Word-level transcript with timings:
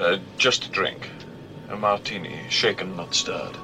Uh, 0.00 0.18
just 0.38 0.64
a 0.64 0.70
drink. 0.70 1.10
A 1.68 1.76
martini, 1.76 2.34
shaken, 2.48 2.96
not 2.96 3.14
stirred. 3.14 3.54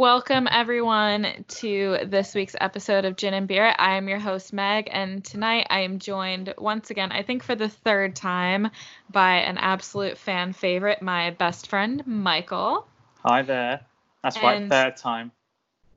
Welcome 0.00 0.48
everyone 0.50 1.44
to 1.46 1.98
this 2.06 2.34
week's 2.34 2.56
episode 2.58 3.04
of 3.04 3.16
Gin 3.16 3.34
and 3.34 3.46
Beer. 3.46 3.74
I 3.78 3.98
am 3.98 4.08
your 4.08 4.18
host 4.18 4.50
Meg, 4.50 4.88
and 4.90 5.22
tonight 5.22 5.66
I 5.68 5.80
am 5.80 5.98
joined 5.98 6.54
once 6.56 6.88
again, 6.88 7.12
I 7.12 7.22
think 7.22 7.42
for 7.42 7.54
the 7.54 7.68
third 7.68 8.16
time, 8.16 8.70
by 9.10 9.40
an 9.40 9.58
absolute 9.58 10.16
fan 10.16 10.54
favorite, 10.54 11.02
my 11.02 11.32
best 11.32 11.66
friend 11.66 12.02
Michael. 12.06 12.88
Hi 13.26 13.42
there. 13.42 13.82
That's 14.22 14.42
right, 14.42 14.66
third 14.70 14.96
time. 14.96 15.32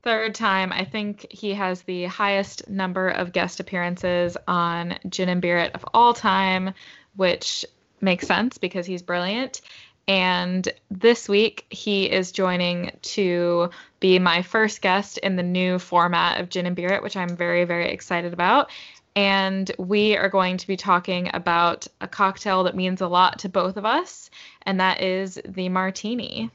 Third 0.02 0.34
time, 0.34 0.70
I 0.70 0.84
think 0.84 1.26
he 1.30 1.54
has 1.54 1.80
the 1.80 2.04
highest 2.04 2.68
number 2.68 3.08
of 3.08 3.32
guest 3.32 3.58
appearances 3.58 4.36
on 4.46 4.98
Gin 5.08 5.30
and 5.30 5.40
Beer 5.40 5.70
of 5.72 5.82
all 5.94 6.12
time, 6.12 6.74
which 7.16 7.64
makes 8.02 8.26
sense 8.26 8.58
because 8.58 8.84
he's 8.84 9.00
brilliant. 9.00 9.62
And 10.06 10.68
this 10.90 11.28
week, 11.28 11.64
he 11.70 12.10
is 12.10 12.30
joining 12.30 12.96
to 13.02 13.70
be 14.00 14.18
my 14.18 14.42
first 14.42 14.82
guest 14.82 15.18
in 15.18 15.36
the 15.36 15.42
new 15.42 15.78
format 15.78 16.40
of 16.40 16.50
Gin 16.50 16.66
and 16.66 16.76
Beer, 16.76 17.00
which 17.02 17.16
I'm 17.16 17.36
very, 17.36 17.64
very 17.64 17.90
excited 17.90 18.32
about. 18.32 18.70
And 19.16 19.70
we 19.78 20.16
are 20.16 20.28
going 20.28 20.56
to 20.58 20.66
be 20.66 20.76
talking 20.76 21.30
about 21.32 21.86
a 22.00 22.08
cocktail 22.08 22.64
that 22.64 22.74
means 22.74 23.00
a 23.00 23.06
lot 23.06 23.38
to 23.40 23.48
both 23.48 23.76
of 23.76 23.86
us, 23.86 24.28
and 24.62 24.80
that 24.80 25.00
is 25.00 25.40
the 25.44 25.68
martini, 25.68 26.50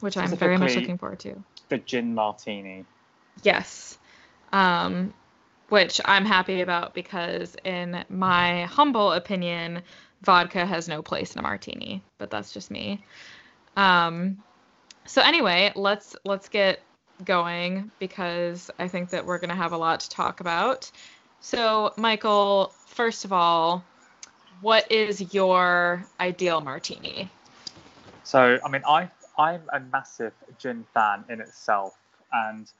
which 0.00 0.16
I'm 0.16 0.34
very 0.36 0.56
much 0.56 0.76
looking 0.76 0.96
forward 0.96 1.18
to. 1.20 1.42
The 1.68 1.78
gin 1.78 2.14
martini. 2.14 2.84
Yes. 3.42 3.98
Um, 4.52 5.12
which 5.70 6.00
I'm 6.04 6.24
happy 6.24 6.60
about 6.60 6.94
because, 6.94 7.56
in 7.64 8.04
my 8.08 8.64
humble 8.66 9.12
opinion, 9.12 9.82
vodka 10.22 10.64
has 10.64 10.88
no 10.88 11.02
place 11.02 11.34
in 11.34 11.38
a 11.38 11.42
martini. 11.42 12.02
But 12.18 12.30
that's 12.30 12.52
just 12.52 12.70
me. 12.70 13.04
Um, 13.76 14.42
so 15.06 15.22
anyway, 15.22 15.72
let's 15.74 16.16
let's 16.24 16.48
get 16.48 16.80
going 17.24 17.90
because 17.98 18.70
I 18.78 18.88
think 18.88 19.10
that 19.10 19.26
we're 19.26 19.38
gonna 19.38 19.56
have 19.56 19.72
a 19.72 19.76
lot 19.76 20.00
to 20.00 20.10
talk 20.10 20.40
about. 20.40 20.90
So, 21.40 21.92
Michael, 21.96 22.72
first 22.86 23.24
of 23.24 23.32
all, 23.32 23.84
what 24.60 24.90
is 24.92 25.34
your 25.34 26.06
ideal 26.20 26.60
martini? 26.60 27.28
So, 28.22 28.58
I 28.64 28.68
mean, 28.68 28.82
I 28.88 29.10
I'm 29.38 29.62
a 29.72 29.80
massive 29.80 30.32
gin 30.58 30.84
fan 30.94 31.24
in 31.28 31.40
itself, 31.40 31.98
and 32.32 32.70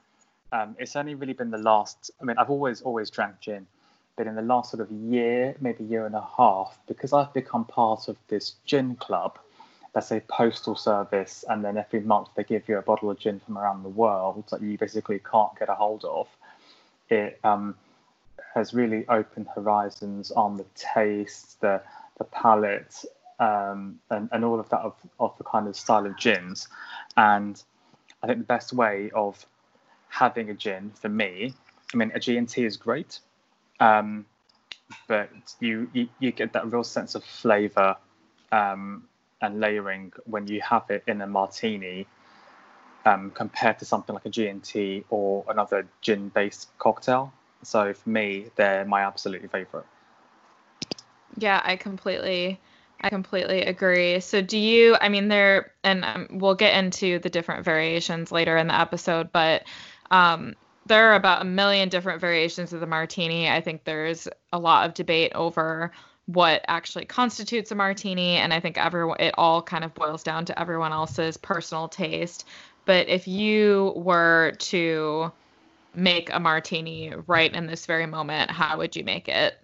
um, 0.51 0.75
it's 0.79 0.95
only 0.95 1.15
really 1.15 1.33
been 1.33 1.51
the 1.51 1.57
last. 1.57 2.11
I 2.21 2.25
mean, 2.25 2.37
I've 2.37 2.49
always 2.49 2.81
always 2.81 3.09
drank 3.09 3.39
gin, 3.41 3.67
but 4.15 4.27
in 4.27 4.35
the 4.35 4.41
last 4.41 4.71
sort 4.71 4.81
of 4.81 4.91
year, 4.91 5.55
maybe 5.59 5.83
year 5.83 6.05
and 6.05 6.15
a 6.15 6.27
half, 6.37 6.77
because 6.87 7.13
I've 7.13 7.33
become 7.33 7.65
part 7.65 8.07
of 8.07 8.17
this 8.27 8.55
gin 8.65 8.95
club. 8.95 9.39
That's 9.93 10.11
a 10.11 10.21
postal 10.21 10.75
service, 10.75 11.45
and 11.47 11.63
then 11.63 11.77
every 11.77 11.99
month 12.01 12.29
they 12.35 12.43
give 12.43 12.67
you 12.67 12.77
a 12.77 12.81
bottle 12.81 13.11
of 13.11 13.19
gin 13.19 13.39
from 13.39 13.57
around 13.57 13.83
the 13.83 13.89
world 13.89 14.43
that 14.51 14.61
you 14.61 14.77
basically 14.77 15.19
can't 15.19 15.57
get 15.57 15.69
a 15.69 15.75
hold 15.75 16.03
of. 16.05 16.27
It 17.09 17.39
um, 17.43 17.75
has 18.55 18.73
really 18.73 19.07
opened 19.07 19.47
horizons 19.53 20.31
on 20.31 20.57
the 20.57 20.65
taste, 20.75 21.61
the 21.61 21.81
the 22.17 22.23
palate, 22.25 23.03
um, 23.39 23.99
and, 24.09 24.29
and 24.31 24.45
all 24.45 24.59
of 24.59 24.69
that 24.69 24.81
of, 24.81 24.95
of 25.19 25.37
the 25.37 25.43
kind 25.43 25.67
of 25.67 25.75
style 25.75 26.05
of 26.05 26.17
gins. 26.17 26.67
And 27.17 27.61
I 28.21 28.27
think 28.27 28.39
the 28.39 28.45
best 28.45 28.73
way 28.73 29.11
of 29.13 29.45
having 30.09 30.49
a 30.49 30.53
gin 30.53 30.91
for 30.95 31.09
me, 31.09 31.53
I 31.93 31.97
mean, 31.97 32.11
a 32.13 32.19
G&T 32.19 32.63
is 32.63 32.77
great, 32.77 33.19
um, 33.83 34.25
but 35.07 35.29
you, 35.59 35.89
you 35.93 36.07
you 36.19 36.31
get 36.31 36.53
that 36.53 36.71
real 36.71 36.83
sense 36.83 37.15
of 37.15 37.23
flavour 37.23 37.97
um, 38.51 39.03
and 39.41 39.59
layering 39.59 40.13
when 40.25 40.47
you 40.47 40.61
have 40.61 40.89
it 40.89 41.03
in 41.07 41.21
a 41.21 41.27
martini. 41.27 42.07
Um, 43.05 43.31
compared 43.31 43.79
to 43.79 43.85
something 43.85 44.15
like 44.15 44.25
a 44.25 44.29
G&T 44.29 45.03
or 45.09 45.43
another 45.49 45.85
gin-based 45.99 46.69
cocktail, 46.79 47.33
so 47.61 47.93
for 47.93 48.09
me, 48.09 48.45
they're 48.55 48.85
my 48.85 49.01
absolute 49.01 49.41
favourite. 49.51 49.85
Yeah, 51.37 51.61
I 51.63 51.75
completely 51.75 52.61
I 53.01 53.09
completely 53.09 53.63
agree. 53.63 54.21
So 54.21 54.41
do 54.41 54.57
you 54.57 54.95
I 55.01 55.09
mean 55.09 55.27
there 55.27 55.73
and 55.83 56.05
um, 56.05 56.27
we'll 56.31 56.55
get 56.55 56.81
into 56.81 57.19
the 57.19 57.29
different 57.29 57.65
variations 57.65 58.31
later 58.31 58.55
in 58.55 58.67
the 58.67 58.79
episode, 58.79 59.33
but 59.33 59.63
um 60.11 60.55
there 60.85 61.11
are 61.11 61.15
about 61.15 61.41
a 61.41 61.45
million 61.45 61.89
different 61.89 62.19
variations 62.19 62.73
of 62.73 62.79
the 62.79 62.87
martini. 62.87 63.49
I 63.49 63.61
think 63.61 63.83
there's 63.83 64.27
a 64.51 64.59
lot 64.59 64.87
of 64.87 64.93
debate 64.93 65.31
over 65.35 65.91
what 66.25 66.63
actually 66.67 67.05
constitutes 67.05 67.71
a 67.71 67.75
martini 67.75 68.37
and 68.37 68.53
I 68.53 68.59
think 68.59 68.77
everyone 68.77 69.17
it 69.19 69.35
all 69.37 69.61
kind 69.61 69.83
of 69.83 69.93
boils 69.93 70.23
down 70.23 70.45
to 70.45 70.59
everyone 70.59 70.93
else's 70.93 71.37
personal 71.37 71.87
taste. 71.87 72.45
But 72.85 73.07
if 73.07 73.27
you 73.27 73.93
were 73.95 74.53
to 74.59 75.31
make 75.95 76.33
a 76.33 76.39
martini 76.39 77.13
right 77.27 77.53
in 77.53 77.67
this 77.67 77.85
very 77.85 78.05
moment, 78.05 78.51
how 78.51 78.77
would 78.77 78.95
you 78.95 79.03
make 79.03 79.27
it? 79.27 79.57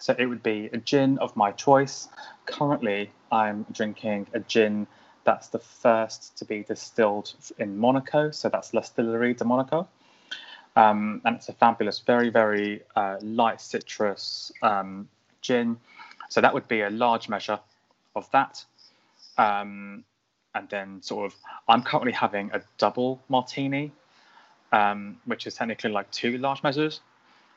So 0.00 0.14
it 0.18 0.26
would 0.26 0.42
be 0.42 0.68
a 0.72 0.78
gin 0.78 1.18
of 1.18 1.36
my 1.36 1.52
choice. 1.52 2.08
Currently, 2.46 3.10
I'm 3.30 3.66
drinking 3.72 4.26
a 4.32 4.40
gin 4.40 4.86
that's 5.24 5.48
the 5.48 5.58
first 5.58 6.36
to 6.38 6.44
be 6.44 6.62
distilled 6.62 7.32
in 7.58 7.78
Monaco. 7.78 8.30
So 8.30 8.48
that's 8.48 8.74
La 8.74 8.80
Distillerie 8.80 9.34
de 9.34 9.44
Monaco. 9.44 9.86
Um, 10.74 11.20
and 11.24 11.36
it's 11.36 11.48
a 11.48 11.52
fabulous, 11.52 11.98
very, 11.98 12.30
very 12.30 12.82
uh, 12.96 13.16
light 13.20 13.60
citrus 13.60 14.52
um, 14.62 15.08
gin. 15.40 15.78
So 16.28 16.40
that 16.40 16.54
would 16.54 16.66
be 16.68 16.80
a 16.80 16.90
large 16.90 17.28
measure 17.28 17.60
of 18.16 18.30
that. 18.30 18.64
Um, 19.36 20.04
and 20.54 20.68
then, 20.68 21.02
sort 21.02 21.26
of, 21.26 21.38
I'm 21.68 21.82
currently 21.82 22.12
having 22.12 22.50
a 22.52 22.62
double 22.78 23.20
martini, 23.28 23.92
um, 24.72 25.18
which 25.24 25.46
is 25.46 25.54
technically 25.54 25.90
like 25.90 26.10
two 26.10 26.38
large 26.38 26.62
measures 26.62 27.00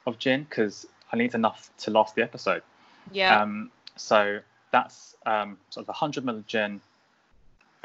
of 0.06 0.20
gin 0.20 0.46
because 0.50 0.86
I 1.12 1.18
need 1.18 1.36
enough 1.36 1.70
to 1.80 1.92
last 1.92 2.16
the 2.16 2.24
episode. 2.24 2.64
Yeah. 3.12 3.42
Um, 3.42 3.72
so 3.96 4.40
that's 4.72 5.16
um, 5.26 5.58
sort 5.70 5.86
of 5.86 5.90
a 5.90 5.98
100 5.98 6.26
ml 6.26 6.46
gin, 6.48 6.82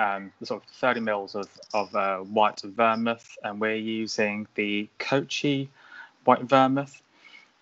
um, 0.00 0.32
sort 0.42 0.62
of 0.62 0.68
30 0.70 1.00
mils 1.00 1.34
of, 1.34 1.48
of 1.74 1.94
uh, 1.94 2.18
white 2.18 2.60
vermouth, 2.62 3.36
and 3.44 3.60
we're 3.60 3.74
using 3.76 4.46
the 4.54 4.88
Cocchi 4.98 5.68
white 6.24 6.42
vermouth. 6.42 7.02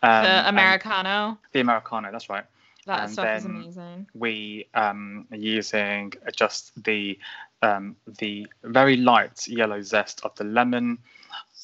Um, 0.02 0.22
the 0.22 0.48
Americano. 0.48 1.38
the 1.52 1.60
Americano, 1.60 2.12
that's 2.12 2.30
right. 2.30 2.44
That 2.86 3.00
and 3.00 3.10
stuff 3.10 3.38
is 3.38 3.44
amazing. 3.44 4.06
We 4.14 4.66
um, 4.74 5.26
are 5.32 5.36
using 5.36 6.12
just 6.34 6.72
the 6.84 7.18
um, 7.60 7.96
the 8.18 8.46
very 8.62 8.96
light 8.96 9.48
yellow 9.48 9.82
zest 9.82 10.20
of 10.24 10.34
the 10.36 10.44
lemon. 10.44 10.98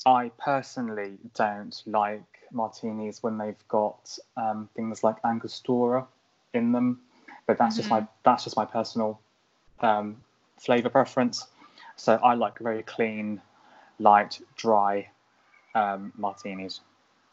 I 0.05 0.33
personally 0.39 1.13
don't 1.35 1.81
like 1.87 2.23
martinis 2.51 3.23
when 3.23 3.39
they've 3.39 3.69
got 3.69 4.19
um, 4.37 4.69
things 4.75 5.05
like 5.05 5.17
Angostura 5.25 6.05
in 6.53 6.73
them, 6.73 7.01
but 7.47 7.59
that's 7.59 7.77
just 7.77 7.89
my 7.89 8.05
that's 8.25 8.43
just 8.43 8.57
my 8.57 8.65
personal 8.65 9.21
um, 9.81 10.17
flavor 10.59 10.91
preference. 10.91 11.47
So 11.97 12.15
I 12.23 12.35
like 12.35 12.59
very 12.59 12.83
clean, 12.83 13.41
light, 13.99 14.41
dry 14.57 15.09
um, 15.75 16.13
martinis. 16.17 16.81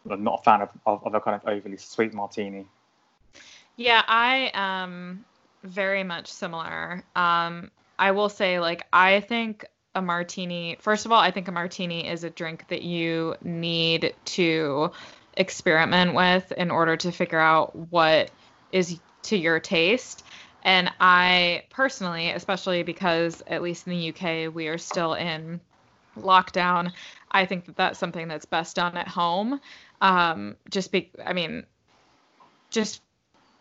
I'm 0.10 0.24
not 0.24 0.40
a 0.40 0.44
fan 0.44 0.62
of, 0.62 0.70
of, 0.86 1.06
of 1.06 1.14
a 1.14 1.22
kind 1.22 1.36
of 1.36 1.48
overly 1.48 1.78
sweet 1.78 2.14
martini. 2.14 2.66
Yeah, 3.76 4.04
I 4.08 4.52
am 4.54 5.26
very 5.64 6.04
much 6.04 6.28
similar. 6.28 7.04
Um, 7.16 7.72
I 7.98 8.12
will 8.12 8.30
say, 8.30 8.60
like, 8.60 8.86
I 8.92 9.20
think 9.20 9.66
a 9.94 10.02
martini, 10.02 10.78
first 10.80 11.06
of 11.06 11.12
all, 11.12 11.20
I 11.20 11.32
think 11.32 11.48
a 11.48 11.52
martini 11.52 12.08
is 12.08 12.24
a 12.24 12.30
drink 12.30 12.68
that 12.70 12.82
you 12.82 13.36
need 13.44 14.16
to 14.26 14.92
experiment 15.38 16.14
with 16.14 16.52
in 16.54 16.72
order 16.72 16.98
to 16.98 17.12
figure 17.12 17.40
out 17.40 17.76
what 17.76 18.32
is 18.72 19.00
to 19.24 19.38
your 19.38 19.60
taste. 19.60 20.24
And 20.64 20.92
I 21.00 21.64
personally, 21.70 22.32
especially 22.32 22.84
because 22.84 23.42
at 23.48 23.62
least 23.62 23.88
in 23.88 23.94
the 23.94 24.10
UK, 24.10 24.54
we 24.54 24.68
are 24.68 24.78
still 24.78 25.14
in 25.14 25.60
lockdown, 26.18 26.92
I 27.32 27.46
think 27.46 27.66
that 27.66 27.76
that's 27.76 28.00
something 28.00 28.28
that's 28.28 28.46
best 28.46 28.76
done 28.76 28.98
at 28.98 29.08
home. 29.08 29.60
Um, 30.02 30.56
just 30.70 30.92
be, 30.92 31.12
I 31.26 31.34
mean, 31.34 31.66
just 32.70 33.02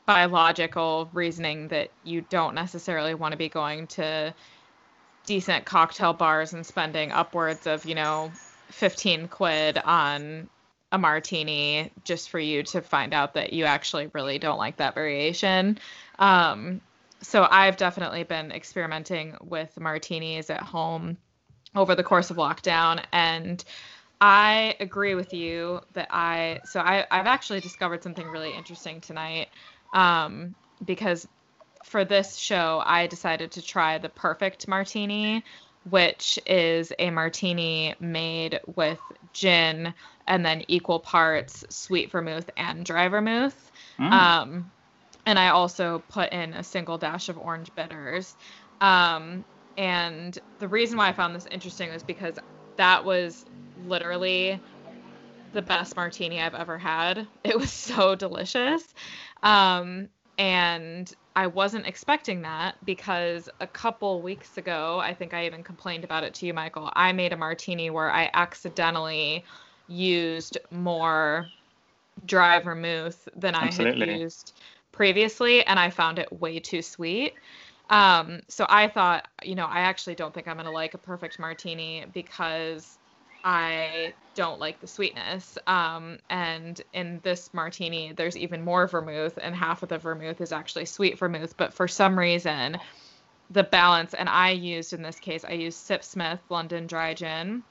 biological 0.06 1.08
reasoning 1.12 1.68
that 1.68 1.90
you 2.04 2.22
don't 2.22 2.54
necessarily 2.54 3.14
want 3.14 3.32
to 3.32 3.38
be 3.38 3.48
going 3.48 3.86
to 3.86 4.34
decent 5.26 5.64
cocktail 5.64 6.12
bars 6.12 6.52
and 6.52 6.66
spending 6.66 7.12
upwards 7.12 7.66
of, 7.66 7.84
you 7.84 7.94
know, 7.94 8.32
15 8.70 9.28
quid 9.28 9.78
on 9.78 10.48
a 10.92 10.98
martini 10.98 11.92
just 12.04 12.30
for 12.30 12.40
you 12.40 12.62
to 12.64 12.80
find 12.80 13.14
out 13.14 13.34
that 13.34 13.52
you 13.52 13.64
actually 13.64 14.10
really 14.12 14.38
don't 14.38 14.58
like 14.58 14.76
that 14.78 14.94
variation. 14.94 15.78
Um, 16.18 16.80
so 17.22 17.46
I've 17.50 17.76
definitely 17.76 18.24
been 18.24 18.52
experimenting 18.52 19.36
with 19.42 19.78
martinis 19.78 20.50
at 20.50 20.62
home 20.62 21.16
over 21.74 21.94
the 21.94 22.02
course 22.02 22.30
of 22.30 22.36
lockdown 22.36 23.04
and 23.12 23.62
I 24.20 24.76
agree 24.80 25.14
with 25.14 25.32
you 25.32 25.80
that 25.92 26.08
I 26.10 26.60
so 26.64 26.80
I 26.80 27.06
I've 27.10 27.26
actually 27.26 27.60
discovered 27.60 28.02
something 28.02 28.28
really 28.28 28.52
interesting 28.52 29.00
tonight 29.00 29.48
um, 29.92 30.54
because 30.84 31.26
for 31.84 32.04
this 32.04 32.36
show 32.36 32.82
I 32.84 33.06
decided 33.06 33.52
to 33.52 33.62
try 33.62 33.98
the 33.98 34.08
perfect 34.08 34.68
martini 34.68 35.44
which 35.88 36.38
is 36.46 36.92
a 36.98 37.10
martini 37.10 37.94
made 38.00 38.60
with 38.66 39.00
gin 39.32 39.94
and 40.26 40.44
then 40.44 40.62
equal 40.68 41.00
parts 41.00 41.64
sweet 41.70 42.10
vermouth 42.10 42.50
and 42.56 42.84
dry 42.84 43.08
vermouth. 43.08 43.72
Mm. 43.98 44.12
Um, 44.12 44.72
and 45.26 45.38
I 45.38 45.48
also 45.48 46.02
put 46.08 46.32
in 46.32 46.54
a 46.54 46.64
single 46.64 46.98
dash 46.98 47.28
of 47.28 47.38
orange 47.38 47.74
bitters. 47.74 48.36
Um, 48.80 49.44
and 49.76 50.38
the 50.58 50.68
reason 50.68 50.98
why 50.98 51.08
I 51.08 51.12
found 51.12 51.34
this 51.34 51.46
interesting 51.50 51.90
was 51.90 52.02
because 52.02 52.38
that 52.76 53.04
was 53.04 53.44
literally 53.76 54.60
the 55.52 55.62
best 55.62 55.96
martini 55.96 56.40
I've 56.40 56.54
ever 56.54 56.78
had. 56.78 57.26
It 57.44 57.58
was 57.58 57.72
so 57.72 58.14
delicious. 58.14 58.82
Um, 59.42 60.08
and 60.38 61.12
I 61.36 61.46
wasn't 61.46 61.86
expecting 61.86 62.42
that 62.42 62.76
because 62.84 63.48
a 63.60 63.66
couple 63.66 64.22
weeks 64.22 64.56
ago, 64.56 64.98
I 64.98 65.14
think 65.14 65.34
I 65.34 65.46
even 65.46 65.62
complained 65.62 66.04
about 66.04 66.24
it 66.24 66.34
to 66.34 66.46
you, 66.46 66.54
Michael. 66.54 66.90
I 66.94 67.12
made 67.12 67.32
a 67.32 67.36
martini 67.36 67.90
where 67.90 68.10
I 68.10 68.30
accidentally 68.32 69.44
used 69.86 70.58
more 70.70 71.46
dry 72.24 72.60
vermouth 72.60 73.28
than 73.36 73.54
Absolutely. 73.54 74.02
I 74.02 74.12
had 74.12 74.20
used 74.20 74.60
previously, 74.92 75.64
and 75.64 75.78
I 75.78 75.90
found 75.90 76.18
it 76.18 76.32
way 76.32 76.58
too 76.58 76.82
sweet. 76.82 77.34
Um, 77.90 78.40
so 78.48 78.66
I 78.68 78.88
thought, 78.88 79.26
you 79.42 79.54
know, 79.54 79.66
I 79.66 79.80
actually 79.80 80.14
don't 80.14 80.32
think 80.32 80.46
I'm 80.48 80.56
gonna 80.56 80.70
like 80.70 80.94
a 80.94 80.98
perfect 80.98 81.38
martini 81.38 82.04
because 82.12 82.98
I 83.42 84.14
don't 84.34 84.60
like 84.60 84.80
the 84.80 84.86
sweetness. 84.86 85.58
Um, 85.66 86.18
and 86.28 86.80
in 86.92 87.20
this 87.22 87.52
martini, 87.52 88.12
there's 88.12 88.36
even 88.36 88.62
more 88.62 88.86
vermouth, 88.86 89.38
and 89.42 89.54
half 89.54 89.82
of 89.82 89.88
the 89.88 89.98
vermouth 89.98 90.40
is 90.40 90.52
actually 90.52 90.86
sweet 90.86 91.18
vermouth. 91.18 91.56
But 91.56 91.72
for 91.74 91.88
some 91.88 92.18
reason, 92.18 92.78
the 93.50 93.64
balance, 93.64 94.14
and 94.14 94.28
I 94.28 94.50
used 94.50 94.92
in 94.92 95.02
this 95.02 95.18
case, 95.18 95.44
I 95.44 95.52
used 95.52 95.86
Sipsmith 95.88 96.40
London 96.48 96.86
Dry 96.86 97.14
Gin, 97.14 97.64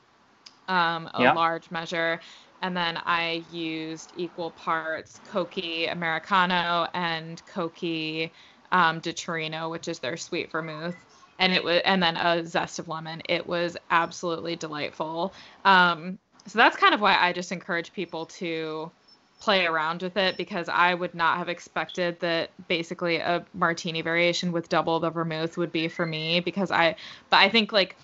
um, 0.68 1.10
a 1.14 1.22
yeah. 1.22 1.34
large 1.34 1.72
measure, 1.72 2.20
and 2.62 2.76
then 2.76 2.98
I 3.06 3.44
used 3.52 4.14
equal 4.18 4.52
parts 4.52 5.20
Cocchi 5.32 5.86
Americano 5.86 6.88
and 6.94 7.42
Cocchi 7.48 8.32
um, 8.72 9.00
de 9.00 9.14
Torino, 9.14 9.70
which 9.70 9.88
is 9.88 10.00
their 10.00 10.18
sweet 10.18 10.52
vermouth 10.52 10.96
and 11.40 11.54
it 11.54 11.64
was 11.64 11.82
and 11.86 12.04
then 12.04 12.18
a 12.18 12.46
zest 12.46 12.78
of 12.80 12.88
lemon. 12.88 13.22
It 13.28 13.48
was 13.48 13.78
absolutely 13.90 14.56
delightful. 14.56 15.34
Um, 15.66 16.20
so 16.46 16.60
that's 16.60 16.78
kind 16.78 16.94
of 16.94 17.02
why 17.02 17.18
I 17.18 17.34
just 17.34 17.52
encourage 17.52 17.94
people 17.94 18.26
to 18.26 18.92
play 19.40 19.66
around 19.66 20.02
with 20.02 20.18
it 20.18 20.36
because 20.36 20.68
I 20.68 20.94
would 20.94 21.16
not 21.16 21.38
have 21.38 21.48
expected 21.48 22.20
that 22.20 22.50
basically 22.68 23.18
a 23.18 23.46
martini 23.54 24.02
variation 24.02 24.52
with 24.52 24.68
double 24.68 25.00
the 25.00 25.10
vermouth 25.10 25.58
would 25.58 25.72
be 25.72 25.88
for 25.88 26.06
me 26.06 26.42
because 26.42 26.72
I 26.72 26.98
but 27.30 27.38
I 27.38 27.50
think 27.50 27.72
like 27.72 27.96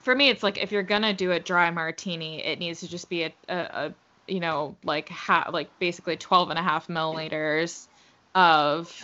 for 0.00 0.14
me 0.14 0.28
it's 0.28 0.42
like 0.42 0.58
if 0.58 0.72
you're 0.72 0.82
gonna 0.82 1.14
do 1.14 1.32
a 1.32 1.40
dry 1.40 1.70
martini 1.70 2.44
it 2.44 2.58
needs 2.58 2.80
to 2.80 2.88
just 2.88 3.08
be 3.08 3.24
a, 3.24 3.32
a, 3.48 3.54
a 3.56 3.94
you 4.26 4.40
know 4.40 4.76
like 4.84 5.08
ha- 5.08 5.50
like 5.52 5.68
basically 5.78 6.16
12 6.16 6.50
and 6.50 6.58
a 6.58 6.62
half 6.62 6.88
milliliters 6.88 7.86
of 8.34 8.94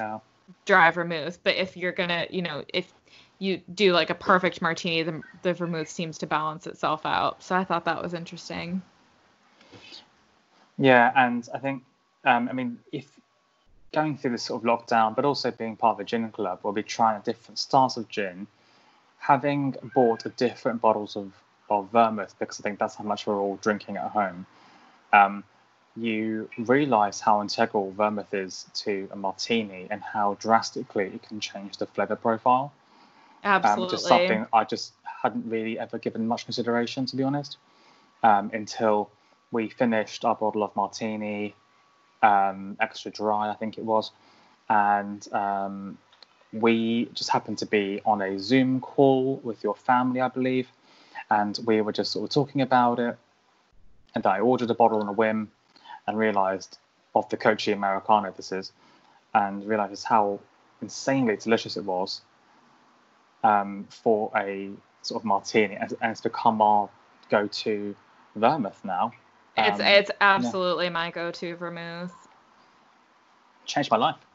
dry 0.64 0.90
vermouth 0.90 1.38
but 1.43 1.56
if 1.56 1.76
you're 1.76 1.93
gonna 1.93 2.26
you 2.31 2.43
know 2.43 2.64
if 2.72 2.93
you 3.38 3.60
do 3.72 3.93
like 3.93 4.10
a 4.10 4.14
perfect 4.14 4.62
martini, 4.62 5.02
the, 5.02 5.22
the 5.43 5.52
vermouth 5.52 5.88
seems 5.88 6.19
to 6.19 6.26
balance 6.26 6.66
itself 6.66 7.04
out. 7.04 7.42
So 7.42 7.54
I 7.54 7.64
thought 7.64 7.84
that 7.84 8.02
was 8.02 8.14
interesting. 8.14 8.82
Yeah, 10.78 11.12
and 11.14 11.46
I 11.54 11.58
think, 11.58 11.82
um, 12.25 12.49
I 12.49 12.52
mean, 12.52 12.78
if 12.92 13.06
going 13.92 14.16
through 14.16 14.32
this 14.32 14.44
sort 14.44 14.62
of 14.62 14.66
lockdown, 14.66 15.14
but 15.14 15.25
also 15.25 15.50
being 15.50 15.76
part 15.76 15.96
of 15.96 16.00
a 16.00 16.04
gin 16.04 16.31
club, 16.31 16.60
we'll 16.62 16.72
be 16.72 16.82
trying 16.82 17.20
different 17.22 17.58
styles 17.58 17.96
of 17.96 18.08
gin. 18.08 18.46
Having 19.26 19.75
bought 19.94 20.25
different 20.37 20.81
bottles 20.81 21.17
of, 21.17 21.32
of 21.69 21.90
vermouth, 21.90 22.34
because 22.38 22.61
I 22.61 22.62
think 22.62 22.78
that's 22.78 22.94
how 22.94 23.05
much 23.05 23.26
we're 23.26 23.40
all 23.40 23.56
drinking 23.56 23.96
at 23.96 24.11
home, 24.11 24.46
um, 25.12 25.43
you 25.96 26.49
realize 26.58 27.19
how 27.20 27.40
integral 27.40 27.90
vermouth 27.93 28.32
is 28.34 28.67
to 28.75 29.08
a 29.11 29.17
martini 29.17 29.88
and 29.90 30.00
how 30.02 30.37
drastically 30.40 31.06
it 31.06 31.23
can 31.23 31.40
change 31.40 31.78
the 31.78 31.87
flavor 31.87 32.17
profile. 32.17 32.73
Absolutely. 33.43 33.84
Um, 33.84 33.90
just 33.90 34.06
something 34.06 34.46
I 34.52 34.64
just 34.64 34.93
hadn't 35.23 35.50
really 35.50 35.78
ever 35.78 35.99
given 35.99 36.28
much 36.28 36.44
consideration, 36.44 37.06
to 37.06 37.17
be 37.17 37.23
honest, 37.23 37.56
um, 38.23 38.50
until 38.52 39.11
we 39.50 39.69
finished 39.69 40.25
our 40.25 40.34
bottle 40.34 40.62
of 40.62 40.75
martini, 40.76 41.55
um, 42.23 42.76
extra 42.81 43.11
dry, 43.11 43.50
I 43.50 43.55
think 43.55 43.78
it 43.78 43.84
was, 43.84 44.11
and 44.69 45.26
um, 45.32 45.99
we 46.60 47.06
just 47.14 47.30
happened 47.30 47.58
to 47.58 47.66
be 47.66 48.00
on 48.04 48.22
a 48.22 48.38
Zoom 48.38 48.80
call 48.80 49.40
with 49.42 49.62
your 49.62 49.74
family, 49.74 50.20
I 50.20 50.28
believe, 50.28 50.68
and 51.30 51.58
we 51.64 51.80
were 51.80 51.92
just 51.92 52.12
sort 52.12 52.24
of 52.24 52.30
talking 52.34 52.60
about 52.60 52.98
it. 52.98 53.16
And 54.14 54.26
I 54.26 54.40
ordered 54.40 54.70
a 54.70 54.74
bottle 54.74 55.00
on 55.00 55.08
a 55.08 55.12
whim, 55.12 55.50
and 56.06 56.16
realised 56.16 56.78
of 57.14 57.28
the 57.28 57.36
Cocchi 57.36 57.72
Americano 57.72 58.32
this 58.36 58.52
is, 58.52 58.72
and 59.34 59.66
realised 59.66 60.04
how 60.04 60.40
insanely 60.82 61.36
delicious 61.36 61.76
it 61.76 61.84
was 61.84 62.20
um, 63.44 63.86
for 63.90 64.30
a 64.36 64.70
sort 65.02 65.22
of 65.22 65.24
martini, 65.24 65.74
and, 65.74 65.94
and 66.00 66.12
it's 66.12 66.20
become 66.20 66.60
our 66.60 66.88
go-to 67.30 67.94
vermouth 68.34 68.80
now. 68.84 69.12
Um, 69.56 69.64
it's 69.66 69.80
it's 69.80 70.10
absolutely 70.20 70.86
yeah. 70.86 70.90
my 70.90 71.10
go-to 71.10 71.56
vermouth. 71.56 72.14
Changed 73.64 73.90
my 73.90 73.96
life. 73.96 74.25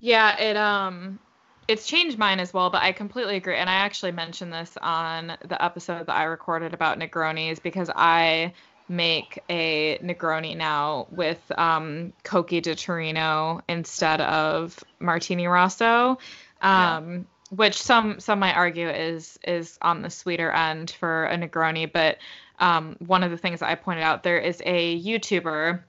Yeah, 0.00 0.38
it 0.38 0.56
um 0.56 1.18
it's 1.66 1.86
changed 1.86 2.18
mine 2.18 2.40
as 2.40 2.54
well, 2.54 2.70
but 2.70 2.82
I 2.82 2.92
completely 2.92 3.36
agree. 3.36 3.56
And 3.56 3.68
I 3.68 3.74
actually 3.74 4.12
mentioned 4.12 4.52
this 4.52 4.76
on 4.80 5.36
the 5.44 5.62
episode 5.62 6.06
that 6.06 6.16
I 6.16 6.24
recorded 6.24 6.72
about 6.72 6.98
Negronis 6.98 7.62
because 7.62 7.90
I 7.94 8.54
make 8.88 9.38
a 9.50 9.98
Negroni 9.98 10.56
now 10.56 11.08
with 11.10 11.40
um, 11.58 12.14
de 12.24 12.74
Torino 12.74 13.60
instead 13.68 14.22
of 14.22 14.82
Martini 14.98 15.46
Rosso. 15.46 16.18
Um, 16.62 17.12
yeah 17.12 17.18
which 17.50 17.80
some 17.80 18.20
some 18.20 18.40
might 18.40 18.54
argue 18.54 18.88
is 18.88 19.38
is 19.46 19.78
on 19.80 20.02
the 20.02 20.10
sweeter 20.10 20.50
end 20.50 20.90
for 20.90 21.24
a 21.24 21.36
Negroni. 21.36 21.90
But 21.90 22.18
um, 22.58 22.96
one 22.98 23.22
of 23.22 23.30
the 23.30 23.36
things 23.36 23.62
I 23.62 23.74
pointed 23.74 24.02
out 24.02 24.22
there 24.22 24.38
is 24.38 24.60
a 24.64 25.00
YouTuber 25.00 25.80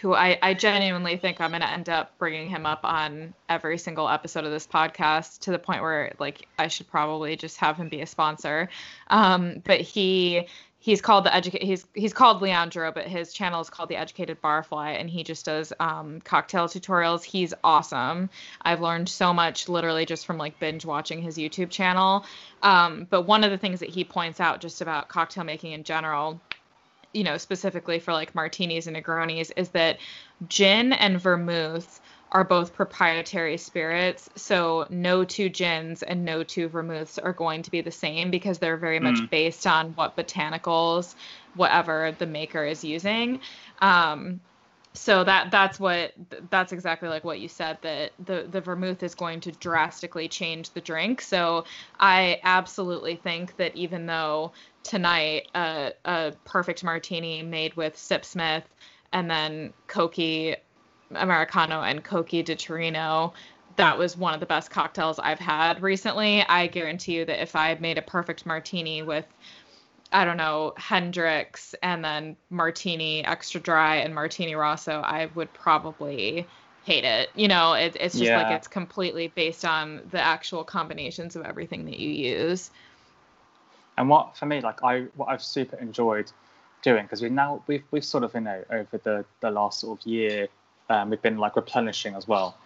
who 0.00 0.14
I, 0.14 0.38
I 0.42 0.54
genuinely 0.54 1.16
think 1.16 1.40
I'm 1.40 1.50
going 1.50 1.62
to 1.62 1.70
end 1.70 1.88
up 1.88 2.16
bringing 2.18 2.48
him 2.48 2.66
up 2.66 2.80
on 2.84 3.34
every 3.48 3.78
single 3.78 4.08
episode 4.08 4.44
of 4.44 4.50
this 4.50 4.66
podcast 4.66 5.40
to 5.40 5.50
the 5.50 5.58
point 5.58 5.82
where 5.82 6.12
like 6.18 6.46
I 6.58 6.68
should 6.68 6.88
probably 6.88 7.36
just 7.36 7.58
have 7.58 7.76
him 7.76 7.88
be 7.88 8.00
a 8.00 8.06
sponsor. 8.06 8.68
Um, 9.08 9.62
but 9.64 9.80
he 9.80 10.46
he's 10.80 11.00
called 11.00 11.24
the 11.24 11.34
educate 11.34 11.62
he's 11.62 11.84
he's 11.94 12.12
called 12.12 12.40
Leandro, 12.40 12.92
but 12.92 13.06
his 13.06 13.32
channel 13.32 13.60
is 13.60 13.68
called 13.68 13.88
the 13.88 13.96
Educated 13.96 14.40
Barfly, 14.40 14.98
and 14.98 15.10
he 15.10 15.24
just 15.24 15.44
does 15.44 15.72
um, 15.80 16.20
cocktail 16.20 16.66
tutorials. 16.68 17.24
He's 17.24 17.52
awesome. 17.64 18.30
I've 18.62 18.80
learned 18.80 19.08
so 19.08 19.34
much 19.34 19.68
literally 19.68 20.06
just 20.06 20.26
from 20.26 20.38
like 20.38 20.58
binge 20.58 20.84
watching 20.84 21.20
his 21.20 21.36
YouTube 21.36 21.70
channel. 21.70 22.24
Um, 22.62 23.06
but 23.10 23.22
one 23.22 23.44
of 23.44 23.50
the 23.50 23.58
things 23.58 23.80
that 23.80 23.88
he 23.88 24.04
points 24.04 24.40
out 24.40 24.60
just 24.60 24.80
about 24.80 25.08
cocktail 25.08 25.44
making 25.44 25.72
in 25.72 25.84
general 25.84 26.40
you 27.12 27.24
know 27.24 27.36
specifically 27.36 27.98
for 27.98 28.12
like 28.12 28.34
martinis 28.34 28.86
and 28.86 28.96
negronis 28.96 29.50
is 29.56 29.70
that 29.70 29.98
gin 30.48 30.92
and 30.92 31.20
vermouth 31.20 32.00
are 32.30 32.44
both 32.44 32.74
proprietary 32.74 33.56
spirits. 33.56 34.28
So 34.34 34.86
no 34.90 35.24
two 35.24 35.48
gins 35.48 36.02
and 36.02 36.24
no 36.24 36.42
two 36.42 36.68
vermouths 36.68 37.18
are 37.18 37.32
going 37.32 37.62
to 37.62 37.70
be 37.70 37.80
the 37.80 37.90
same 37.90 38.30
because 38.30 38.58
they're 38.58 38.76
very 38.76 39.00
much 39.00 39.16
mm. 39.16 39.30
based 39.30 39.66
on 39.66 39.92
what 39.92 40.16
botanicals, 40.16 41.14
whatever 41.54 42.14
the 42.18 42.26
maker 42.26 42.64
is 42.64 42.84
using. 42.84 43.40
Um, 43.80 44.40
so 44.94 45.22
that 45.24 45.50
that's 45.50 45.78
what 45.78 46.12
that's 46.50 46.72
exactly 46.72 47.08
like 47.08 47.24
what 47.24 47.40
you 47.40 47.48
said 47.48 47.78
that 47.82 48.12
the 48.24 48.46
the 48.50 48.60
vermouth 48.60 49.02
is 49.02 49.14
going 49.14 49.40
to 49.40 49.52
drastically 49.52 50.28
change 50.28 50.70
the 50.70 50.80
drink. 50.80 51.20
So 51.20 51.64
I 52.00 52.40
absolutely 52.42 53.16
think 53.16 53.56
that 53.58 53.76
even 53.76 54.06
though 54.06 54.52
tonight 54.82 55.48
uh, 55.54 55.90
a 56.04 56.32
perfect 56.44 56.82
martini 56.82 57.42
made 57.42 57.74
with 57.74 57.94
Sipsmith 57.96 58.64
and 59.12 59.30
then 59.30 59.72
Cocchi 59.86 60.56
Americano 61.10 61.82
and 61.82 62.04
Cocchi 62.04 62.42
de 62.42 62.54
Torino. 62.54 63.32
That 63.76 63.96
was 63.96 64.16
one 64.16 64.34
of 64.34 64.40
the 64.40 64.46
best 64.46 64.70
cocktails 64.70 65.18
I've 65.18 65.38
had 65.38 65.82
recently. 65.82 66.42
I 66.42 66.66
guarantee 66.66 67.16
you 67.16 67.24
that 67.26 67.40
if 67.40 67.54
I 67.54 67.76
made 67.80 67.96
a 67.96 68.02
perfect 68.02 68.44
martini 68.44 69.02
with 69.02 69.26
I 70.12 70.24
don't 70.24 70.36
know, 70.38 70.72
Hendrick's 70.76 71.74
and 71.82 72.04
then 72.04 72.36
Martini 72.50 73.24
Extra 73.24 73.60
Dry 73.60 73.96
and 73.96 74.14
Martini 74.14 74.54
Rosso, 74.54 75.00
I 75.00 75.28
would 75.34 75.52
probably 75.52 76.46
hate 76.84 77.04
it. 77.04 77.30
You 77.34 77.48
know, 77.48 77.74
it, 77.74 77.96
it's 78.00 78.14
just 78.18 78.30
Yeah. 78.30 78.38
like 78.38 78.50
it's 78.50 78.68
completely 78.68 79.28
based 79.28 79.64
on 79.64 80.00
the 80.10 80.20
actual 80.20 80.64
combinations 80.64 81.36
of 81.36 81.44
everything 81.44 81.84
that 81.84 81.98
you 81.98 82.10
use. 82.10 82.70
And 83.98 84.08
what 84.08 84.36
for 84.36 84.46
me, 84.46 84.60
like 84.60 84.82
I, 84.82 85.02
what 85.16 85.28
I've 85.28 85.42
super 85.42 85.76
enjoyed 85.76 86.30
doing 86.82 87.02
because 87.02 87.20
we 87.20 87.28
now 87.28 87.62
we've 87.66 87.82
we've 87.90 88.04
sort 88.04 88.22
of 88.24 88.32
you 88.34 88.40
know 88.40 88.62
over 88.70 88.98
the 88.98 89.24
the 89.40 89.50
last 89.50 89.80
sort 89.80 90.00
of 90.00 90.06
year, 90.06 90.48
um, 90.88 91.10
we've 91.10 91.20
been 91.20 91.36
like 91.36 91.56
replenishing 91.56 92.14
as 92.14 92.26
well, 92.26 92.56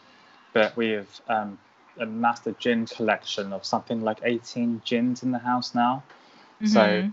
but 0.52 0.76
we've 0.76 1.20
um, 1.28 1.58
amassed 1.98 2.46
a 2.46 2.52
gin 2.52 2.86
collection 2.86 3.52
of 3.52 3.64
something 3.64 4.02
like 4.02 4.18
18 4.22 4.82
gins 4.84 5.22
in 5.22 5.32
the 5.32 5.38
house 5.38 5.74
now. 5.74 6.02
So 6.64 6.78
Mhm. 6.78 7.12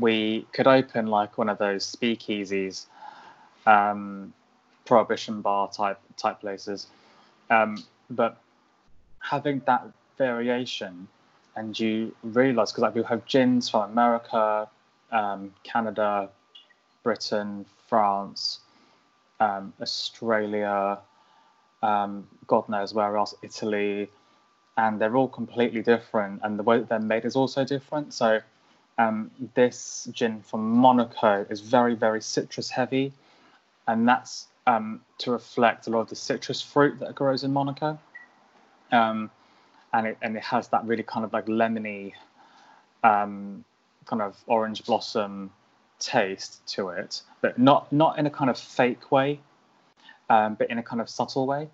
We 0.00 0.46
could 0.52 0.66
open 0.66 1.06
like 1.06 1.38
one 1.38 1.48
of 1.48 1.58
those 1.58 1.84
speakeasies, 1.84 2.86
um, 3.66 4.32
prohibition 4.84 5.40
bar 5.40 5.70
type 5.70 6.00
type 6.16 6.40
places, 6.40 6.86
um, 7.50 7.82
but 8.10 8.40
having 9.20 9.60
that 9.66 9.86
variation, 10.18 11.06
and 11.56 11.78
you 11.78 12.14
realize 12.22 12.72
because 12.72 12.82
like 12.82 12.94
we 12.94 13.02
have 13.02 13.24
gins 13.26 13.68
from 13.68 13.90
America, 13.90 14.68
um, 15.12 15.52
Canada, 15.62 16.28
Britain, 17.02 17.64
France, 17.88 18.60
um, 19.40 19.72
Australia, 19.80 20.98
um, 21.82 22.26
God 22.46 22.68
knows 22.68 22.94
where 22.94 23.16
else, 23.16 23.34
Italy, 23.42 24.10
and 24.76 25.00
they're 25.00 25.16
all 25.16 25.28
completely 25.28 25.82
different, 25.82 26.40
and 26.42 26.58
the 26.58 26.62
way 26.62 26.80
they're 26.82 26.98
made 26.98 27.24
is 27.24 27.36
also 27.36 27.64
different. 27.64 28.14
So 28.14 28.40
um, 29.00 29.30
this 29.54 30.08
gin 30.12 30.42
from 30.42 30.72
Monaco 30.72 31.46
is 31.48 31.60
very, 31.60 31.94
very 31.94 32.20
citrus 32.20 32.68
heavy, 32.68 33.12
and 33.88 34.06
that's 34.06 34.48
um, 34.66 35.00
to 35.18 35.30
reflect 35.30 35.86
a 35.86 35.90
lot 35.90 36.00
of 36.00 36.08
the 36.10 36.16
citrus 36.16 36.60
fruit 36.60 36.98
that 37.00 37.14
grows 37.14 37.42
in 37.42 37.52
Monaco. 37.52 37.98
Um, 38.92 39.30
and 39.94 40.06
it 40.08 40.18
and 40.20 40.36
it 40.36 40.42
has 40.42 40.68
that 40.68 40.84
really 40.84 41.02
kind 41.02 41.24
of 41.24 41.32
like 41.32 41.46
lemony, 41.46 42.12
um, 43.02 43.64
kind 44.04 44.20
of 44.20 44.36
orange 44.46 44.84
blossom 44.84 45.50
taste 45.98 46.66
to 46.74 46.90
it, 46.90 47.22
but 47.40 47.58
not 47.58 47.90
not 47.90 48.18
in 48.18 48.26
a 48.26 48.30
kind 48.30 48.50
of 48.50 48.58
fake 48.58 49.10
way, 49.10 49.40
um, 50.28 50.54
but 50.54 50.70
in 50.70 50.78
a 50.78 50.82
kind 50.82 51.00
of 51.00 51.08
subtle 51.08 51.46
way. 51.46 51.70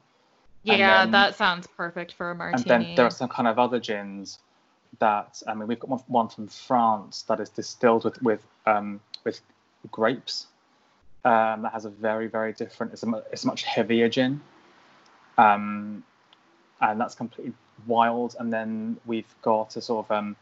Yeah, 0.63 1.03
then- 1.03 1.11
that 1.11 1.35
sounds 1.35 1.67
perfect 1.67 2.13
for 2.13 2.31
a 2.31 2.35
martini. 2.37 2.63
And 2.63 2.71
then 2.89 2.95
there 2.95 3.07
are 3.07 3.11
some 3.11 3.29
kind 3.29 3.49
of 3.49 3.59
other 3.59 3.81
gins 3.81 4.39
that 4.99 5.43
I 5.47 5.55
mean 5.55 5.69
we've 5.69 5.81
got 5.81 6.09
one, 6.09 6.29
from 6.29 6.49
France 6.49 7.23
that 7.23 7.41
is 7.41 7.51
distilled 7.51 8.05
with 8.05 8.21
with 8.23 8.47
um, 8.67 9.01
with 9.25 9.41
grapes. 9.91 10.47
Um, 11.25 11.63
that 11.63 11.73
has 11.73 11.85
a 11.85 11.91
very 11.91 12.29
very 12.29 12.53
different. 12.53 12.93
It's 12.93 13.03
a 13.03 13.23
it's 13.33 13.45
a 13.45 13.47
much 13.47 13.63
heavier 13.63 14.09
gin, 14.09 14.41
um, 15.39 16.05
and 16.81 17.01
that's 17.01 17.15
completely 17.15 17.53
wild. 17.87 18.37
And 18.39 18.53
then 18.53 18.97
we've 19.07 19.35
got 19.43 19.77
a 19.77 19.81
sort 19.81 20.07
of 20.07 20.11
um, 20.11 20.37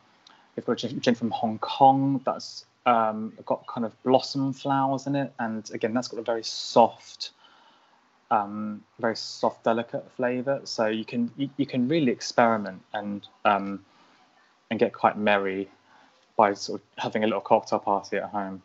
we've 0.56 0.66
got 0.66 0.82
a 0.82 0.88
gin, 0.88 1.14
from 1.14 1.30
Hong 1.30 1.58
Kong 1.58 2.20
that's 2.24 2.66
um, 2.86 3.32
got 3.46 3.66
kind 3.66 3.86
of 3.86 4.00
blossom 4.02 4.52
flowers 4.52 5.06
in 5.06 5.16
it, 5.16 5.32
and 5.38 5.70
again 5.72 5.94
that's 5.94 6.08
got 6.08 6.20
a 6.20 6.22
very 6.22 6.44
soft 6.44 7.30
um, 8.30 8.82
very 8.98 9.16
soft, 9.16 9.64
delicate 9.64 10.10
flavour. 10.16 10.60
So 10.64 10.86
you 10.86 11.04
can 11.04 11.30
you, 11.36 11.50
you 11.56 11.66
can 11.66 11.88
really 11.88 12.12
experiment 12.12 12.82
and 12.92 13.26
and 14.71 14.78
get 14.78 14.92
quite 14.92 15.16
merry 15.16 15.68
by 16.37 16.54
sort 16.54 16.80
of 16.80 17.02
having 17.02 17.25
a 17.25 17.26
little 17.26 17.40
cocktail 17.40 17.78
party 17.78 18.16
at 18.16 18.25
home. 18.30 18.62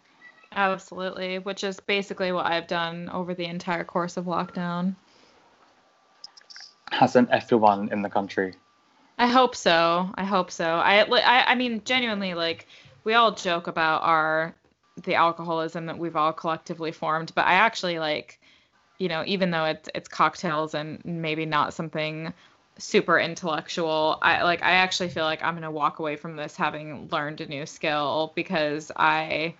Absolutely, 0.51 1.39
which 1.39 1.63
is 1.63 1.79
basically 1.79 2.32
what 2.32 2.46
I've 2.46 2.68
done 2.68 3.10
over 3.10 3.34
the 3.34 3.46
entire 3.46 3.84
course 3.84 4.18
of 4.18 4.25
lockdown. 4.25 4.96
Hasn't 6.91 7.29
everyone 7.29 7.89
in 7.91 8.01
the 8.01 8.10
country? 8.10 8.56
I 9.20 9.27
hope 9.27 9.56
so. 9.56 10.10
I 10.15 10.24
hope 10.24 10.50
so. 10.50 10.65
I, 10.65 11.03
I 11.03 11.51
I 11.51 11.56
mean 11.56 11.82
genuinely 11.86 12.34
like 12.34 12.65
we 13.03 13.13
all 13.13 13.34
joke 13.34 13.68
about 13.68 14.01
our 14.03 14.56
the 15.03 15.15
alcoholism 15.15 15.86
that 15.86 15.98
we've 15.98 16.15
all 16.15 16.34
collectively 16.34 16.91
formed, 16.91 17.34
but 17.36 17.46
I 17.46 17.53
actually 17.53 18.00
like 18.00 18.39
you 18.98 19.08
know, 19.08 19.24
even 19.25 19.51
though 19.51 19.65
it's 19.65 19.89
it's 19.94 20.08
cocktails 20.08 20.74
and 20.74 21.03
maybe 21.06 21.46
not 21.46 21.74
something 21.74 22.34
super 22.79 23.19
intellectual, 23.19 24.17
I 24.21 24.43
like 24.43 24.63
I 24.63 24.71
actually 24.71 25.09
feel 25.09 25.25
like 25.25 25.43
I'm 25.43 25.53
going 25.53 25.63
to 25.63 25.71
walk 25.71 26.00
away 26.00 26.15
from 26.15 26.36
this 26.36 26.55
having 26.55 27.09
learned 27.12 27.41
a 27.41 27.48
new 27.48 27.65
skill 27.65 28.31
because 28.36 28.91
I 28.95 29.55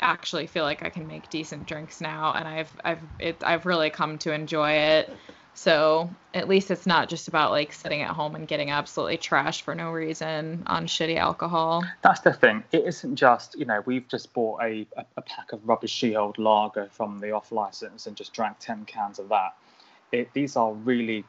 actually 0.00 0.46
feel 0.46 0.64
like 0.64 0.84
I 0.84 0.90
can 0.90 1.06
make 1.06 1.28
decent 1.30 1.66
drinks 1.66 2.00
now 2.00 2.32
and 2.32 2.46
I've 2.46 2.72
I've 2.84 3.02
it 3.18 3.42
I've 3.44 3.66
really 3.66 3.90
come 3.90 4.18
to 4.18 4.32
enjoy 4.32 4.72
it. 4.72 5.16
So 5.54 6.08
at 6.34 6.48
least 6.48 6.70
it's 6.70 6.86
not 6.86 7.08
just 7.08 7.26
about 7.26 7.50
like 7.50 7.72
sitting 7.72 8.02
at 8.02 8.10
home 8.10 8.36
and 8.36 8.46
getting 8.46 8.70
absolutely 8.70 9.18
trashed 9.18 9.62
for 9.62 9.74
no 9.74 9.90
reason 9.90 10.62
on 10.66 10.86
shitty 10.86 11.16
alcohol. 11.16 11.82
That's 12.02 12.20
the 12.20 12.32
thing. 12.32 12.62
It 12.70 12.84
isn't 12.84 13.16
just 13.16 13.58
you 13.58 13.64
know 13.64 13.82
we've 13.86 14.06
just 14.08 14.32
bought 14.32 14.62
a, 14.62 14.86
a, 14.96 15.04
a 15.16 15.22
pack 15.22 15.52
of 15.52 15.66
rubbishy 15.66 16.16
old 16.16 16.38
lager 16.38 16.88
from 16.92 17.18
the 17.18 17.32
off 17.32 17.50
license 17.50 18.06
and 18.06 18.16
just 18.16 18.32
drank 18.32 18.58
ten 18.60 18.84
cans 18.84 19.18
of 19.18 19.28
that. 19.30 19.56
It, 20.12 20.32
these 20.32 20.56
are 20.56 20.72
really 20.72 21.24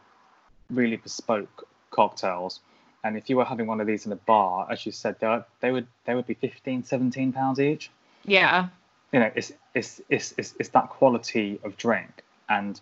really 0.69 0.97
bespoke 0.97 1.67
cocktails. 1.91 2.59
And 3.03 3.15
if 3.17 3.29
you 3.29 3.37
were 3.37 3.45
having 3.45 3.67
one 3.67 3.79
of 3.79 3.87
these 3.87 4.05
in 4.05 4.11
a 4.11 4.17
bar, 4.17 4.67
as 4.69 4.85
you 4.85 4.91
said, 4.91 5.19
they, 5.19 5.39
they 5.61 5.71
would 5.71 5.87
they 6.05 6.15
would 6.15 6.27
be 6.27 6.33
15, 6.33 6.83
17 6.83 7.31
pounds 7.31 7.59
each. 7.59 7.89
Yeah. 8.25 8.67
you 9.13 9.19
know, 9.19 9.31
it's 9.35 9.53
it's 9.73 10.01
it's 10.09 10.33
it's, 10.37 10.55
it's 10.59 10.69
that 10.69 10.89
quality 10.89 11.59
of 11.63 11.77
drink, 11.77 12.23
and 12.49 12.79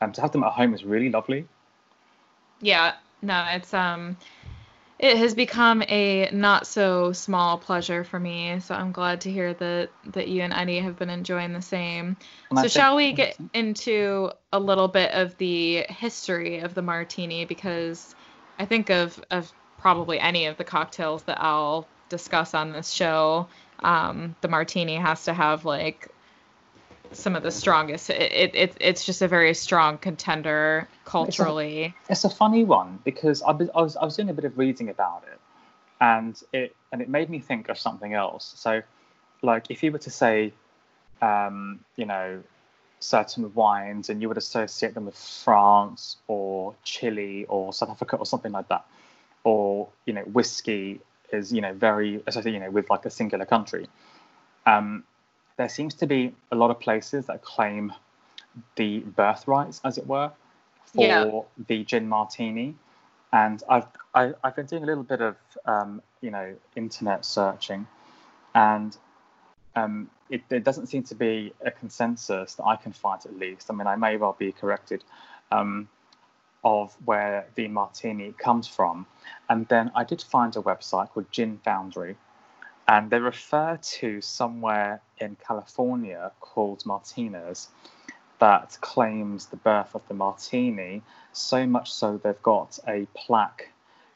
um, 0.00 0.12
to 0.12 0.20
have 0.20 0.32
them 0.32 0.44
at 0.44 0.52
home 0.52 0.74
is 0.74 0.84
really 0.84 1.10
lovely. 1.10 1.46
Yeah. 2.60 2.94
No, 3.20 3.46
it's 3.50 3.72
um 3.74 4.16
it 5.02 5.18
has 5.18 5.34
become 5.34 5.82
a 5.88 6.30
not 6.32 6.64
so 6.64 7.12
small 7.12 7.58
pleasure 7.58 8.04
for 8.04 8.20
me. 8.20 8.60
So 8.60 8.72
I'm 8.72 8.92
glad 8.92 9.22
to 9.22 9.32
hear 9.32 9.52
that 9.52 9.90
that 10.12 10.28
you 10.28 10.42
and 10.42 10.52
Eddie 10.52 10.78
have 10.78 10.96
been 10.96 11.10
enjoying 11.10 11.52
the 11.52 11.60
same. 11.60 12.16
I 12.52 12.62
So 12.62 12.68
shall 12.68 12.94
we 12.94 13.12
get 13.12 13.36
into 13.52 14.30
a 14.52 14.60
little 14.60 14.86
bit 14.86 15.10
of 15.10 15.36
the 15.38 15.84
history 15.88 16.60
of 16.60 16.74
the 16.74 16.82
martini 16.82 17.44
because 17.44 18.14
I 18.60 18.64
think 18.64 18.90
of 18.90 19.22
of 19.32 19.52
probably 19.76 20.20
any 20.20 20.46
of 20.46 20.56
the 20.56 20.64
cocktails 20.64 21.24
that 21.24 21.42
I'll 21.42 21.88
discuss 22.08 22.54
on 22.54 22.70
this 22.70 22.88
show, 22.88 23.48
um, 23.80 24.36
the 24.40 24.48
martini 24.48 24.94
has 24.94 25.24
to 25.24 25.34
have 25.34 25.64
like 25.64 26.11
some 27.14 27.36
of 27.36 27.42
the 27.42 27.50
strongest. 27.50 28.10
It, 28.10 28.32
it, 28.32 28.54
it 28.54 28.76
it's 28.80 29.04
just 29.04 29.22
a 29.22 29.28
very 29.28 29.54
strong 29.54 29.98
contender 29.98 30.88
culturally. 31.04 31.94
It's 32.08 32.24
a 32.24 32.30
funny 32.30 32.64
one 32.64 32.98
because 33.04 33.42
I 33.42 33.52
was, 33.52 33.68
I 33.74 33.82
was 33.82 33.96
I 33.96 34.04
was 34.04 34.16
doing 34.16 34.30
a 34.30 34.34
bit 34.34 34.44
of 34.44 34.58
reading 34.58 34.88
about 34.88 35.24
it, 35.30 35.40
and 36.00 36.40
it 36.52 36.74
and 36.92 37.02
it 37.02 37.08
made 37.08 37.30
me 37.30 37.40
think 37.40 37.68
of 37.68 37.78
something 37.78 38.14
else. 38.14 38.54
So, 38.56 38.82
like 39.42 39.70
if 39.70 39.82
you 39.82 39.92
were 39.92 39.98
to 39.98 40.10
say, 40.10 40.52
um, 41.20 41.80
you 41.96 42.04
know, 42.04 42.42
certain 43.00 43.52
wines, 43.54 44.08
and 44.08 44.20
you 44.20 44.28
would 44.28 44.38
associate 44.38 44.94
them 44.94 45.06
with 45.06 45.16
France 45.16 46.16
or 46.28 46.74
Chile 46.84 47.46
or 47.48 47.72
South 47.72 47.90
Africa 47.90 48.16
or 48.16 48.26
something 48.26 48.52
like 48.52 48.68
that, 48.68 48.84
or 49.44 49.88
you 50.06 50.12
know, 50.12 50.22
whiskey 50.22 51.00
is 51.32 51.52
you 51.52 51.60
know 51.60 51.72
very 51.72 52.22
associated 52.26 52.54
you 52.54 52.60
know 52.60 52.70
with 52.70 52.90
like 52.90 53.04
a 53.06 53.10
singular 53.10 53.44
country. 53.44 53.88
Um, 54.66 55.04
there 55.56 55.68
seems 55.68 55.94
to 55.94 56.06
be 56.06 56.34
a 56.50 56.56
lot 56.56 56.70
of 56.70 56.80
places 56.80 57.26
that 57.26 57.42
claim 57.42 57.92
the 58.76 59.00
birthrights, 59.00 59.80
as 59.84 59.98
it 59.98 60.06
were, 60.06 60.30
for 60.86 61.02
Yeah. 61.02 61.40
the 61.68 61.84
gin 61.84 62.08
martini. 62.08 62.74
And 63.32 63.62
I've 63.68 63.86
I, 64.14 64.34
I've 64.44 64.54
been 64.54 64.66
doing 64.66 64.82
a 64.82 64.86
little 64.86 65.04
bit 65.04 65.22
of 65.22 65.36
um, 65.64 66.02
you 66.20 66.30
know 66.30 66.54
internet 66.76 67.24
searching, 67.24 67.86
and 68.54 68.94
um, 69.74 70.10
it, 70.28 70.42
there 70.48 70.60
doesn't 70.60 70.88
seem 70.88 71.02
to 71.04 71.14
be 71.14 71.54
a 71.64 71.70
consensus 71.70 72.54
that 72.56 72.64
I 72.64 72.76
can 72.76 72.92
find 72.92 73.24
at 73.24 73.38
least. 73.38 73.70
I 73.70 73.74
mean, 73.74 73.86
I 73.86 73.96
may 73.96 74.18
well 74.18 74.36
be 74.38 74.52
corrected 74.52 75.02
um, 75.50 75.88
of 76.64 76.94
where 77.04 77.46
the 77.54 77.68
martini 77.68 78.34
comes 78.38 78.68
from. 78.68 79.06
And 79.48 79.66
then 79.68 79.90
I 79.94 80.04
did 80.04 80.22
find 80.22 80.54
a 80.56 80.60
website 80.60 81.10
called 81.10 81.30
Gin 81.32 81.58
Foundry, 81.64 82.16
and 82.92 83.08
they 83.08 83.18
refer 83.18 83.78
to 83.80 84.20
somewhere 84.20 85.00
in 85.16 85.34
California 85.46 86.30
called 86.40 86.84
Martinez 86.84 87.68
that 88.38 88.76
claims 88.82 89.46
the 89.46 89.56
birth 89.56 89.94
of 89.94 90.02
the 90.08 90.14
martini, 90.14 91.00
so 91.32 91.66
much 91.66 91.90
so 91.90 92.20
they've 92.22 92.42
got 92.42 92.78
a 92.86 93.06
plaque 93.14 93.70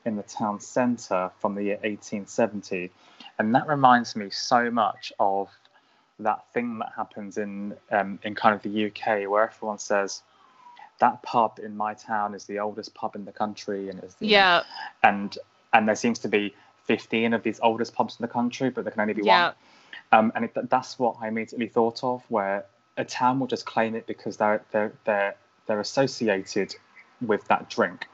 in 0.05 0.17
the 0.17 0.23
town 0.25 0.61
centre 0.61 1.31
from 1.41 1.55
the 1.55 1.63
year 1.63 1.77
1870. 1.77 2.91
And 3.39 3.55
that 3.55 3.67
reminds 3.67 4.15
me 4.15 4.29
so 4.29 4.71
much 4.71 5.11
of 5.19 5.49
that 6.19 6.45
thing 6.53 6.79
that 6.81 6.93
happens 6.95 7.39
in 7.39 7.75
um, 7.91 8.19
in 8.25 8.35
kind 8.35 8.55
of 8.55 8.61
the 8.61 8.87
UK 8.89 9.27
where 9.31 9.45
everyone 9.45 9.79
says 9.79 10.23
that 10.99 11.23
pub 11.23 11.61
in 11.63 11.75
my 11.77 11.95
town 11.95 12.35
is 12.35 12.45
the 12.45 12.59
oldest 12.59 12.95
pub 12.95 13.15
in 13.17 13.25
the 13.25 13.33
country 13.33 13.89
and 13.89 14.05
is 14.05 14.15
the, 14.17 14.27
Yeah. 14.27 14.65
and 15.03 15.39
and 15.73 15.89
there 15.89 15.97
seems 15.97 16.19
to 16.21 16.29
be 16.29 16.55
15 16.87 17.35
of 17.35 17.43
these 17.43 17.61
oldest 17.63 17.95
pubs 17.95 18.17
in 18.19 18.23
the 18.25 18.33
country, 18.33 18.71
but 18.71 18.85
there 18.85 18.93
can 18.93 19.01
only 19.03 19.15
be 19.15 19.23
Yeah. 19.23 19.47
one. 19.49 19.55
Um, 20.13 20.33
and 20.35 20.45
it, 20.45 20.71
that's 20.71 20.99
what 20.99 21.17
I 21.21 21.29
immediately 21.29 21.69
thought 21.69 22.03
of, 22.05 22.23
where 22.29 22.65
a 22.97 23.05
town 23.05 23.41
will 23.41 23.49
just 23.49 23.67
claim 23.67 23.95
it 23.95 24.07
because 24.07 24.37
they're 24.37 24.63
they're 24.71 24.93
they're 25.05 25.37
they're 25.67 25.81
associated 25.81 26.75
with 27.21 27.45
that 27.49 27.69
drink, 27.69 28.07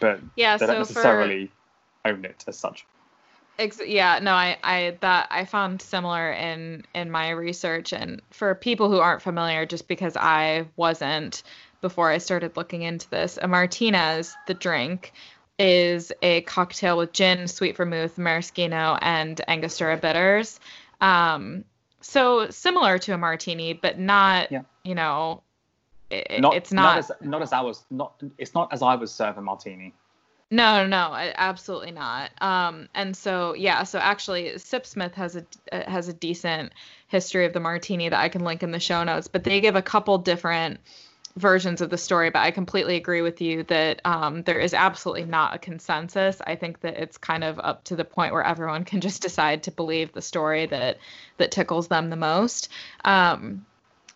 but 0.00 0.20
Yeah, 0.36 0.56
they 0.58 0.66
so 0.66 0.74
don't 0.74 0.76
for- 0.86 0.92
necessarily 0.92 1.50
own 2.04 2.24
it 2.24 2.44
as 2.46 2.58
such. 2.58 2.84
Ex- 3.58 3.80
yeah, 3.84 4.18
no, 4.20 4.32
I, 4.32 4.56
I 4.62 4.96
that 5.00 5.28
I 5.30 5.44
found 5.44 5.80
similar 5.82 6.30
in 6.32 6.84
in 6.94 7.10
my 7.10 7.30
research, 7.30 7.92
and 7.92 8.20
for 8.30 8.54
people 8.54 8.90
who 8.90 8.98
aren't 8.98 9.22
familiar, 9.22 9.66
just 9.66 9.88
because 9.88 10.16
I 10.16 10.66
wasn't 10.76 11.42
before 11.80 12.10
I 12.10 12.18
started 12.18 12.56
looking 12.56 12.82
into 12.82 13.08
this, 13.10 13.38
a 13.40 13.48
Martinez, 13.48 14.34
the 14.46 14.54
drink, 14.54 15.12
is 15.62 16.12
a 16.22 16.40
cocktail 16.42 16.98
with 16.98 17.12
gin, 17.12 17.46
sweet 17.46 17.76
vermouth, 17.76 18.18
maraschino, 18.18 18.98
and 19.00 19.40
Angostura 19.46 19.96
bitters. 19.96 20.58
Um, 21.00 21.64
so 22.00 22.50
similar 22.50 22.98
to 22.98 23.14
a 23.14 23.18
martini, 23.18 23.72
but 23.72 23.96
not, 23.96 24.50
Yeah. 24.50 24.62
you 24.82 24.96
know, 24.96 25.42
it, 26.10 26.40
Not 26.40 26.54
it's 26.56 26.72
not. 26.72 26.98
as 26.98 27.12
not 27.20 27.42
as 27.42 27.52
I 27.52 27.62
was 27.62 27.84
not 27.90 28.22
it's 28.36 28.54
not 28.54 28.72
as 28.72 28.82
I 28.82 28.96
was 28.96 29.12
serving 29.12 29.44
martini. 29.44 29.94
No, 30.50 30.82
no, 30.82 30.88
no, 30.88 31.14
absolutely 31.14 31.92
not. 31.92 32.30
Um, 32.42 32.88
and 32.94 33.16
so 33.16 33.54
yeah, 33.54 33.84
so 33.84 33.98
actually, 33.98 34.50
Sipsmith 34.56 35.14
has 35.14 35.36
a 35.36 35.46
uh, 35.70 35.88
has 35.90 36.08
a 36.08 36.12
decent 36.12 36.72
history 37.06 37.46
of 37.46 37.54
the 37.54 37.60
martini 37.60 38.10
that 38.10 38.20
I 38.20 38.28
can 38.28 38.44
link 38.44 38.62
in 38.62 38.72
the 38.72 38.80
show 38.80 39.04
notes. 39.04 39.28
But 39.28 39.44
they 39.44 39.60
give 39.62 39.76
a 39.76 39.80
couple 39.80 40.18
different 40.18 40.80
versions 41.36 41.80
of 41.80 41.90
the 41.90 41.98
story. 41.98 42.30
But 42.30 42.40
I 42.40 42.50
completely 42.50 42.96
agree 42.96 43.22
with 43.22 43.40
you 43.40 43.62
that 43.64 44.00
um, 44.04 44.42
there 44.42 44.58
is 44.58 44.74
absolutely 44.74 45.24
not 45.24 45.54
a 45.54 45.58
consensus. 45.58 46.40
I 46.46 46.56
think 46.56 46.80
that 46.80 46.96
it's 46.96 47.18
kind 47.18 47.44
of 47.44 47.58
up 47.58 47.84
to 47.84 47.96
the 47.96 48.04
point 48.04 48.32
where 48.32 48.44
everyone 48.44 48.84
can 48.84 49.00
just 49.00 49.22
decide 49.22 49.62
to 49.64 49.70
believe 49.70 50.12
the 50.12 50.22
story 50.22 50.66
that 50.66 50.98
that 51.38 51.50
tickles 51.50 51.88
them 51.88 52.10
the 52.10 52.16
most. 52.16 52.68
Um, 53.04 53.64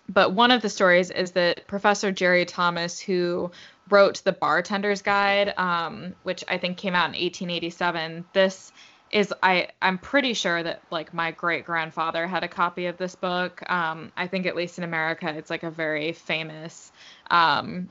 but 0.08 0.32
one 0.32 0.50
of 0.50 0.62
the 0.62 0.68
stories 0.68 1.11
is 1.11 1.32
that 1.32 1.66
Professor 1.66 2.12
Jerry 2.12 2.44
Thomas, 2.44 3.00
who 3.00 3.50
wrote 3.90 4.23
the 4.25 4.32
Bartender's 4.32 5.02
Guide, 5.02 5.54
um, 5.56 6.14
which 6.23 6.44
I 6.49 6.58
think 6.58 6.76
came 6.76 6.94
out 6.94 7.06
in 7.06 7.20
1887. 7.20 8.25
This 8.32 8.73
is 9.10 9.32
I 9.42 9.68
I'm 9.80 9.98
pretty 9.98 10.34
sure 10.34 10.62
that 10.62 10.82
like 10.90 11.14
my 11.14 11.30
great 11.30 11.64
grandfather 11.64 12.26
had 12.26 12.42
a 12.44 12.48
copy 12.48 12.86
of 12.86 12.96
this 12.96 13.14
book. 13.14 13.62
Um, 13.70 14.12
I 14.16 14.26
think 14.26 14.46
at 14.46 14.56
least 14.56 14.78
in 14.78 14.84
America, 14.84 15.32
it's 15.36 15.50
like 15.50 15.62
a 15.62 15.70
very 15.70 16.12
famous 16.12 16.90
um, 17.30 17.88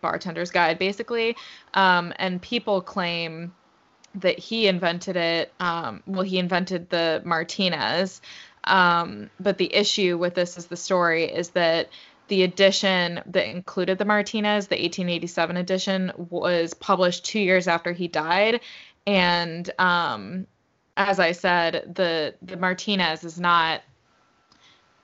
bartender's 0.00 0.50
guide, 0.50 0.78
basically. 0.78 1.36
Um, 1.74 2.12
and 2.16 2.42
people 2.42 2.80
claim 2.80 3.54
that 4.16 4.38
he 4.38 4.66
invented 4.66 5.16
it. 5.16 5.52
Um, 5.60 6.02
well, 6.06 6.22
he 6.22 6.38
invented 6.38 6.90
the 6.90 7.22
Martinez. 7.24 8.20
Um, 8.64 9.30
but 9.38 9.58
the 9.58 9.72
issue 9.72 10.18
with 10.18 10.34
this 10.34 10.58
is 10.58 10.66
the 10.66 10.76
story 10.76 11.24
is 11.24 11.50
that 11.50 11.88
the 12.28 12.42
edition 12.42 13.20
that 13.26 13.48
included 13.48 13.96
the 13.96 14.04
Martinez, 14.04 14.66
the 14.66 14.74
1887 14.74 15.56
edition, 15.56 16.12
was 16.16 16.74
published 16.74 17.24
two 17.24 17.40
years 17.40 17.66
after 17.66 17.92
he 17.92 18.06
died. 18.06 18.60
And 19.08 19.70
um, 19.78 20.46
as 20.98 21.18
I 21.18 21.32
said, 21.32 21.94
the 21.94 22.34
the 22.42 22.58
Martinez 22.58 23.24
is 23.24 23.40
not 23.40 23.80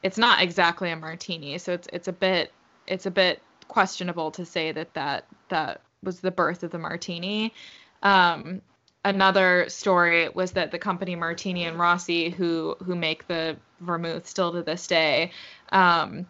it's 0.03 0.19
not 0.19 0.43
exactly 0.43 0.91
a 0.91 0.97
martini, 0.97 1.57
so 1.57 1.73
it's 1.73 1.89
it's 1.91 2.07
a 2.07 2.13
bit 2.13 2.53
it's 2.87 3.07
a 3.07 3.11
bit 3.11 3.41
questionable 3.67 4.31
to 4.33 4.45
say 4.45 4.73
that 4.73 4.93
that 4.93 5.25
that 5.49 5.81
was 6.03 6.21
the 6.21 6.31
birth 6.31 6.63
of 6.63 6.71
the 6.71 6.79
martini. 6.79 7.55
Um, 8.03 8.61
another 9.07 9.71
story 9.71 10.29
was 10.29 10.53
that 10.53 10.71
the 10.71 10.79
company 10.79 11.17
Martini 11.17 11.65
and 11.65 11.79
Rossi, 11.79 12.29
who 12.29 12.77
who 12.85 12.95
make 12.95 13.27
the 13.27 13.57
vermouth 13.81 14.27
still 14.27 14.53
to 14.53 14.63
this 14.63 14.87
day, 14.87 15.33
um, 15.73 16.27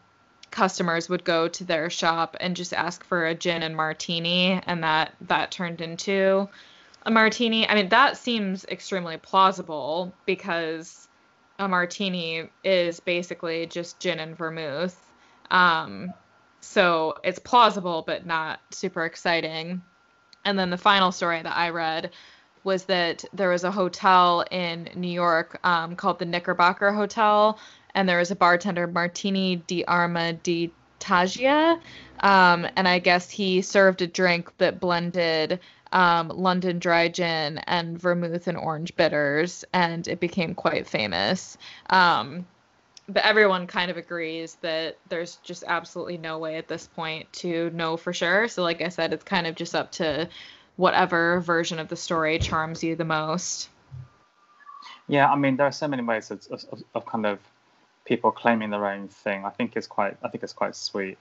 customers 0.52 1.08
would 1.08 1.24
go 1.24 1.48
to 1.48 1.64
their 1.64 1.90
shop 1.90 2.36
and 2.38 2.54
just 2.54 2.72
ask 2.72 3.02
for 3.02 3.26
a 3.26 3.34
gin 3.34 3.64
and 3.64 3.74
martini, 3.74 4.60
and 4.64 4.84
that 4.84 5.12
that 5.22 5.50
turned 5.50 5.80
into 5.80 6.48
a 7.06 7.10
martini. 7.10 7.68
I 7.68 7.74
mean, 7.74 7.88
that 7.90 8.16
seems 8.16 8.64
extremely 8.64 9.16
plausible 9.16 10.12
because 10.26 11.08
a 11.58 11.68
martini 11.68 12.48
is 12.62 13.00
basically 13.00 13.66
just 13.66 14.00
gin 14.00 14.18
and 14.20 14.36
vermouth. 14.36 14.98
Um, 15.50 16.12
so 16.60 17.14
it's 17.22 17.38
plausible, 17.38 18.02
but 18.06 18.26
not 18.26 18.60
super 18.70 19.04
exciting. 19.04 19.82
And 20.44 20.58
then 20.58 20.70
the 20.70 20.78
final 20.78 21.12
story 21.12 21.42
that 21.42 21.56
I 21.56 21.70
read 21.70 22.10
was 22.64 22.84
that 22.84 23.24
there 23.34 23.50
was 23.50 23.64
a 23.64 23.70
hotel 23.70 24.44
in 24.50 24.88
New 24.94 25.08
York 25.08 25.58
um, 25.64 25.96
called 25.96 26.18
the 26.18 26.24
Knickerbocker 26.24 26.92
Hotel, 26.92 27.58
and 27.94 28.08
there 28.08 28.18
was 28.18 28.30
a 28.30 28.36
bartender, 28.36 28.86
Martini 28.86 29.56
di 29.56 29.84
Arma 29.84 30.32
di 30.32 30.72
Taggia. 30.98 31.78
Um, 32.20 32.66
and 32.76 32.88
I 32.88 32.98
guess 32.98 33.30
he 33.30 33.60
served 33.60 34.00
a 34.00 34.06
drink 34.06 34.50
that 34.58 34.80
blended 34.80 35.60
um, 35.94 36.28
London 36.28 36.80
dry 36.80 37.08
gin 37.08 37.58
and 37.58 37.98
vermouth 37.98 38.48
and 38.48 38.58
orange 38.58 38.94
bitters, 38.96 39.64
and 39.72 40.06
it 40.08 40.18
became 40.20 40.54
quite 40.54 40.88
famous. 40.88 41.56
Um, 41.88 42.46
but 43.08 43.24
everyone 43.24 43.66
kind 43.68 43.90
of 43.90 43.96
agrees 43.96 44.56
that 44.62 44.98
there's 45.08 45.36
just 45.36 45.62
absolutely 45.66 46.18
no 46.18 46.38
way 46.38 46.56
at 46.56 46.68
this 46.68 46.88
point 46.88 47.32
to 47.34 47.70
know 47.70 47.96
for 47.96 48.12
sure. 48.12 48.48
So, 48.48 48.62
like 48.62 48.82
I 48.82 48.88
said, 48.88 49.12
it's 49.12 49.24
kind 49.24 49.46
of 49.46 49.54
just 49.54 49.74
up 49.74 49.92
to 49.92 50.28
whatever 50.76 51.40
version 51.40 51.78
of 51.78 51.88
the 51.88 51.96
story 51.96 52.38
charms 52.40 52.82
you 52.82 52.96
the 52.96 53.04
most. 53.04 53.68
Yeah, 55.06 55.30
I 55.30 55.36
mean, 55.36 55.56
there 55.56 55.66
are 55.66 55.72
so 55.72 55.86
many 55.86 56.02
ways 56.02 56.30
of, 56.30 56.44
of, 56.50 56.82
of 56.94 57.06
kind 57.06 57.26
of 57.26 57.38
people 58.04 58.32
claiming 58.32 58.70
their 58.70 58.86
own 58.86 59.06
thing. 59.08 59.44
I 59.44 59.50
think 59.50 59.76
it's 59.76 59.86
quite, 59.86 60.16
I 60.24 60.28
think 60.28 60.42
it's 60.42 60.52
quite 60.54 60.74
sweet, 60.74 61.18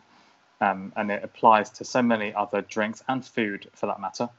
um, 0.61 0.93
and 0.95 1.11
it 1.11 1.23
applies 1.23 1.69
to 1.71 1.85
so 1.85 2.01
many 2.01 2.33
other 2.33 2.61
drinks 2.61 3.03
and 3.07 3.23
food, 3.23 3.69
for 3.73 3.85
that 3.87 3.99
matter. 3.99 4.29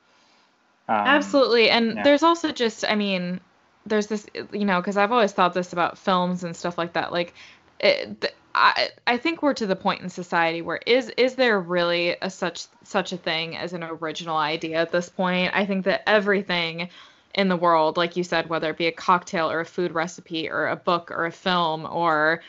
Um, 0.88 0.96
Absolutely. 0.96 1.70
And 1.70 1.94
yeah. 1.94 2.02
there's 2.02 2.22
also 2.22 2.52
just, 2.52 2.84
I 2.88 2.94
mean, 2.94 3.40
there's 3.86 4.06
this, 4.06 4.26
you 4.52 4.64
know, 4.64 4.80
because 4.80 4.96
I've 4.96 5.12
always 5.12 5.32
thought 5.32 5.54
this 5.54 5.72
about 5.72 5.98
films 5.98 6.44
and 6.44 6.56
stuff 6.56 6.78
like 6.78 6.92
that. 6.94 7.12
Like, 7.12 7.34
it, 7.80 8.20
th- 8.20 8.34
I, 8.54 8.90
I 9.06 9.16
think 9.16 9.42
we're 9.42 9.54
to 9.54 9.66
the 9.66 9.76
point 9.76 10.02
in 10.02 10.08
society 10.08 10.62
where 10.62 10.80
is 10.86 11.10
is 11.16 11.34
there 11.34 11.58
really 11.58 12.16
a 12.22 12.30
such 12.30 12.66
such 12.84 13.12
a 13.12 13.16
thing 13.16 13.56
as 13.56 13.72
an 13.72 13.82
original 13.82 14.36
idea 14.36 14.76
at 14.76 14.92
this 14.92 15.08
point? 15.08 15.52
I 15.54 15.66
think 15.66 15.84
that 15.86 16.08
everything 16.08 16.88
in 17.34 17.48
the 17.48 17.56
world, 17.56 17.96
like 17.96 18.16
you 18.16 18.22
said, 18.22 18.48
whether 18.48 18.70
it 18.70 18.78
be 18.78 18.86
a 18.86 18.92
cocktail 18.92 19.50
or 19.50 19.60
a 19.60 19.64
food 19.64 19.92
recipe 19.92 20.48
or 20.48 20.68
a 20.68 20.76
book 20.76 21.10
or 21.10 21.26
a 21.26 21.32
film 21.32 21.84
or 21.90 22.42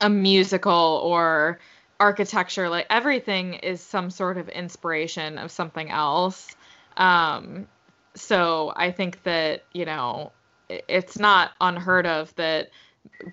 a 0.00 0.10
musical 0.10 1.00
or 1.02 1.58
architecture, 1.98 2.68
like 2.68 2.86
everything 2.90 3.54
is 3.54 3.80
some 3.80 4.10
sort 4.10 4.36
of 4.36 4.50
inspiration 4.50 5.38
of 5.38 5.50
something 5.50 5.90
else. 5.90 6.54
Um, 6.98 7.66
so 8.14 8.72
I 8.76 8.90
think 8.90 9.22
that, 9.22 9.64
you 9.72 9.86
know, 9.86 10.32
it's 10.68 11.18
not 11.18 11.52
unheard 11.60 12.06
of 12.06 12.34
that 12.36 12.70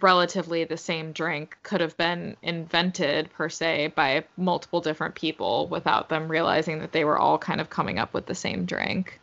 relatively 0.01 0.63
the 0.63 0.77
same 0.77 1.11
drink 1.11 1.57
could 1.63 1.81
have 1.81 1.97
been 1.97 2.37
invented 2.41 3.29
per 3.31 3.49
se 3.49 3.87
by 3.95 4.23
multiple 4.37 4.79
different 4.79 5.15
people 5.15 5.67
without 5.67 6.07
them 6.07 6.29
realizing 6.29 6.79
that 6.79 6.91
they 6.91 7.03
were 7.03 7.17
all 7.17 7.37
kind 7.37 7.59
of 7.59 7.69
coming 7.69 7.99
up 7.99 8.13
with 8.13 8.25
the 8.25 8.35
same 8.35 8.65
drink. 8.65 9.19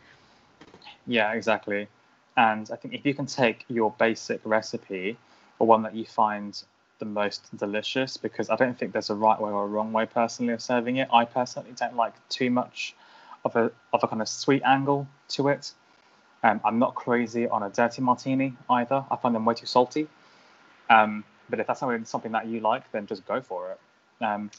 Yeah, 1.06 1.32
exactly. 1.32 1.88
And 2.36 2.68
I 2.72 2.76
think 2.76 2.94
if 2.94 3.06
you 3.06 3.14
can 3.14 3.26
take 3.26 3.64
your 3.68 3.94
basic 3.98 4.40
recipe 4.44 5.16
or 5.58 5.66
one 5.66 5.82
that 5.82 5.94
you 5.94 6.04
find 6.04 6.60
the 6.98 7.04
most 7.04 7.56
delicious, 7.56 8.16
because 8.16 8.50
I 8.50 8.56
don't 8.56 8.78
think 8.78 8.92
there's 8.92 9.10
a 9.10 9.14
right 9.14 9.40
way 9.40 9.50
or 9.50 9.64
a 9.64 9.68
wrong 9.68 9.92
way 9.92 10.06
personally 10.06 10.52
of 10.52 10.62
serving 10.62 10.96
it. 10.96 11.08
I 11.12 11.24
personally 11.24 11.72
don't 11.76 11.96
like 11.96 12.14
too 12.28 12.50
much 12.50 12.94
of 13.44 13.56
a 13.56 13.70
of 13.92 14.02
a 14.02 14.08
kind 14.08 14.22
of 14.22 14.28
sweet 14.28 14.62
angle 14.64 15.06
to 15.28 15.48
it. 15.48 15.72
Um, 16.42 16.60
I'm 16.64 16.78
not 16.78 16.94
crazy 16.94 17.46
on 17.48 17.62
a 17.62 17.70
dirty 17.70 18.02
martini 18.02 18.54
either. 18.68 19.04
I 19.10 19.16
find 19.16 19.34
them 19.34 19.44
way 19.44 19.54
too 19.54 19.66
salty. 19.66 20.08
Um, 20.90 21.24
but 21.48 21.60
if 21.60 21.66
that's 21.66 21.80
something, 21.80 22.32
that 22.32 22.46
you 22.46 22.60
like, 22.60 22.90
then 22.92 23.06
just 23.06 23.26
go 23.26 23.40
for 23.40 23.72
it. 23.72 24.24
Um, 24.24 24.50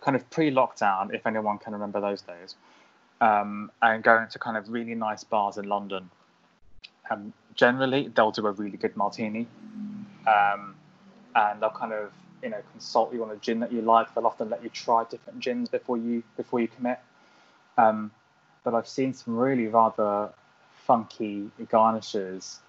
kind 0.00 0.16
of 0.16 0.28
pre-lockdown, 0.30 1.14
if 1.14 1.26
anyone 1.26 1.58
can 1.58 1.72
remember 1.72 2.00
those 2.00 2.22
days, 2.22 2.56
um, 3.20 3.70
and 3.82 4.02
going 4.02 4.28
to 4.28 4.38
kind 4.38 4.56
of 4.56 4.68
really 4.68 4.94
nice 4.94 5.24
bars 5.24 5.56
in 5.56 5.68
London. 5.68 6.10
Um, 7.10 7.32
generally, 7.54 8.08
they'll 8.08 8.30
do 8.30 8.46
a 8.46 8.52
really 8.52 8.76
good 8.76 8.96
martini, 8.96 9.46
um, 10.26 10.74
and 11.34 11.60
they'll 11.60 11.70
kind 11.70 11.92
of 11.92 12.12
you 12.42 12.50
know 12.50 12.60
consult 12.72 13.12
you 13.12 13.22
on 13.24 13.30
a 13.30 13.36
gin 13.36 13.60
that 13.60 13.72
you 13.72 13.82
like. 13.82 14.14
They'll 14.14 14.26
often 14.26 14.50
let 14.50 14.62
you 14.62 14.70
try 14.70 15.04
different 15.10 15.40
gins 15.40 15.68
before 15.68 15.96
you 15.96 16.22
before 16.36 16.60
you 16.60 16.68
commit. 16.68 16.98
Um, 17.76 18.10
but 18.62 18.74
I've 18.74 18.88
seen 18.88 19.12
some 19.12 19.36
really 19.36 19.66
rather 19.66 20.30
funky 20.86 21.50
garnishes, 21.68 22.60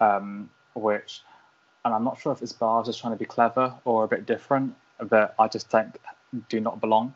um, 0.00 0.50
which, 0.74 1.22
and 1.84 1.94
I'm 1.94 2.04
not 2.04 2.20
sure 2.20 2.32
if 2.32 2.40
this 2.40 2.52
bar 2.52 2.80
is 2.80 2.86
just 2.86 3.00
trying 3.00 3.12
to 3.12 3.18
be 3.18 3.24
clever 3.24 3.74
or 3.84 4.04
a 4.04 4.08
bit 4.08 4.26
different, 4.26 4.74
but 4.98 5.34
I 5.38 5.48
just 5.48 5.70
think 5.70 5.98
do 6.48 6.60
not 6.60 6.80
belong. 6.80 7.14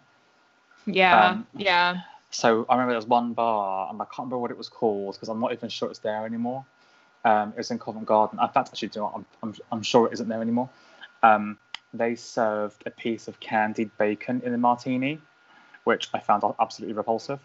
Yeah, 0.87 1.31
Um, 1.31 1.47
yeah. 1.57 2.01
so 2.31 2.65
I 2.69 2.75
remember 2.75 2.93
there 2.93 2.99
was 2.99 3.07
one 3.07 3.33
bar, 3.33 3.89
and 3.91 4.01
I 4.01 4.05
can't 4.05 4.19
remember 4.21 4.39
what 4.39 4.51
it 4.51 4.59
was 4.59 4.69
called 4.69 5.15
because 5.15 5.29
I'm 5.29 5.41
not 5.41 5.53
even 5.53 5.69
sure 5.69 5.91
it's 5.91 5.99
there 6.01 6.25
anymore. 6.25 6.65
Um, 7.25 7.51
it 7.51 7.59
was 7.59 7.71
in 7.71 7.79
Covent 7.79 8.07
Garden. 8.07 8.39
In 8.41 8.49
fact, 8.49 8.69
actually, 8.69 8.89
do 8.89 9.01
you 9.01 9.05
know? 9.05 9.13
I'm, 9.15 9.27
I'm, 9.43 9.55
I'm 9.73 9.83
sure 9.83 10.07
it 10.07 10.15
isn't 10.15 10.29
there 10.29 10.41
anymore. 10.41 10.71
Um, 11.23 11.59
they 11.93 12.15
served 12.15 12.83
a 12.87 12.91
piece 12.91 13.29
of 13.29 13.41
candied 13.41 13.91
bacon 13.99 14.41
in 14.45 14.55
a 14.55 14.59
martini, 14.59 15.21
which 15.91 16.09
I 16.15 16.21
found 16.21 16.45
absolutely 16.61 16.95
repulsive. 16.95 17.41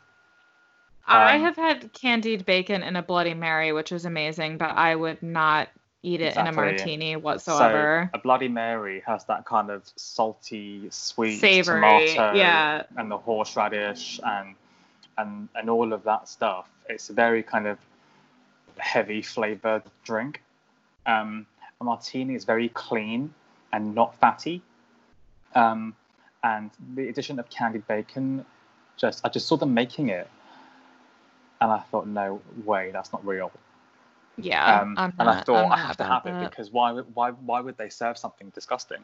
I 1.07 1.35
Um, 1.35 1.41
have 1.41 1.55
had 1.55 1.93
candied 1.93 2.45
bacon 2.45 2.83
in 2.83 2.95
a 2.95 3.01
Bloody 3.01 3.33
Mary, 3.33 3.73
which 3.73 3.89
was 3.89 4.05
amazing, 4.05 4.59
but 4.59 4.69
I 4.69 4.95
would 4.95 5.21
not 5.23 5.69
eat 6.03 6.21
it 6.21 6.37
in 6.37 6.45
a 6.45 6.51
martini 6.51 7.15
whatsoever. 7.15 8.09
So 8.13 8.19
a 8.19 8.21
Bloody 8.21 8.47
Mary 8.47 9.01
has 9.07 9.25
that 9.25 9.45
kind 9.45 9.71
of 9.71 9.81
salty, 9.95 10.87
sweet 10.91 11.39
Savory, 11.39 11.81
tomato 11.81 12.33
yeah. 12.33 12.83
and 12.97 13.09
the 13.09 13.17
horseradish 13.17 14.19
and 14.23 14.55
and 15.17 15.49
and 15.55 15.67
all 15.67 15.91
of 15.91 16.03
that 16.03 16.27
stuff. 16.27 16.69
It's 16.87 17.09
a 17.09 17.13
very 17.13 17.41
kind 17.41 17.65
of 17.65 17.79
heavy 18.77 19.23
flavored 19.23 19.83
drink. 20.03 20.43
Um, 21.07 21.47
a 21.81 21.83
martini 21.83 22.35
is 22.35 22.45
very 22.45 22.69
clean 22.69 23.33
and 23.73 23.95
not 23.95 24.13
fatty. 24.15 24.61
Um, 25.55 25.95
and 26.45 26.69
the 26.95 27.09
addition 27.09 27.39
of 27.39 27.49
candied 27.49 27.87
bacon, 27.87 28.45
just 28.97 29.25
I 29.25 29.29
just 29.29 29.47
saw 29.47 29.57
them 29.57 29.73
making 29.73 30.09
it, 30.09 30.29
and 31.59 31.71
I 31.71 31.79
thought, 31.79 32.07
no 32.07 32.39
way, 32.63 32.91
that's 32.91 33.11
not 33.11 33.25
real. 33.25 33.51
yeah, 34.37 34.81
Um, 34.81 34.97
I'm 34.97 35.13
and 35.19 35.29
I 35.29 35.41
thought 35.41 35.71
I 35.71 35.77
have 35.77 35.97
to 35.97 36.03
have 36.03 36.25
it 36.27 36.33
that. 36.33 36.49
because 36.51 36.71
why 36.71 36.91
would 36.91 37.15
why 37.15 37.31
why 37.31 37.61
would 37.61 37.77
they 37.77 37.89
serve 37.89 38.17
something 38.17 38.51
disgusting? 38.53 39.03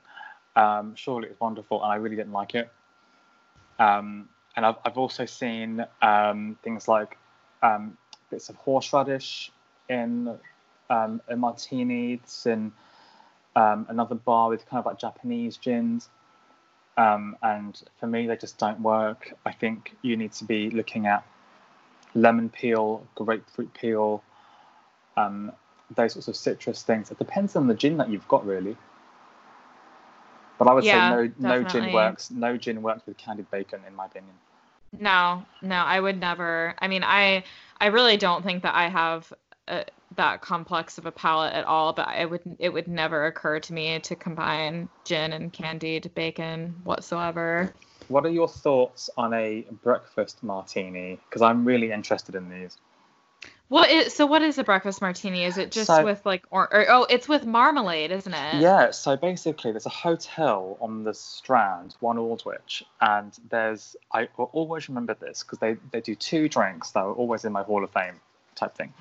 Um, 0.56 0.96
surely 0.96 1.30
it's 1.30 1.40
wonderful, 1.40 1.84
and 1.84 1.92
I 1.92 1.96
really 1.96 2.16
didn't 2.16 2.34
like 2.34 2.54
it. 2.54 2.72
Um, 3.80 4.30
and 4.56 4.66
I've 4.66 4.76
I've 4.86 4.98
also 4.98 5.26
seen 5.26 5.84
um, 6.02 6.58
things 6.64 6.88
like 6.88 7.18
um, 7.64 7.98
bits 8.30 8.50
of 8.50 8.56
horseradish 8.58 9.52
in 9.90 10.38
um, 10.92 11.22
a 11.28 11.36
martini. 11.36 12.14
It's 12.14 12.46
in 12.46 12.72
um, 13.56 13.88
another 13.90 14.16
bar 14.16 14.50
with 14.50 14.68
kind 14.68 14.80
of 14.80 14.86
like 14.86 15.00
Japanese 15.00 15.58
gins. 15.58 16.08
Um, 16.98 17.38
and 17.42 17.82
for 18.00 18.08
me, 18.08 18.28
they 18.28 18.36
just 18.38 18.58
don't 18.58 18.82
work. 18.82 19.34
I 19.46 19.52
think 19.52 19.96
you 20.02 20.18
need 20.18 20.34
to 20.34 20.46
be 20.46 20.70
looking 20.70 21.08
at 21.08 21.26
lemon 22.14 22.50
peel, 22.50 23.06
grapefruit 23.16 23.74
peel, 23.74 24.22
um, 25.18 25.52
those 25.96 26.14
sorts 26.14 26.28
of 26.28 26.36
citrus 26.36 26.84
things. 26.84 27.12
It 27.12 27.18
depends 27.18 27.56
on 27.56 27.68
the 27.68 27.74
gin 27.74 27.98
that 27.98 28.10
you've 28.10 28.28
got, 28.28 28.46
really. 28.46 28.78
But 30.58 30.68
I 30.68 30.74
would 30.74 30.86
Yeah, 30.86 31.10
say 31.10 31.10
no, 31.10 31.32
no 31.40 31.64
gin 31.64 31.92
works. 31.92 32.30
No 32.32 32.58
gin 32.58 32.82
works 32.82 33.06
with 33.06 33.18
candied 33.18 33.50
bacon, 33.52 33.82
in 33.88 33.96
my 33.96 34.06
opinion. 34.06 34.34
No, 35.00 35.46
no, 35.62 35.76
I 35.76 36.00
would 36.00 36.20
never. 36.20 36.76
I 36.80 36.88
mean, 36.88 37.04
I 37.04 37.44
I 37.80 37.88
really 37.88 38.18
don't 38.18 38.44
think 38.44 38.64
that 38.64 38.76
I 38.76 38.90
have 38.90 39.32
uh 39.68 39.84
that 40.16 40.42
complex 40.42 40.98
of 40.98 41.06
a 41.06 41.12
palate 41.12 41.54
at 41.54 41.66
all, 41.66 41.94
but 41.94 42.08
I 42.08 42.26
would 42.26 42.42
it 42.60 42.70
would 42.70 42.88
never 42.88 43.26
occur 43.26 43.60
to 43.60 43.74
me 43.74 44.00
to 44.00 44.16
combine 44.16 44.90
gin 45.06 45.32
and 45.34 45.52
candied 45.54 46.12
bacon 46.16 46.76
whatsoever. 46.84 47.74
What 48.08 48.26
are 48.26 48.30
your 48.30 48.50
thoughts 48.50 49.10
on 49.18 49.34
a 49.34 49.66
breakfast 49.84 50.44
martini? 50.44 51.20
Because 51.30 51.42
I'm 51.42 51.64
really 51.64 51.92
interested 51.92 52.36
in 52.36 52.50
these. 52.50 52.78
What 53.70 53.90
is 53.90 54.14
so 54.14 54.26
what 54.26 54.42
is 54.42 54.58
a 54.58 54.66
breakfast 54.66 55.02
martini? 55.02 55.46
Is 55.46 55.58
it 55.58 55.72
just 55.72 55.88
So- 55.88 56.04
with 56.04 56.26
like 56.26 56.44
or, 56.52 56.64
or 56.74 56.86
oh, 56.90 57.06
it's 57.10 57.30
with 57.30 57.46
marmalade, 57.46 58.12
isn't 58.12 58.34
it? 58.34 58.56
Yeah, 58.56 58.92
so 58.92 59.16
basically, 59.16 59.72
there's 59.72 59.86
a 59.86 59.90
hotel 59.90 60.78
on 60.82 61.06
the 61.06 61.14
Strand, 61.14 61.96
One 62.02 62.18
Aldwych, 62.18 62.84
and 63.00 63.32
there's 63.50 63.96
I 64.12 64.28
will 64.36 64.50
always 64.52 64.90
remember 64.90 65.14
this 65.14 65.44
because 65.44 65.60
they 65.60 65.78
they 65.92 66.02
do 66.02 66.16
two 66.16 66.50
drinks 66.50 66.92
that 66.92 67.00
are 67.00 67.14
always 67.14 67.46
in 67.46 67.54
my 67.54 67.64
Hall 67.64 67.82
of 67.82 67.92
Fame 67.92 68.20
type 68.56 68.76
thing. 68.76 68.94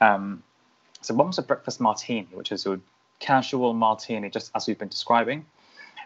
Um, 0.00 0.42
so 1.00 1.14
one 1.14 1.28
was 1.28 1.38
a 1.38 1.42
breakfast 1.42 1.80
martini, 1.80 2.28
which 2.32 2.52
is 2.52 2.66
a 2.66 2.80
casual 3.20 3.72
martini, 3.74 4.30
just 4.30 4.50
as 4.54 4.66
we've 4.66 4.78
been 4.78 4.88
describing, 4.88 5.46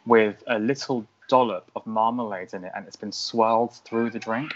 with 0.06 0.42
a 0.46 0.58
little 0.58 1.06
dollop 1.28 1.70
of 1.74 1.86
marmalade 1.86 2.52
in 2.52 2.64
it, 2.64 2.72
and 2.74 2.86
it's 2.86 2.96
been 2.96 3.12
swirled 3.12 3.74
through 3.84 4.10
the 4.10 4.18
drink. 4.18 4.52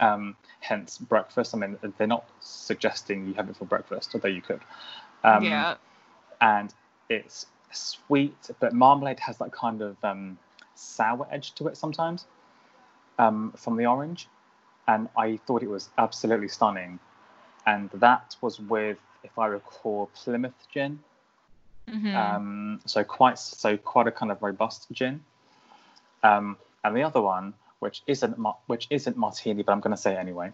Um, 0.00 0.36
hence 0.60 0.98
breakfast. 0.98 1.54
I 1.54 1.58
mean, 1.58 1.78
they're 1.98 2.06
not 2.06 2.28
suggesting 2.40 3.26
you 3.26 3.34
have 3.34 3.48
it 3.48 3.56
for 3.56 3.64
breakfast, 3.64 4.10
although 4.14 4.28
you 4.28 4.42
could. 4.42 4.60
Um, 5.22 5.44
yeah. 5.44 5.76
and 6.40 6.74
it's 7.08 7.46
sweet, 7.70 8.50
but 8.60 8.72
marmalade 8.72 9.20
has 9.20 9.38
that 9.38 9.52
kind 9.52 9.82
of 9.82 9.96
um, 10.04 10.38
sour 10.74 11.26
edge 11.30 11.54
to 11.54 11.68
it 11.68 11.76
sometimes 11.76 12.26
um, 13.18 13.52
from 13.56 13.76
the 13.76 13.86
orange. 13.86 14.28
And 14.86 15.08
I 15.16 15.38
thought 15.46 15.62
it 15.62 15.70
was 15.70 15.88
absolutely 15.98 16.48
stunning. 16.48 16.98
And 17.66 17.90
that 17.94 18.36
was 18.40 18.60
with, 18.60 18.98
if 19.22 19.38
I 19.38 19.46
recall, 19.46 20.10
Plymouth 20.14 20.68
gin. 20.72 21.00
Mhm. 21.88 22.14
Um, 22.14 22.80
so 22.86 23.04
quite 23.04 23.38
so 23.38 23.76
quite 23.76 24.06
a 24.06 24.12
kind 24.12 24.32
of 24.32 24.42
robust 24.42 24.86
gin. 24.92 25.22
Um, 26.22 26.56
and 26.82 26.96
the 26.96 27.02
other 27.02 27.20
one, 27.20 27.54
which 27.80 28.02
isn't 28.06 28.36
which 28.66 28.86
isn't 28.90 29.16
martini, 29.16 29.62
but 29.62 29.72
I'm 29.72 29.80
going 29.80 29.94
to 29.94 30.00
say 30.00 30.16
anyway, 30.16 30.52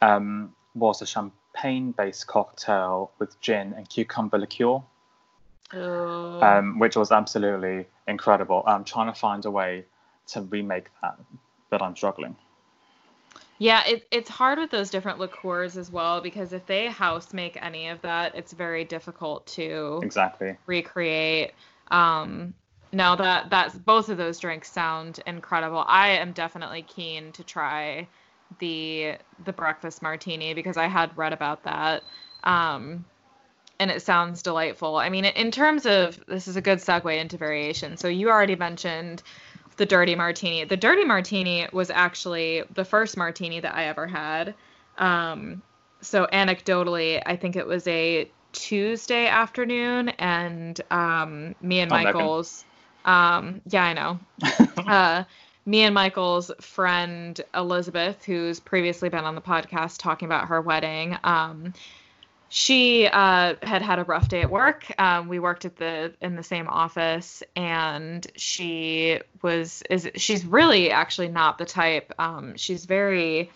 um, 0.00 0.54
was 0.74 1.02
a 1.02 1.06
champagne-based 1.06 2.26
cocktail 2.26 3.10
with 3.18 3.38
gin 3.40 3.74
and 3.74 3.88
cucumber 3.88 4.38
liqueur 4.38 4.82
Ooh. 5.74 6.42
um, 6.42 6.78
which 6.78 6.96
was 6.96 7.12
absolutely 7.12 7.86
incredible. 8.06 8.62
I'm 8.66 8.84
trying 8.84 9.12
to 9.12 9.18
find 9.18 9.44
a 9.44 9.50
way 9.50 9.84
to 10.28 10.42
remake 10.42 10.88
that, 11.02 11.18
but 11.70 11.82
I'm 11.82 11.96
struggling. 11.96 12.36
Yeah, 13.60 13.86
it, 13.86 14.06
it's 14.10 14.30
hard 14.30 14.58
with 14.58 14.70
those 14.70 14.88
different 14.88 15.18
liqueurs 15.18 15.76
as 15.76 15.90
well 15.90 16.22
because 16.22 16.54
if 16.54 16.64
they 16.64 16.86
house 16.86 17.34
make 17.34 17.62
any 17.62 17.88
of 17.88 18.00
that, 18.00 18.34
it's 18.34 18.54
very 18.54 18.84
difficult 18.84 19.46
to 19.48 20.00
Exactly. 20.02 20.56
recreate. 20.66 21.52
Um, 21.90 22.54
no, 22.90 23.16
that 23.16 23.50
that's 23.50 23.74
both 23.76 24.08
of 24.08 24.16
those 24.16 24.38
drinks 24.38 24.72
sound 24.72 25.20
incredible. 25.26 25.84
I 25.86 26.08
am 26.08 26.32
definitely 26.32 26.80
keen 26.80 27.32
to 27.32 27.44
try 27.44 28.08
the 28.60 29.16
the 29.44 29.52
breakfast 29.52 30.00
martini 30.00 30.54
because 30.54 30.78
I 30.78 30.86
had 30.86 31.16
read 31.18 31.34
about 31.34 31.64
that. 31.64 32.02
Um, 32.44 33.04
and 33.78 33.90
it 33.90 34.00
sounds 34.00 34.42
delightful. 34.42 34.96
I 34.96 35.10
mean, 35.10 35.26
in 35.26 35.50
terms 35.50 35.84
of 35.84 36.18
this 36.26 36.48
is 36.48 36.56
a 36.56 36.62
good 36.62 36.78
segue 36.78 37.18
into 37.18 37.36
variation. 37.36 37.98
So 37.98 38.08
you 38.08 38.30
already 38.30 38.56
mentioned 38.56 39.22
the 39.80 39.86
dirty 39.86 40.14
martini. 40.14 40.64
The 40.64 40.76
dirty 40.76 41.06
martini 41.06 41.66
was 41.72 41.88
actually 41.88 42.64
the 42.74 42.84
first 42.84 43.16
martini 43.16 43.60
that 43.60 43.74
I 43.74 43.86
ever 43.86 44.06
had. 44.06 44.54
Um, 44.98 45.62
so 46.02 46.26
anecdotally, 46.30 47.22
I 47.24 47.36
think 47.36 47.56
it 47.56 47.66
was 47.66 47.88
a 47.88 48.30
Tuesday 48.52 49.26
afternoon, 49.26 50.10
and 50.10 50.78
um, 50.90 51.54
me 51.62 51.80
and 51.80 51.90
Oh, 51.90 51.94
Michael's, 51.94 52.66
um, 53.06 53.62
yeah, 53.70 53.84
I 53.84 53.92
know. 53.94 54.20
uh, 54.86 55.24
me 55.64 55.80
and 55.80 55.94
Michael's 55.94 56.50
friend 56.60 57.40
Elizabeth, 57.54 58.22
who's 58.22 58.60
previously 58.60 59.08
been 59.08 59.24
on 59.24 59.34
the 59.34 59.40
podcast 59.40 59.96
talking 59.98 60.26
about 60.26 60.48
her 60.48 60.60
wedding, 60.60 61.16
um, 61.24 61.72
she 62.52 63.06
uh, 63.06 63.54
had 63.62 63.80
had 63.80 64.00
a 64.00 64.04
rough 64.04 64.28
day 64.28 64.42
at 64.42 64.50
work. 64.50 64.92
Um, 64.98 65.28
we 65.28 65.38
worked 65.38 65.64
at 65.64 65.76
the 65.76 66.12
in 66.20 66.34
the 66.34 66.42
same 66.42 66.66
office, 66.68 67.44
and 67.54 68.26
she 68.34 69.20
was 69.40 69.82
is 69.88 70.10
she's 70.16 70.44
really 70.44 70.90
actually 70.90 71.28
not 71.28 71.58
the 71.58 71.64
type. 71.64 72.12
Um, 72.18 72.56
she's 72.56 72.86
very 72.86 73.52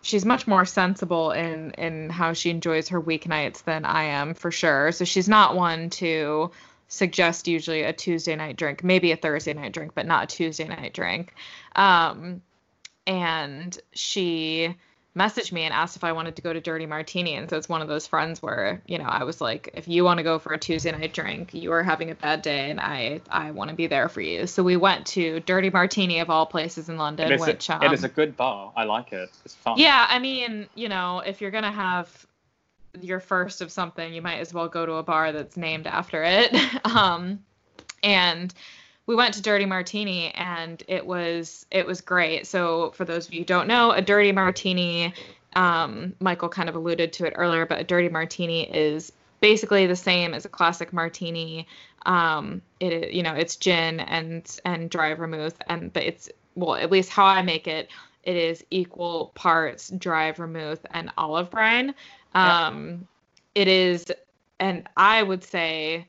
she's 0.00 0.24
much 0.24 0.46
more 0.46 0.64
sensible 0.64 1.32
in 1.32 1.72
in 1.72 2.08
how 2.08 2.32
she 2.32 2.48
enjoys 2.48 2.88
her 2.88 3.00
weeknights 3.00 3.62
than 3.64 3.84
I 3.84 4.04
am 4.04 4.32
for 4.32 4.50
sure. 4.50 4.90
So 4.90 5.04
she's 5.04 5.28
not 5.28 5.54
one 5.54 5.90
to 5.90 6.50
suggest 6.88 7.46
usually 7.46 7.82
a 7.82 7.92
Tuesday 7.92 8.34
night 8.36 8.56
drink, 8.56 8.82
maybe 8.82 9.12
a 9.12 9.16
Thursday 9.16 9.52
night 9.52 9.72
drink, 9.72 9.92
but 9.94 10.06
not 10.06 10.24
a 10.24 10.26
Tuesday 10.28 10.66
night 10.66 10.94
drink. 10.94 11.34
Um, 11.76 12.40
and 13.06 13.78
she 13.92 14.74
messaged 15.16 15.52
me 15.52 15.62
and 15.62 15.74
asked 15.74 15.96
if 15.96 16.04
I 16.04 16.12
wanted 16.12 16.36
to 16.36 16.42
go 16.42 16.52
to 16.52 16.60
Dirty 16.60 16.86
Martini. 16.86 17.34
And 17.34 17.48
so 17.50 17.56
it's 17.56 17.68
one 17.68 17.82
of 17.82 17.88
those 17.88 18.06
friends 18.06 18.42
where, 18.42 18.80
you 18.86 18.98
know, 18.98 19.04
I 19.04 19.24
was 19.24 19.40
like, 19.40 19.70
if 19.74 19.88
you 19.88 20.04
want 20.04 20.18
to 20.18 20.24
go 20.24 20.38
for 20.38 20.52
a 20.52 20.58
Tuesday 20.58 20.92
night 20.92 21.12
drink, 21.12 21.54
you 21.54 21.72
are 21.72 21.82
having 21.82 22.10
a 22.10 22.14
bad 22.14 22.42
day 22.42 22.70
and 22.70 22.80
I 22.80 23.20
I 23.30 23.50
want 23.50 23.70
to 23.70 23.76
be 23.76 23.86
there 23.86 24.08
for 24.08 24.20
you. 24.20 24.46
So 24.46 24.62
we 24.62 24.76
went 24.76 25.06
to 25.08 25.40
Dirty 25.40 25.70
Martini 25.70 26.20
of 26.20 26.30
all 26.30 26.46
places 26.46 26.88
in 26.88 26.96
London, 26.96 27.32
It 27.32 27.36
is, 27.36 27.40
which 27.40 27.68
a, 27.68 27.76
um, 27.76 27.82
it 27.82 27.92
is 27.92 28.04
a 28.04 28.08
good 28.08 28.36
bar. 28.36 28.72
I 28.76 28.84
like 28.84 29.12
it. 29.12 29.30
It's 29.44 29.54
fun. 29.54 29.78
yeah, 29.78 30.06
I 30.08 30.18
mean, 30.18 30.68
you 30.74 30.88
know, 30.88 31.20
if 31.20 31.40
you're 31.40 31.50
gonna 31.50 31.72
have 31.72 32.26
your 33.00 33.20
first 33.20 33.60
of 33.60 33.70
something, 33.72 34.12
you 34.12 34.22
might 34.22 34.38
as 34.38 34.52
well 34.54 34.68
go 34.68 34.86
to 34.86 34.94
a 34.94 35.02
bar 35.02 35.32
that's 35.32 35.56
named 35.56 35.86
after 35.86 36.22
it. 36.22 36.54
um, 36.84 37.40
and 38.02 38.54
we 39.08 39.14
went 39.14 39.32
to 39.34 39.42
Dirty 39.42 39.64
Martini, 39.64 40.32
and 40.34 40.82
it 40.86 41.04
was 41.04 41.64
it 41.70 41.86
was 41.86 42.02
great. 42.02 42.46
So 42.46 42.92
for 42.94 43.06
those 43.06 43.26
of 43.26 43.32
you 43.32 43.40
who 43.40 43.46
don't 43.46 43.66
know, 43.66 43.90
a 43.90 44.02
Dirty 44.02 44.32
Martini, 44.32 45.14
um, 45.54 46.14
Michael 46.20 46.50
kind 46.50 46.68
of 46.68 46.74
alluded 46.74 47.14
to 47.14 47.24
it 47.24 47.32
earlier, 47.34 47.64
but 47.64 47.80
a 47.80 47.84
Dirty 47.84 48.10
Martini 48.10 48.70
is 48.70 49.10
basically 49.40 49.86
the 49.86 49.96
same 49.96 50.34
as 50.34 50.44
a 50.44 50.48
classic 50.48 50.92
martini. 50.92 51.66
Um, 52.04 52.60
it 52.80 53.12
you 53.12 53.22
know 53.22 53.32
it's 53.32 53.56
gin 53.56 54.00
and 54.00 54.60
and 54.66 54.90
dry 54.90 55.14
vermouth, 55.14 55.56
and 55.68 55.90
but 55.90 56.02
it's 56.02 56.28
well 56.54 56.74
at 56.74 56.90
least 56.90 57.08
how 57.08 57.24
I 57.24 57.40
make 57.40 57.66
it 57.66 57.88
it 58.24 58.36
is 58.36 58.62
equal 58.70 59.32
parts 59.34 59.88
dry 59.88 60.32
vermouth 60.32 60.84
and 60.92 61.10
olive 61.16 61.50
brine. 61.50 61.94
Yeah. 62.34 62.66
Um, 62.66 63.08
It 63.54 63.68
is, 63.68 64.04
and 64.60 64.86
I 64.98 65.22
would 65.22 65.42
say, 65.42 66.06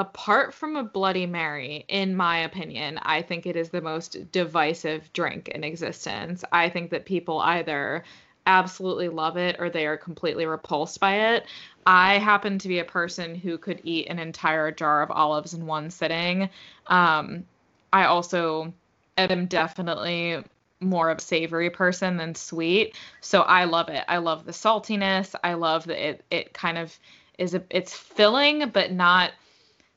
apart 0.00 0.54
from 0.54 0.76
a 0.76 0.82
Bloody 0.82 1.26
Mary, 1.26 1.84
in 1.88 2.16
my 2.16 2.38
opinion, 2.38 2.98
I 3.02 3.20
think 3.20 3.44
it 3.44 3.54
is 3.54 3.68
the 3.68 3.82
most 3.82 4.32
divisive 4.32 5.12
drink 5.12 5.48
in 5.48 5.62
existence. 5.62 6.42
I 6.52 6.70
think 6.70 6.90
that 6.90 7.04
people 7.04 7.38
either 7.40 8.04
absolutely 8.46 9.10
love 9.10 9.36
it 9.36 9.56
or 9.58 9.68
they 9.68 9.86
are 9.86 9.98
completely 9.98 10.46
repulsed 10.46 11.00
by 11.00 11.34
it. 11.34 11.44
I 11.86 12.16
happen 12.16 12.58
to 12.58 12.68
be 12.68 12.78
a 12.78 12.84
person 12.84 13.34
who 13.34 13.58
could 13.58 13.82
eat 13.84 14.08
an 14.08 14.18
entire 14.18 14.70
jar 14.70 15.02
of 15.02 15.10
olives 15.10 15.52
in 15.52 15.66
one 15.66 15.90
sitting. 15.90 16.48
Um, 16.86 17.44
I 17.92 18.04
also 18.06 18.72
am 19.18 19.46
definitely 19.46 20.42
more 20.80 21.10
of 21.10 21.18
a 21.18 21.20
savory 21.20 21.68
person 21.68 22.16
than 22.16 22.34
sweet, 22.34 22.96
so 23.20 23.42
I 23.42 23.64
love 23.64 23.90
it. 23.90 24.02
I 24.08 24.16
love 24.16 24.46
the 24.46 24.52
saltiness. 24.52 25.34
I 25.44 25.52
love 25.54 25.84
that 25.88 26.02
it 26.02 26.24
it 26.30 26.54
kind 26.54 26.78
of 26.78 26.98
is 27.36 27.54
a, 27.54 27.62
it's 27.68 27.94
filling 27.94 28.70
but 28.70 28.92
not 28.92 29.32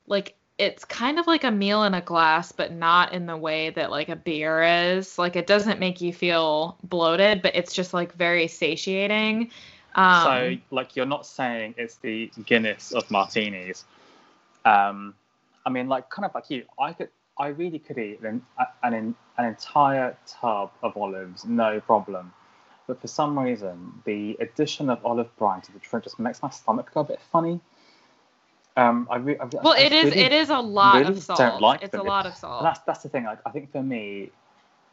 like 0.06 0.34
it's 0.56 0.84
kind 0.84 1.18
of 1.18 1.26
like 1.26 1.44
a 1.44 1.50
meal 1.50 1.82
in 1.84 1.94
a 1.94 2.00
glass, 2.00 2.52
but 2.52 2.72
not 2.72 3.12
in 3.12 3.26
the 3.26 3.36
way 3.36 3.70
that 3.70 3.90
like 3.90 4.08
a 4.08 4.16
beer 4.16 4.62
is. 4.62 5.18
Like 5.18 5.36
it 5.36 5.46
doesn't 5.46 5.80
make 5.80 6.00
you 6.00 6.12
feel 6.12 6.78
bloated, 6.84 7.42
but 7.42 7.56
it's 7.56 7.72
just 7.72 7.92
like 7.92 8.12
very 8.14 8.46
satiating. 8.46 9.50
Um, 9.94 10.24
so, 10.24 10.56
like, 10.70 10.96
you're 10.96 11.06
not 11.06 11.26
saying 11.26 11.74
it's 11.78 11.96
the 11.96 12.30
Guinness 12.46 12.92
of 12.92 13.08
martinis. 13.10 13.84
Um, 14.64 15.14
I 15.64 15.70
mean, 15.70 15.88
like, 15.88 16.10
kind 16.10 16.26
of 16.26 16.34
like 16.34 16.50
you, 16.50 16.64
I 16.78 16.92
could, 16.92 17.10
I 17.38 17.48
really 17.48 17.78
could 17.78 17.98
eat 17.98 18.20
an 18.22 18.42
an, 18.82 19.14
an 19.38 19.44
entire 19.44 20.16
tub 20.26 20.72
of 20.82 20.96
olives, 20.96 21.44
no 21.44 21.80
problem. 21.80 22.32
But 22.86 23.00
for 23.00 23.06
some 23.06 23.38
reason, 23.38 23.92
the 24.04 24.36
addition 24.40 24.90
of 24.90 25.04
olive 25.06 25.34
brine 25.36 25.62
to 25.62 25.72
the 25.72 25.78
drink 25.78 26.04
just 26.04 26.18
makes 26.18 26.42
my 26.42 26.50
stomach 26.50 26.90
go 26.92 27.00
a 27.00 27.04
bit 27.04 27.20
funny. 27.32 27.60
Um, 28.76 29.06
I, 29.10 29.16
re- 29.16 29.38
I 29.38 29.44
well, 29.44 29.74
I 29.74 29.78
it 29.80 29.92
is 29.92 30.04
really- 30.06 30.20
it 30.20 30.32
is 30.32 30.50
a 30.50 30.58
lot 30.58 30.96
really 30.96 31.10
of 31.12 31.22
salt. 31.22 31.38
don't 31.38 31.60
like 31.62 31.82
it's 31.82 31.94
a 31.94 32.02
lot 32.02 32.26
of 32.26 32.32
And 32.32 32.38
salt. 32.40 32.62
that's 32.64 32.80
that's 32.80 33.02
the 33.02 33.08
thing. 33.08 33.26
I, 33.26 33.36
I 33.46 33.50
think 33.50 33.70
for 33.70 33.82
me, 33.82 34.30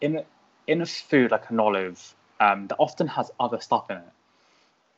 in 0.01 0.17
a, 0.17 0.25
in 0.67 0.81
a 0.81 0.85
food 0.85 1.31
like 1.31 1.49
an 1.49 1.59
olive, 1.59 2.13
um, 2.39 2.67
that 2.67 2.75
often 2.77 3.07
has 3.07 3.31
other 3.39 3.59
stuff 3.59 3.89
in 3.89 3.97
it, 3.97 4.03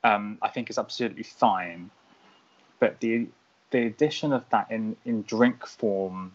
um, 0.03 0.37
I 0.41 0.49
think 0.49 0.69
is 0.69 0.77
absolutely 0.77 1.23
fine. 1.23 1.89
But 2.79 2.99
the 2.99 3.27
the 3.71 3.85
addition 3.85 4.33
of 4.33 4.43
that 4.49 4.69
in 4.69 4.97
in 5.05 5.21
drink 5.23 5.65
form 5.65 6.33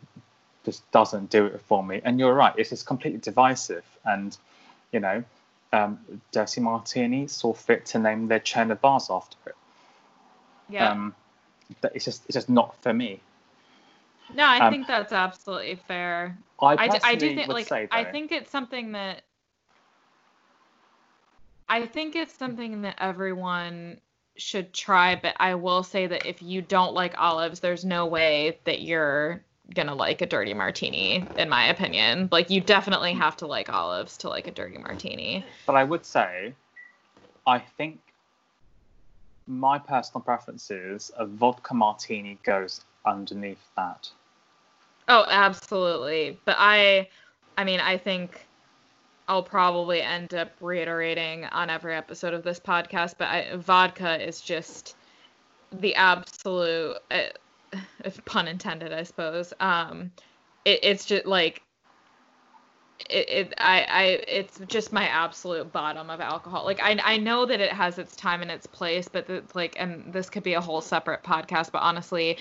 just 0.65 0.91
doesn't 0.91 1.29
do 1.31 1.45
it 1.47 1.61
for 1.61 1.85
me. 1.85 2.01
And 2.03 2.19
you're 2.19 2.33
right; 2.35 2.55
it's 2.57 2.71
just 2.71 2.87
completely 2.87 3.21
divisive. 3.21 3.85
And 4.07 4.35
you 4.91 5.01
know, 5.01 5.23
um, 5.75 5.99
Dirty 6.33 6.63
Martini 6.63 7.27
saw 7.27 7.53
fit 7.53 7.85
to 7.87 7.99
name 7.99 8.29
their 8.29 8.41
chain 8.41 8.71
of 8.71 8.81
bars 8.81 9.09
after 9.11 9.37
it. 9.47 9.55
yeah. 10.71 10.91
Um, 10.93 11.15
but 11.81 11.95
it's 11.95 12.05
just 12.05 12.25
it's 12.27 12.35
just 12.35 12.49
not 12.49 12.75
for 12.83 12.93
me. 12.93 13.21
no, 14.35 14.45
I 14.45 14.67
um, 14.67 14.73
think 14.73 14.87
that's 14.87 15.13
absolutely 15.13 15.77
fair. 15.77 16.37
I, 16.61 17.01
I, 17.05 17.15
do 17.15 17.35
think 17.35 17.49
like 17.49 17.69
say, 17.69 17.89
I 17.91 18.05
think 18.05 18.33
it's 18.33 18.51
something 18.51 18.93
that 18.93 19.23
I 21.69 21.87
think 21.87 22.17
it's 22.17 22.35
something 22.35 22.83
that 22.83 22.97
everyone 22.99 24.01
should 24.37 24.73
try, 24.73 25.17
but 25.17 25.35
I 25.39 25.55
will 25.55 25.83
say 25.83 26.07
that 26.07 26.27
if 26.27 26.43
you 26.43 26.63
don't 26.63 26.95
like 26.95 27.15
olives, 27.19 27.61
there's 27.61 27.85
no 27.85 28.07
way 28.07 28.59
that 28.65 28.81
you're 28.81 29.43
gonna 29.75 29.95
like 29.95 30.23
a 30.23 30.27
dirty 30.27 30.55
martini, 30.55 31.27
in 31.37 31.49
my 31.49 31.69
opinion. 31.69 32.29
Like 32.33 32.49
you 32.49 32.61
definitely 32.61 33.13
have 33.13 33.37
to 33.39 33.47
like 33.47 33.69
olives 33.69 34.17
to 34.19 34.29
like 34.29 34.47
a 34.47 34.51
dirty 34.51 34.79
martini. 34.79 35.45
But 35.67 35.77
I 35.77 35.85
would 35.85 36.07
say, 36.07 36.55
I 37.47 37.59
think 37.59 38.01
my 39.49 39.79
personal 39.79 40.21
preference 40.21 40.71
is 40.71 41.11
a 41.17 41.27
vodka 41.27 41.75
martini 41.75 42.39
goes 42.45 42.83
underneath 43.05 43.67
that. 43.77 44.11
Oh, 45.09 45.25
absolutely. 45.29 46.39
But 46.45 46.57
I 46.59 47.09
I 47.57 47.65
mean, 47.65 47.81
I 47.81 47.97
think 47.97 48.47
I'll 49.27 49.43
probably 49.43 50.03
end 50.03 50.35
up 50.35 50.53
reiterating 50.61 51.47
on 51.47 51.71
every 51.71 51.95
episode 51.95 52.35
of 52.35 52.43
this 52.45 52.61
podcast, 52.61 53.15
but 53.19 53.29
I, 53.29 53.57
vodka 53.57 54.25
is 54.25 54.41
just 54.41 54.97
the 55.73 55.95
absolute 55.95 56.97
uh, 57.11 57.79
pun 58.27 58.49
intended, 58.49 58.93
I 58.93 59.03
suppose. 59.03 59.55
Um 59.61 60.13
it, 60.65 60.81
it's 60.83 61.07
just 61.07 61.27
like 61.27 61.63
it, 63.11 63.29
it 63.29 63.55
I, 63.59 63.87
I 63.89 64.03
it's 64.29 64.61
just 64.67 64.93
my 64.93 65.09
absolute 65.09 65.73
bottom 65.73 66.11
of 66.11 66.21
alcohol. 66.21 66.65
Like 66.65 66.81
I 66.83 66.99
I 67.03 67.17
know 67.17 67.47
that 67.47 67.61
it 67.61 67.73
has 67.73 67.99
its 67.99 68.17
time 68.17 68.43
and 68.43 68.51
its 68.51 68.67
place, 68.67 69.09
but 69.09 69.29
like 69.55 69.77
and 69.79 70.13
this 70.13 70.31
could 70.31 70.43
be 70.43 70.55
a 70.55 70.61
whole 70.61 70.81
separate 70.81 71.23
podcast, 71.23 71.73
but 71.73 71.83
honestly, 71.83 72.39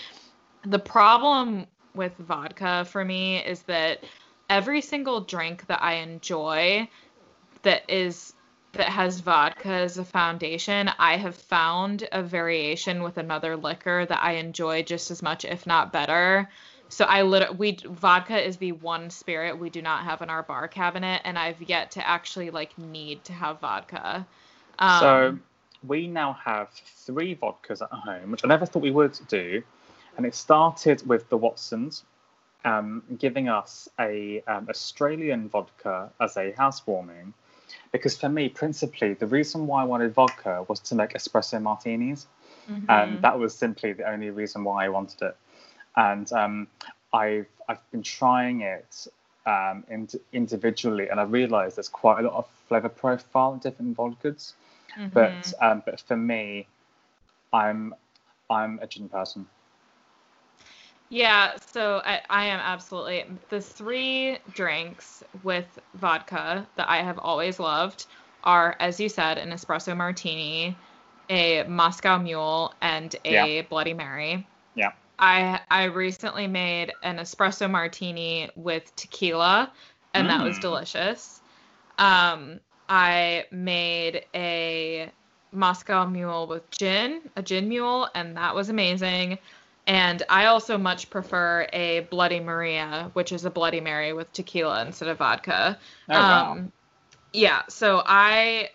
the 0.65 0.79
problem 0.79 1.67
with 1.93 2.15
vodka 2.17 2.85
for 2.85 3.03
me 3.03 3.37
is 3.43 3.63
that 3.63 4.03
every 4.49 4.81
single 4.81 5.21
drink 5.21 5.65
that 5.67 5.81
I 5.81 5.95
enjoy 5.95 6.87
that 7.63 7.83
is 7.89 8.33
that 8.73 8.89
has 8.89 9.19
vodka 9.19 9.69
as 9.69 9.97
a 9.97 10.05
foundation, 10.05 10.89
I 10.99 11.17
have 11.17 11.35
found 11.35 12.07
a 12.11 12.21
variation 12.21 13.01
with 13.01 13.17
another 13.17 13.55
liquor 13.57 14.05
that 14.05 14.21
I 14.21 14.33
enjoy 14.33 14.83
just 14.83 15.09
as 15.09 15.21
much, 15.23 15.45
if 15.45 15.65
not 15.65 15.91
better. 15.91 16.49
So 16.89 17.05
I 17.05 17.21
lit 17.21 17.57
we 17.57 17.77
vodka 17.85 18.39
is 18.45 18.57
the 18.57 18.71
one 18.71 19.09
spirit 19.09 19.57
we 19.59 19.69
do 19.69 19.81
not 19.81 20.03
have 20.03 20.21
in 20.21 20.29
our 20.29 20.43
bar 20.43 20.67
cabinet, 20.67 21.21
and 21.25 21.37
I've 21.37 21.61
yet 21.61 21.91
to 21.91 22.07
actually 22.07 22.49
like 22.49 22.77
need 22.77 23.23
to 23.25 23.33
have 23.33 23.59
vodka. 23.59 24.25
Um, 24.79 24.99
so 24.99 25.39
we 25.85 26.07
now 26.07 26.33
have 26.33 26.69
three 26.69 27.35
vodkas 27.35 27.81
at 27.81 27.91
home, 27.91 28.31
which 28.31 28.43
I 28.43 28.47
never 28.47 28.65
thought 28.65 28.81
we 28.81 28.91
would 28.91 29.19
do. 29.27 29.61
And 30.17 30.25
it 30.25 30.33
started 30.33 31.07
with 31.07 31.29
the 31.29 31.37
Watsons, 31.37 32.03
um, 32.65 33.03
giving 33.19 33.49
us 33.49 33.87
a 33.99 34.41
um, 34.47 34.67
Australian 34.69 35.49
vodka 35.49 36.09
as 36.19 36.37
a 36.37 36.53
housewarming. 36.53 37.33
Because 37.91 38.17
for 38.17 38.29
me, 38.29 38.49
principally, 38.49 39.13
the 39.13 39.27
reason 39.27 39.67
why 39.67 39.81
I 39.81 39.85
wanted 39.85 40.13
vodka 40.13 40.65
was 40.67 40.79
to 40.81 40.95
make 40.95 41.13
espresso 41.13 41.61
martinis. 41.61 42.27
mhm. 42.69 42.85
and 42.89 43.21
that 43.21 43.37
was 43.39 43.55
simply 43.55 43.93
the 43.93 44.09
only 44.09 44.29
reason 44.29 44.63
why 44.63 44.85
I 44.85 44.89
wanted 44.89 45.21
it. 45.21 45.37
And 45.97 46.31
um, 46.31 46.67
I've 47.13 47.47
I've 47.67 47.91
been 47.91 48.03
trying 48.03 48.61
it 48.61 49.07
um, 49.45 49.83
ind- 49.89 50.19
individually, 50.31 51.09
and 51.09 51.19
I 51.19 51.23
realised 51.23 51.77
there's 51.77 51.89
quite 51.89 52.19
a 52.23 52.27
lot 52.27 52.35
of 52.35 52.47
flavour 52.67 52.89
profile 52.89 53.53
in 53.53 53.59
different 53.59 53.97
vodkas. 53.97 54.53
But 55.13 55.53
Mhm. 55.55 55.61
um, 55.61 55.83
but 55.85 55.99
for 56.01 56.17
me, 56.17 56.67
I'm 57.53 57.95
I'm 58.49 58.79
a 58.81 58.87
gin 58.87 59.09
person. 59.09 59.47
Yeah, 61.09 61.55
so 61.71 62.01
I, 62.05 62.21
I 62.29 62.45
am 62.45 62.59
absolutely 62.59 63.25
the 63.49 63.61
three 63.61 64.39
drinks 64.53 65.23
with 65.43 65.79
vodka 65.95 66.67
that 66.75 66.89
I 66.89 66.97
have 66.97 67.17
always 67.19 67.59
loved 67.59 68.05
are, 68.43 68.75
as 68.79 68.99
you 68.99 69.07
said, 69.09 69.37
an 69.37 69.51
espresso 69.51 69.95
martini, 69.95 70.77
a 71.29 71.63
Moscow 71.63 72.17
Mule, 72.17 72.73
and 72.81 73.15
a 73.25 73.61
Bloody 73.61 73.93
Mary. 73.93 74.45
Yeah. 74.75 74.91
I 75.19 75.59
I 75.69 75.85
recently 75.85 76.47
made 76.47 76.93
an 77.03 77.17
espresso 77.17 77.69
martini 77.69 78.49
with 78.55 78.95
tequila, 78.95 79.71
and 80.13 80.29
that 80.29 80.43
was 80.43 80.57
Mm. 80.57 80.61
delicious. 80.61 81.41
Um, 81.97 82.59
I 82.89 83.45
made 83.51 84.25
a 84.35 85.11
Moscow 85.51 86.05
Mule 86.05 86.47
with 86.47 86.69
gin, 86.71 87.21
a 87.35 87.41
gin 87.41 87.67
mule, 87.67 88.09
and 88.15 88.37
that 88.37 88.53
was 88.53 88.69
amazing. 88.69 89.39
And 89.87 90.21
I 90.29 90.45
also 90.45 90.77
much 90.77 91.09
prefer 91.09 91.67
a 91.71 92.01
Bloody 92.11 92.39
Maria, 92.41 93.09
which 93.13 93.31
is 93.31 93.45
a 93.45 93.49
Bloody 93.49 93.79
Mary 93.79 94.13
with 94.13 94.31
tequila 94.33 94.85
instead 94.85 95.07
of 95.07 95.17
vodka. 95.17 95.79
Oh, 96.09 96.13
wow. 96.13 96.51
Um, 96.53 96.71
yeah, 97.33 97.63
so 97.69 98.03
I 98.05 98.69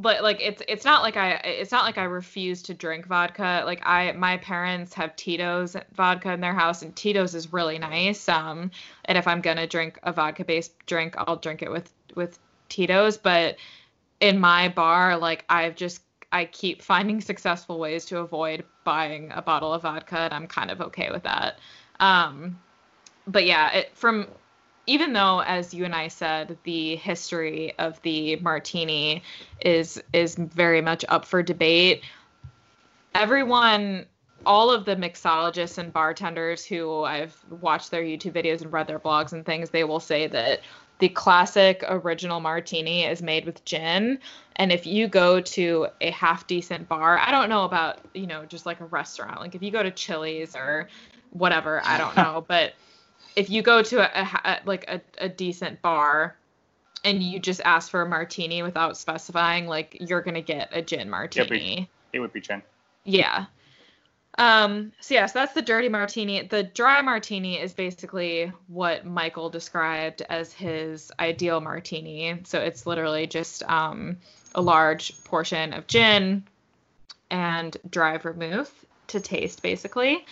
but 0.00 0.22
like 0.22 0.40
it's 0.40 0.62
it's 0.66 0.84
not 0.84 1.02
like 1.02 1.16
I 1.16 1.32
it's 1.44 1.70
not 1.70 1.84
like 1.84 1.98
I 1.98 2.04
refuse 2.04 2.62
to 2.62 2.74
drink 2.74 3.06
vodka. 3.06 3.62
Like 3.66 3.82
I 3.84 4.12
my 4.12 4.38
parents 4.38 4.94
have 4.94 5.14
Tito's 5.16 5.76
vodka 5.92 6.32
in 6.32 6.40
their 6.40 6.54
house 6.54 6.82
and 6.82 6.94
Tito's 6.96 7.34
is 7.34 7.52
really 7.52 7.78
nice. 7.78 8.28
Um 8.28 8.70
and 9.04 9.18
if 9.18 9.26
I'm 9.26 9.40
going 9.40 9.58
to 9.58 9.66
drink 9.66 9.98
a 10.02 10.12
vodka 10.12 10.44
based 10.44 10.72
drink, 10.86 11.14
I'll 11.18 11.36
drink 11.36 11.62
it 11.62 11.70
with 11.70 11.92
with 12.14 12.38
Tito's, 12.68 13.18
but 13.18 13.56
in 14.20 14.38
my 14.38 14.68
bar 14.68 15.18
like 15.18 15.44
I've 15.48 15.76
just 15.76 16.02
I 16.32 16.46
keep 16.46 16.82
finding 16.82 17.20
successful 17.32 17.78
ways 17.78 18.06
to 18.06 18.18
avoid 18.18 18.64
buying 18.84 19.30
a 19.34 19.42
bottle 19.42 19.74
of 19.74 19.82
vodka 19.82 20.18
and 20.18 20.32
I'm 20.32 20.46
kind 20.46 20.70
of 20.70 20.80
okay 20.80 21.10
with 21.10 21.24
that. 21.24 21.58
Um 21.98 22.58
but 23.26 23.44
yeah, 23.44 23.70
it, 23.72 23.96
from 23.96 24.28
even 24.90 25.12
though 25.12 25.40
as 25.40 25.72
you 25.72 25.84
and 25.84 25.94
I 25.94 26.08
said 26.08 26.58
the 26.64 26.96
history 26.96 27.72
of 27.78 28.02
the 28.02 28.36
martini 28.36 29.22
is 29.60 30.02
is 30.12 30.34
very 30.34 30.80
much 30.80 31.04
up 31.08 31.24
for 31.24 31.42
debate 31.42 32.02
everyone 33.14 34.06
all 34.44 34.70
of 34.70 34.84
the 34.84 34.96
mixologists 34.96 35.78
and 35.78 35.92
bartenders 35.92 36.64
who 36.64 37.04
I've 37.04 37.36
watched 37.60 37.90
their 37.90 38.02
YouTube 38.02 38.32
videos 38.32 38.62
and 38.62 38.72
read 38.72 38.88
their 38.88 38.98
blogs 38.98 39.32
and 39.32 39.46
things 39.46 39.70
they 39.70 39.84
will 39.84 40.00
say 40.00 40.26
that 40.26 40.60
the 40.98 41.08
classic 41.08 41.84
original 41.88 42.40
martini 42.40 43.04
is 43.04 43.22
made 43.22 43.46
with 43.46 43.64
gin. 43.64 44.18
And 44.56 44.70
if 44.70 44.86
you 44.86 45.08
go 45.08 45.40
to 45.40 45.88
a 46.00 46.10
half 46.10 46.46
decent 46.46 46.88
bar, 46.88 47.18
I 47.18 47.30
don't 47.30 47.48
know 47.48 47.64
about, 47.64 47.98
you 48.12 48.26
know, 48.26 48.44
just 48.44 48.66
like 48.66 48.80
a 48.80 48.84
restaurant. 48.84 49.40
Like 49.40 49.54
if 49.54 49.62
you 49.62 49.70
go 49.70 49.82
to 49.82 49.90
Chili's 49.90 50.54
or 50.54 50.88
whatever, 51.30 51.80
I 51.84 51.96
don't 51.96 52.16
know. 52.18 52.44
but 52.46 52.74
if 53.36 53.50
you 53.50 53.62
go 53.62 53.82
to 53.82 53.98
a, 54.00 54.22
a, 54.22 54.40
a 54.44 54.60
like 54.64 54.84
a, 54.88 55.00
a 55.18 55.28
decent 55.28 55.82
bar 55.82 56.36
and 57.04 57.22
you 57.22 57.38
just 57.38 57.60
ask 57.64 57.90
for 57.90 58.02
a 58.02 58.08
martini 58.08 58.62
without 58.62 58.96
specifying, 58.96 59.66
like 59.66 59.96
you're 60.00 60.22
gonna 60.22 60.42
get 60.42 60.70
a 60.72 60.82
gin 60.82 61.08
martini. 61.08 61.88
It 62.12 62.20
would 62.20 62.32
be 62.32 62.40
gin. 62.40 62.62
Yeah. 63.04 63.46
Um, 64.38 64.92
so 65.00 65.14
yes, 65.14 65.20
yeah, 65.20 65.26
so 65.26 65.38
that's 65.40 65.52
the 65.54 65.62
dirty 65.62 65.88
martini. 65.88 66.42
The 66.42 66.62
dry 66.62 67.02
martini 67.02 67.60
is 67.60 67.72
basically 67.72 68.52
what 68.68 69.04
Michael 69.04 69.50
described 69.50 70.22
as 70.22 70.52
his 70.52 71.12
ideal 71.18 71.60
martini. 71.60 72.40
So 72.44 72.60
it's 72.60 72.86
literally 72.86 73.26
just 73.26 73.62
um, 73.64 74.16
a 74.54 74.62
large 74.62 75.22
portion 75.24 75.72
of 75.72 75.86
gin 75.86 76.44
and 77.30 77.76
dry 77.90 78.16
vermouth 78.18 78.72
to 79.08 79.20
taste, 79.20 79.62
basically. 79.62 80.24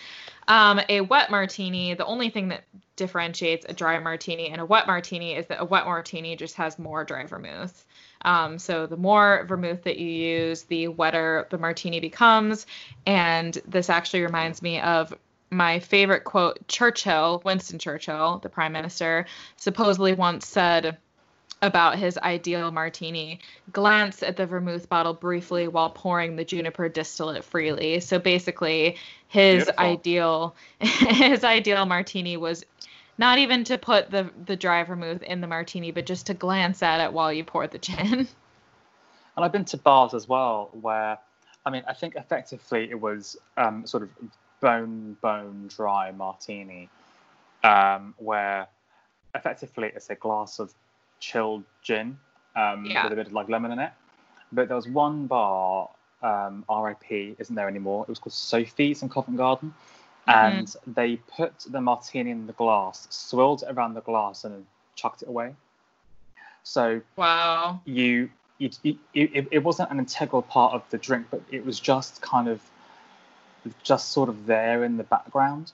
Um, 0.47 0.81
a 0.89 1.01
wet 1.01 1.29
martini, 1.29 1.93
the 1.93 2.05
only 2.05 2.29
thing 2.29 2.47
that 2.49 2.63
differentiates 2.99 3.65
a 3.67 3.73
dry 3.73 3.97
martini 3.97 4.49
and 4.49 4.61
a 4.61 4.65
wet 4.65 4.85
martini 4.85 5.33
is 5.33 5.47
that 5.47 5.59
a 5.59 5.65
wet 5.65 5.85
martini 5.85 6.35
just 6.35 6.55
has 6.55 6.77
more 6.77 7.03
dry 7.03 7.25
vermouth. 7.25 7.85
Um, 8.23 8.59
so 8.59 8.85
the 8.85 8.97
more 8.97 9.45
vermouth 9.47 9.83
that 9.83 9.97
you 9.97 10.09
use, 10.09 10.63
the 10.63 10.89
wetter 10.89 11.47
the 11.49 11.57
martini 11.57 11.99
becomes. 11.99 12.67
And 13.07 13.57
this 13.65 13.89
actually 13.89 14.21
reminds 14.21 14.61
me 14.61 14.79
of 14.81 15.13
my 15.49 15.79
favorite 15.79 16.25
quote 16.25 16.67
Churchill, 16.67 17.41
Winston 17.43 17.79
Churchill, 17.79 18.39
the 18.43 18.49
prime 18.49 18.73
minister, 18.73 19.25
supposedly 19.55 20.13
once 20.13 20.45
said 20.45 20.97
about 21.61 21.97
his 21.97 22.17
ideal 22.17 22.71
martini 22.71 23.39
glance 23.71 24.23
at 24.23 24.37
the 24.37 24.45
vermouth 24.45 24.87
bottle 24.87 25.13
briefly 25.13 25.67
while 25.67 25.89
pouring 25.89 26.35
the 26.35 26.45
juniper 26.45 26.87
distillate 26.87 27.43
freely 27.43 27.99
so 27.99 28.17
basically 28.17 28.95
his 29.27 29.65
Beautiful. 29.65 29.85
ideal 29.85 30.55
his 30.79 31.43
ideal 31.43 31.85
martini 31.85 32.37
was 32.37 32.63
not 33.19 33.37
even 33.37 33.65
to 33.65 33.77
put 33.77 34.09
the 34.09 34.31
the 34.45 34.55
dry 34.55 34.83
vermouth 34.83 35.21
in 35.21 35.41
the 35.41 35.47
martini, 35.47 35.91
but 35.91 36.07
just 36.07 36.27
to 36.27 36.33
glance 36.33 36.81
at 36.81 37.01
it 37.01 37.13
while 37.13 37.31
you 37.31 37.43
pour 37.43 37.67
the 37.67 37.77
gin. 37.77 38.27
And 39.35 39.45
I've 39.45 39.53
been 39.53 39.63
to 39.65 39.77
bars 39.77 40.13
as 40.13 40.27
well 40.27 40.69
where, 40.81 41.17
I 41.65 41.69
mean, 41.69 41.83
I 41.87 41.93
think 41.93 42.17
effectively 42.17 42.89
it 42.91 42.99
was 42.99 43.37
um, 43.55 43.87
sort 43.87 44.03
of 44.03 44.09
bone 44.59 45.15
bone 45.21 45.69
dry 45.73 46.11
martini, 46.11 46.89
um, 47.63 48.13
where 48.17 48.67
effectively 49.33 49.93
it's 49.95 50.09
a 50.09 50.15
glass 50.15 50.59
of 50.59 50.73
chilled 51.21 51.63
gin 51.81 52.17
um, 52.57 52.85
yeah. 52.85 53.03
with 53.05 53.13
a 53.13 53.15
bit 53.15 53.27
of 53.27 53.31
like 53.31 53.47
lemon 53.47 53.71
in 53.71 53.79
it. 53.79 53.91
But 54.51 54.67
there 54.67 54.75
was 54.75 54.89
one 54.89 55.27
bar, 55.27 55.89
um, 56.21 56.65
RIP, 56.69 57.39
isn't 57.39 57.55
there 57.55 57.69
anymore? 57.69 58.03
It 58.03 58.09
was 58.09 58.19
called 58.19 58.33
Sophie's 58.33 59.03
in 59.03 59.07
Covent 59.07 59.37
Garden. 59.37 59.73
And 60.29 60.67
mm-hmm. 60.67 60.93
they 60.93 61.15
put 61.15 61.53
the 61.67 61.81
martini 61.81 62.29
in 62.29 62.45
the 62.45 62.53
glass, 62.53 63.07
swirled 63.09 63.63
it 63.63 63.71
around 63.71 63.95
the 63.95 64.01
glass, 64.01 64.43
and 64.43 64.65
chucked 64.95 65.23
it 65.23 65.27
away. 65.27 65.55
So 66.63 67.01
wow, 67.15 67.81
you, 67.85 68.29
you, 68.59 68.69
you, 68.83 68.97
it, 69.13 69.47
it 69.51 69.63
wasn't 69.63 69.89
an 69.91 69.97
integral 69.97 70.43
part 70.43 70.73
of 70.73 70.83
the 70.91 70.99
drink, 70.99 71.27
but 71.31 71.41
it 71.49 71.65
was 71.65 71.79
just 71.79 72.21
kind 72.21 72.47
of 72.47 72.61
just 73.81 74.11
sort 74.11 74.29
of 74.29 74.45
there 74.45 74.83
in 74.83 74.97
the 74.97 75.03
background. 75.03 75.71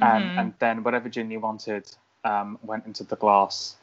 Mm-hmm. 0.00 0.38
and 0.38 0.54
then 0.60 0.84
whatever 0.84 1.08
gin 1.08 1.28
you 1.28 1.40
wanted 1.40 1.90
um, 2.22 2.56
went 2.62 2.86
into 2.86 3.02
the 3.02 3.16
glass, 3.16 3.74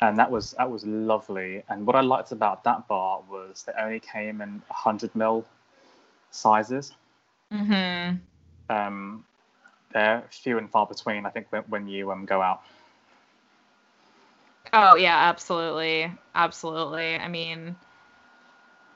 and 0.00 0.16
that 0.20 0.30
was 0.30 0.52
that 0.52 0.70
was 0.70 0.86
lovely. 0.86 1.64
And 1.68 1.84
what 1.84 1.96
I 1.96 2.02
liked 2.02 2.30
about 2.30 2.62
that 2.62 2.86
bar 2.86 3.22
was 3.28 3.64
they 3.64 3.72
only 3.82 3.98
came 3.98 4.40
in 4.40 4.62
100 4.68 5.14
ml 5.14 5.44
sizes. 6.30 6.92
Mm-hmm 7.52 8.18
um, 8.68 9.24
they're 9.92 10.24
few 10.30 10.58
and 10.58 10.70
far 10.70 10.86
between. 10.86 11.26
I 11.26 11.30
think 11.30 11.46
when, 11.50 11.62
when 11.62 11.88
you 11.88 12.10
um, 12.10 12.24
go 12.24 12.42
out. 12.42 12.62
Oh 14.72 14.96
yeah, 14.96 15.16
absolutely, 15.16 16.12
absolutely. 16.34 17.16
I 17.16 17.28
mean, 17.28 17.76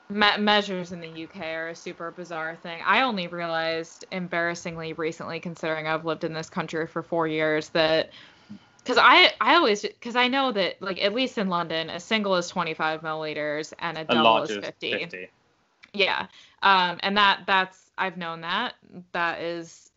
me- 0.09 0.37
measures 0.37 0.91
in 0.91 0.99
the 0.99 1.23
UK 1.23 1.41
are 1.41 1.69
a 1.69 1.75
super 1.75 2.11
bizarre 2.11 2.55
thing. 2.55 2.81
I 2.85 3.01
only 3.01 3.27
realized 3.27 4.05
embarrassingly 4.11 4.93
recently, 4.93 5.39
considering 5.39 5.87
I've 5.87 6.05
lived 6.05 6.23
in 6.23 6.33
this 6.33 6.49
country 6.49 6.87
for 6.87 7.01
four 7.01 7.27
years, 7.27 7.69
that 7.69 8.11
because 8.83 8.97
I 8.97 9.33
I 9.39 9.55
always 9.55 9.81
because 9.81 10.15
I 10.15 10.27
know 10.27 10.51
that 10.51 10.81
like 10.81 11.01
at 11.01 11.13
least 11.13 11.37
in 11.37 11.49
London, 11.49 11.89
a 11.89 11.99
single 11.99 12.35
is 12.35 12.47
25 12.49 13.01
milliliters 13.01 13.73
and 13.79 13.97
a 13.97 14.05
double 14.05 14.43
is 14.43 14.51
50. 14.51 14.99
50. 14.99 15.29
Yeah, 15.93 16.27
um, 16.61 16.99
and 17.01 17.17
that 17.17 17.43
that's 17.47 17.90
I've 18.01 18.17
known 18.17 18.41
that. 18.41 18.73
That 19.13 19.41
is 19.41 19.91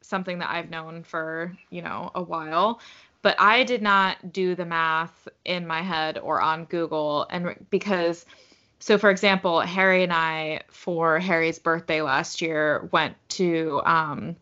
something 0.00 0.38
that 0.38 0.48
I've 0.48 0.70
known 0.70 1.02
for, 1.02 1.52
you 1.70 1.82
know, 1.82 2.10
a 2.14 2.22
while. 2.22 2.80
But 3.20 3.34
I 3.40 3.64
did 3.64 3.82
not 3.82 4.32
do 4.32 4.54
the 4.54 4.64
math 4.64 5.26
in 5.44 5.66
my 5.66 5.82
head 5.82 6.18
or 6.18 6.40
on 6.40 6.66
Google. 6.66 7.26
And 7.30 7.66
because, 7.68 8.24
so 8.78 8.96
for 8.96 9.10
example, 9.10 9.60
Harry 9.60 10.04
and 10.04 10.12
I, 10.12 10.60
for 10.68 11.18
Harry's 11.18 11.58
birthday 11.58 12.00
last 12.00 12.40
year, 12.40 12.88
went 12.92 13.16
to, 13.30 13.82
um, 13.84 14.36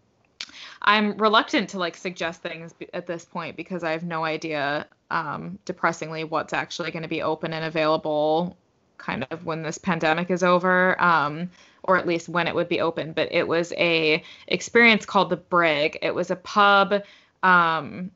I'm 0.83 1.17
reluctant 1.17 1.71
to 1.71 1.79
like 1.79 1.97
suggest 1.97 2.43
things 2.43 2.75
at 2.93 3.07
this 3.07 3.25
point 3.25 3.57
because 3.57 3.83
I 3.83 3.93
have 3.93 4.05
no 4.05 4.25
idea, 4.25 4.87
um, 5.11 5.59
depressingly, 5.65 6.25
what's 6.25 6.53
actually 6.53 6.91
going 6.91 7.03
to 7.03 7.09
be 7.09 7.23
open 7.23 7.55
and 7.55 7.65
available 7.65 8.59
kind 8.99 9.27
of 9.31 9.45
when 9.45 9.63
this 9.63 9.79
pandemic 9.79 10.31
is 10.31 10.43
over. 10.43 11.01
Um, 11.01 11.51
or 11.87 11.97
at 11.97 12.07
least 12.07 12.29
when 12.29 12.47
it 12.47 12.55
would 12.55 12.69
be 12.69 12.81
open. 12.81 13.13
But 13.13 13.33
it 13.33 13.47
was 13.47 13.73
a 13.77 14.23
experience 14.49 15.07
called 15.07 15.31
the 15.31 15.37
Brig. 15.37 15.99
It 16.03 16.15
was 16.15 16.31
a 16.31 16.37
pub 16.37 17.03
um, 17.43 18.11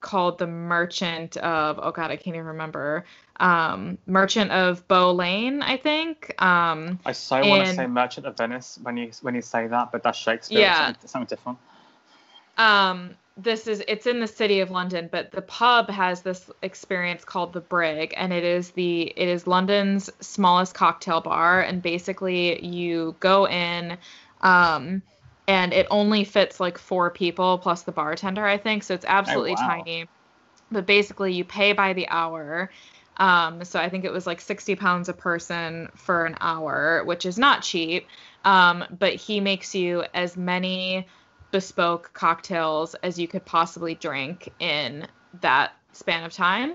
called 0.00 0.38
the 0.38 0.46
Merchant 0.46 1.36
of 1.38 1.80
oh 1.82 1.90
god, 1.90 2.10
I 2.10 2.16
can't 2.16 2.36
even 2.36 2.46
remember. 2.46 3.04
Um, 3.38 3.98
Merchant 4.06 4.50
of 4.50 4.86
Bow 4.88 5.12
Lane, 5.12 5.62
I 5.62 5.76
think. 5.76 6.40
Um, 6.40 6.98
I 7.04 7.12
so 7.12 7.36
and, 7.36 7.48
want 7.48 7.66
to 7.66 7.74
say 7.74 7.86
Merchant 7.86 8.26
of 8.26 8.36
Venice 8.36 8.78
when 8.82 8.96
you 8.96 9.10
when 9.22 9.34
you 9.34 9.42
say 9.42 9.66
that, 9.66 9.92
but 9.92 10.02
that's 10.02 10.18
Shakespeare. 10.18 10.60
Yeah, 10.60 10.86
something, 10.86 11.08
something 11.08 11.26
different. 11.26 11.58
Um, 12.58 13.16
this 13.36 13.66
is 13.66 13.82
it's 13.86 14.06
in 14.06 14.20
the 14.20 14.26
city 14.26 14.60
of 14.60 14.70
London, 14.70 15.08
but 15.12 15.30
the 15.30 15.42
pub 15.42 15.90
has 15.90 16.22
this 16.22 16.50
experience 16.62 17.24
called 17.24 17.52
the 17.52 17.60
Brig, 17.60 18.14
and 18.16 18.32
it 18.32 18.44
is 18.44 18.70
the 18.70 19.02
it 19.02 19.28
is 19.28 19.46
London's 19.46 20.10
smallest 20.20 20.74
cocktail 20.74 21.20
bar, 21.20 21.60
and 21.60 21.82
basically 21.82 22.64
you 22.64 23.14
go 23.20 23.46
in, 23.46 23.98
um, 24.40 25.02
and 25.46 25.74
it 25.74 25.86
only 25.90 26.24
fits 26.24 26.58
like 26.60 26.78
four 26.78 27.10
people 27.10 27.58
plus 27.58 27.82
the 27.82 27.92
bartender, 27.92 28.46
I 28.46 28.56
think, 28.56 28.82
so 28.82 28.94
it's 28.94 29.04
absolutely 29.06 29.52
oh, 29.58 29.62
wow. 29.62 29.68
tiny. 29.68 30.08
But 30.70 30.86
basically, 30.86 31.34
you 31.34 31.44
pay 31.44 31.74
by 31.74 31.92
the 31.92 32.08
hour. 32.08 32.70
Um, 33.18 33.64
so 33.64 33.78
I 33.78 33.88
think 33.88 34.04
it 34.04 34.12
was 34.12 34.26
like 34.26 34.40
60 34.40 34.76
pounds 34.76 35.08
a 35.08 35.14
person 35.14 35.88
for 35.94 36.26
an 36.26 36.36
hour, 36.40 37.02
which 37.04 37.24
is 37.24 37.38
not 37.38 37.62
cheap. 37.62 38.08
Um, 38.44 38.84
but 38.98 39.14
he 39.14 39.40
makes 39.40 39.74
you 39.74 40.04
as 40.12 40.36
many 40.36 41.06
bespoke 41.50 42.10
cocktails 42.12 42.94
as 42.96 43.18
you 43.18 43.28
could 43.28 43.44
possibly 43.44 43.94
drink 43.94 44.52
in 44.58 45.06
that 45.40 45.72
span 45.92 46.24
of 46.24 46.32
time. 46.32 46.74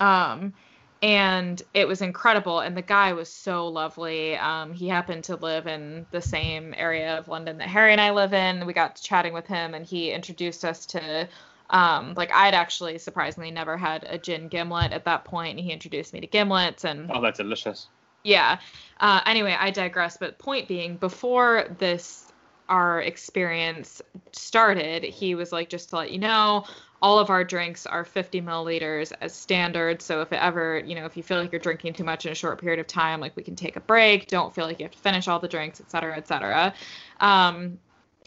Um, 0.00 0.52
and 1.00 1.62
it 1.74 1.86
was 1.86 2.02
incredible. 2.02 2.60
And 2.60 2.76
the 2.76 2.82
guy 2.82 3.12
was 3.12 3.28
so 3.28 3.68
lovely. 3.68 4.36
Um, 4.36 4.72
he 4.72 4.88
happened 4.88 5.24
to 5.24 5.36
live 5.36 5.66
in 5.66 6.06
the 6.10 6.20
same 6.20 6.74
area 6.76 7.18
of 7.18 7.28
London 7.28 7.58
that 7.58 7.68
Harry 7.68 7.92
and 7.92 8.00
I 8.00 8.10
live 8.10 8.32
in. 8.32 8.66
We 8.66 8.72
got 8.72 9.00
chatting 9.00 9.32
with 9.32 9.46
him, 9.46 9.74
and 9.74 9.86
he 9.86 10.10
introduced 10.10 10.64
us 10.64 10.86
to. 10.86 11.28
Um, 11.70 12.14
like 12.16 12.32
I'd 12.32 12.54
actually 12.54 12.96
surprisingly 12.96 13.50
never 13.50 13.76
had 13.76 14.06
a 14.08 14.16
gin 14.16 14.48
gimlet 14.48 14.92
at 14.92 15.04
that 15.04 15.24
point, 15.24 15.58
and 15.58 15.60
he 15.60 15.70
introduced 15.70 16.12
me 16.12 16.20
to 16.20 16.26
gimlets 16.26 16.84
and. 16.84 17.10
Oh, 17.12 17.20
that's 17.20 17.38
delicious. 17.38 17.88
Yeah. 18.24 18.58
Uh, 18.98 19.20
anyway, 19.26 19.56
I 19.58 19.70
digress. 19.70 20.16
But 20.16 20.38
point 20.38 20.66
being, 20.66 20.96
before 20.96 21.76
this 21.78 22.27
our 22.68 23.00
experience 23.00 24.02
started, 24.32 25.04
he 25.04 25.34
was 25.34 25.52
like, 25.52 25.68
just 25.68 25.90
to 25.90 25.96
let 25.96 26.10
you 26.10 26.18
know, 26.18 26.64
all 27.00 27.18
of 27.18 27.30
our 27.30 27.44
drinks 27.44 27.86
are 27.86 28.04
50 28.04 28.42
milliliters 28.42 29.12
as 29.20 29.34
standard. 29.34 30.02
So 30.02 30.20
if 30.20 30.32
it 30.32 30.42
ever, 30.42 30.80
you 30.80 30.94
know, 30.94 31.04
if 31.04 31.16
you 31.16 31.22
feel 31.22 31.40
like 31.40 31.52
you're 31.52 31.60
drinking 31.60 31.94
too 31.94 32.04
much 32.04 32.26
in 32.26 32.32
a 32.32 32.34
short 32.34 32.60
period 32.60 32.80
of 32.80 32.86
time, 32.86 33.20
like 33.20 33.36
we 33.36 33.42
can 33.42 33.56
take 33.56 33.76
a 33.76 33.80
break. 33.80 34.26
Don't 34.26 34.54
feel 34.54 34.66
like 34.66 34.80
you 34.80 34.84
have 34.84 34.92
to 34.92 34.98
finish 34.98 35.28
all 35.28 35.38
the 35.38 35.48
drinks, 35.48 35.80
et 35.80 35.90
cetera, 35.90 36.16
et 36.16 36.26
cetera. 36.26 36.74
Um, 37.20 37.78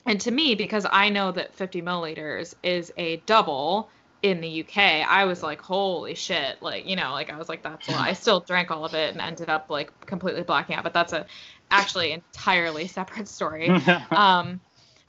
and 0.06 0.20
to 0.22 0.32
me, 0.32 0.56
because 0.56 0.86
I 0.90 1.10
know 1.10 1.32
that 1.34 1.54
50 1.54 1.82
milliliters 1.82 2.56
is 2.64 2.92
a 2.98 3.18
double 3.26 3.90
in 4.24 4.40
the 4.40 4.62
UK, 4.62 4.78
I 4.78 5.26
was 5.26 5.42
like, 5.42 5.62
holy 5.62 6.14
shit. 6.16 6.62
Like, 6.62 6.86
you 6.86 6.96
know, 6.96 7.12
like 7.12 7.32
I 7.32 7.38
was 7.38 7.50
like, 7.50 7.64
that's 7.64 7.90
lot. 7.90 8.02
I 8.02 8.14
still 8.14 8.40
drank 8.40 8.70
all 8.70 8.86
of 8.86 8.94
it 8.94 9.12
and 9.12 9.22
ended 9.22 9.50
up 9.50 9.70
like 9.70 10.06
completely 10.06 10.44
blacking 10.44 10.76
out. 10.76 10.84
But 10.84 10.94
that's 10.94 11.14
a 11.14 11.26
actually 11.72 12.12
entirely 12.12 12.88
separate 12.88 13.28
story. 13.28 13.70
um, 14.12 14.62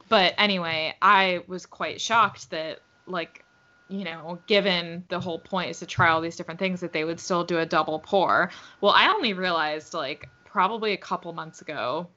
but 0.09 0.35
anyway, 0.39 0.95
I 1.03 1.43
was 1.47 1.67
quite 1.67 2.01
shocked 2.01 2.51
that 2.51 2.81
like 3.07 3.45
you 3.89 4.05
know, 4.05 4.39
given 4.47 5.05
the 5.09 5.21
whole 5.21 5.39
point 5.39 5.71
is 5.71 5.81
to 5.81 5.87
try 5.87 6.09
all 6.09 6.23
these 6.23 6.37
different 6.37 6.59
things, 6.59 6.81
that 6.81 6.95
they 6.95 7.05
would 7.05 7.21
still 7.21 7.45
do 7.45 7.59
a 7.59 7.67
double 7.67 7.99
pour. 7.99 8.51
Well, 8.81 8.93
I 8.93 9.09
only 9.09 9.35
realized 9.35 9.93
like 9.93 10.31
probably 10.47 10.93
a 10.93 10.97
couple 10.97 11.33
months 11.35 11.61
ago 11.61 12.09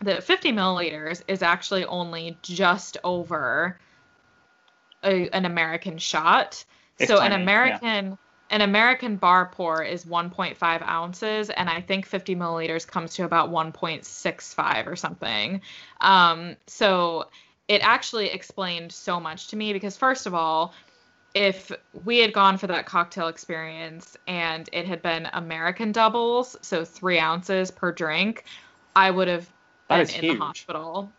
that 0.00 0.24
50 0.24 0.52
milliliters 0.52 1.22
is 1.28 1.42
actually 1.42 1.84
only 1.84 2.38
just 2.40 2.96
over 3.04 3.78
a, 5.04 5.28
an 5.28 5.44
American 5.44 5.98
shot. 5.98 6.64
It's 6.98 7.10
so 7.10 7.18
tiny, 7.18 7.34
an. 7.34 7.42
American 7.42 8.18
an 8.50 8.60
American 8.62 9.16
bar 9.16 9.46
pour 9.46 9.82
is 9.82 10.04
1.5 10.04 10.82
ounces, 10.88 11.50
and 11.50 11.70
I 11.70 11.80
think 11.80 12.04
50 12.04 12.34
milliliters 12.34 12.86
comes 12.86 13.14
to 13.14 13.24
about 13.24 13.50
1.65 13.50 14.86
or 14.86 14.96
something. 14.96 15.60
Um, 16.00 16.56
so 16.66 17.28
it 17.68 17.80
actually 17.82 18.28
explained 18.30 18.90
so 18.90 19.20
much 19.20 19.48
to 19.48 19.56
me 19.56 19.72
because 19.72 19.96
first 19.96 20.26
of 20.26 20.34
all, 20.34 20.74
if 21.32 21.70
we 22.04 22.18
had 22.18 22.32
gone 22.32 22.58
for 22.58 22.66
that 22.66 22.86
cocktail 22.86 23.28
experience 23.28 24.16
and 24.26 24.68
it 24.72 24.84
had 24.84 25.00
been 25.00 25.28
American 25.32 25.92
doubles, 25.92 26.56
so 26.60 26.84
three 26.84 27.20
ounces 27.20 27.70
per 27.70 27.92
drink, 27.92 28.44
I 28.96 29.12
would 29.12 29.28
have 29.28 29.48
That 29.88 30.08
been 30.08 30.16
in 30.16 30.24
huge. 30.24 30.38
the 30.38 30.44
hospital. 30.44 31.12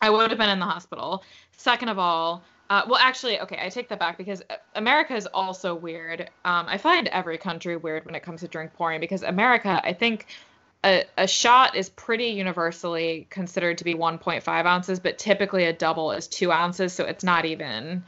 I 0.00 0.10
would 0.10 0.30
have 0.30 0.38
been 0.38 0.50
in 0.50 0.60
the 0.60 0.66
hospital. 0.66 1.24
Second 1.56 1.88
of 1.88 1.98
all, 1.98 2.44
uh, 2.68 2.82
well, 2.88 2.98
actually, 3.00 3.40
okay, 3.40 3.58
I 3.60 3.68
take 3.68 3.88
that 3.90 4.00
back 4.00 4.18
because 4.18 4.42
America 4.74 5.14
is 5.14 5.26
also 5.26 5.74
weird. 5.74 6.30
Um, 6.44 6.66
I 6.68 6.78
find 6.78 7.06
every 7.08 7.38
country 7.38 7.76
weird 7.76 8.04
when 8.04 8.14
it 8.14 8.22
comes 8.22 8.40
to 8.40 8.48
drink 8.48 8.72
pouring 8.74 9.00
because 9.00 9.22
America, 9.22 9.80
I 9.84 9.92
think 9.92 10.26
a, 10.84 11.04
a 11.16 11.28
shot 11.28 11.76
is 11.76 11.88
pretty 11.90 12.26
universally 12.26 13.26
considered 13.30 13.78
to 13.78 13.84
be 13.84 13.94
1.5 13.94 14.66
ounces, 14.66 14.98
but 14.98 15.18
typically 15.18 15.64
a 15.64 15.72
double 15.72 16.10
is 16.12 16.26
two 16.26 16.50
ounces, 16.50 16.92
so 16.92 17.04
it's 17.04 17.24
not 17.24 17.44
even 17.44 18.02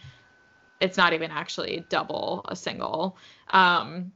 it's 0.81 0.97
not 0.97 1.13
even 1.13 1.31
actually 1.31 1.85
double 1.89 2.45
a 2.49 2.55
single. 2.55 3.17
Um, 3.51 4.13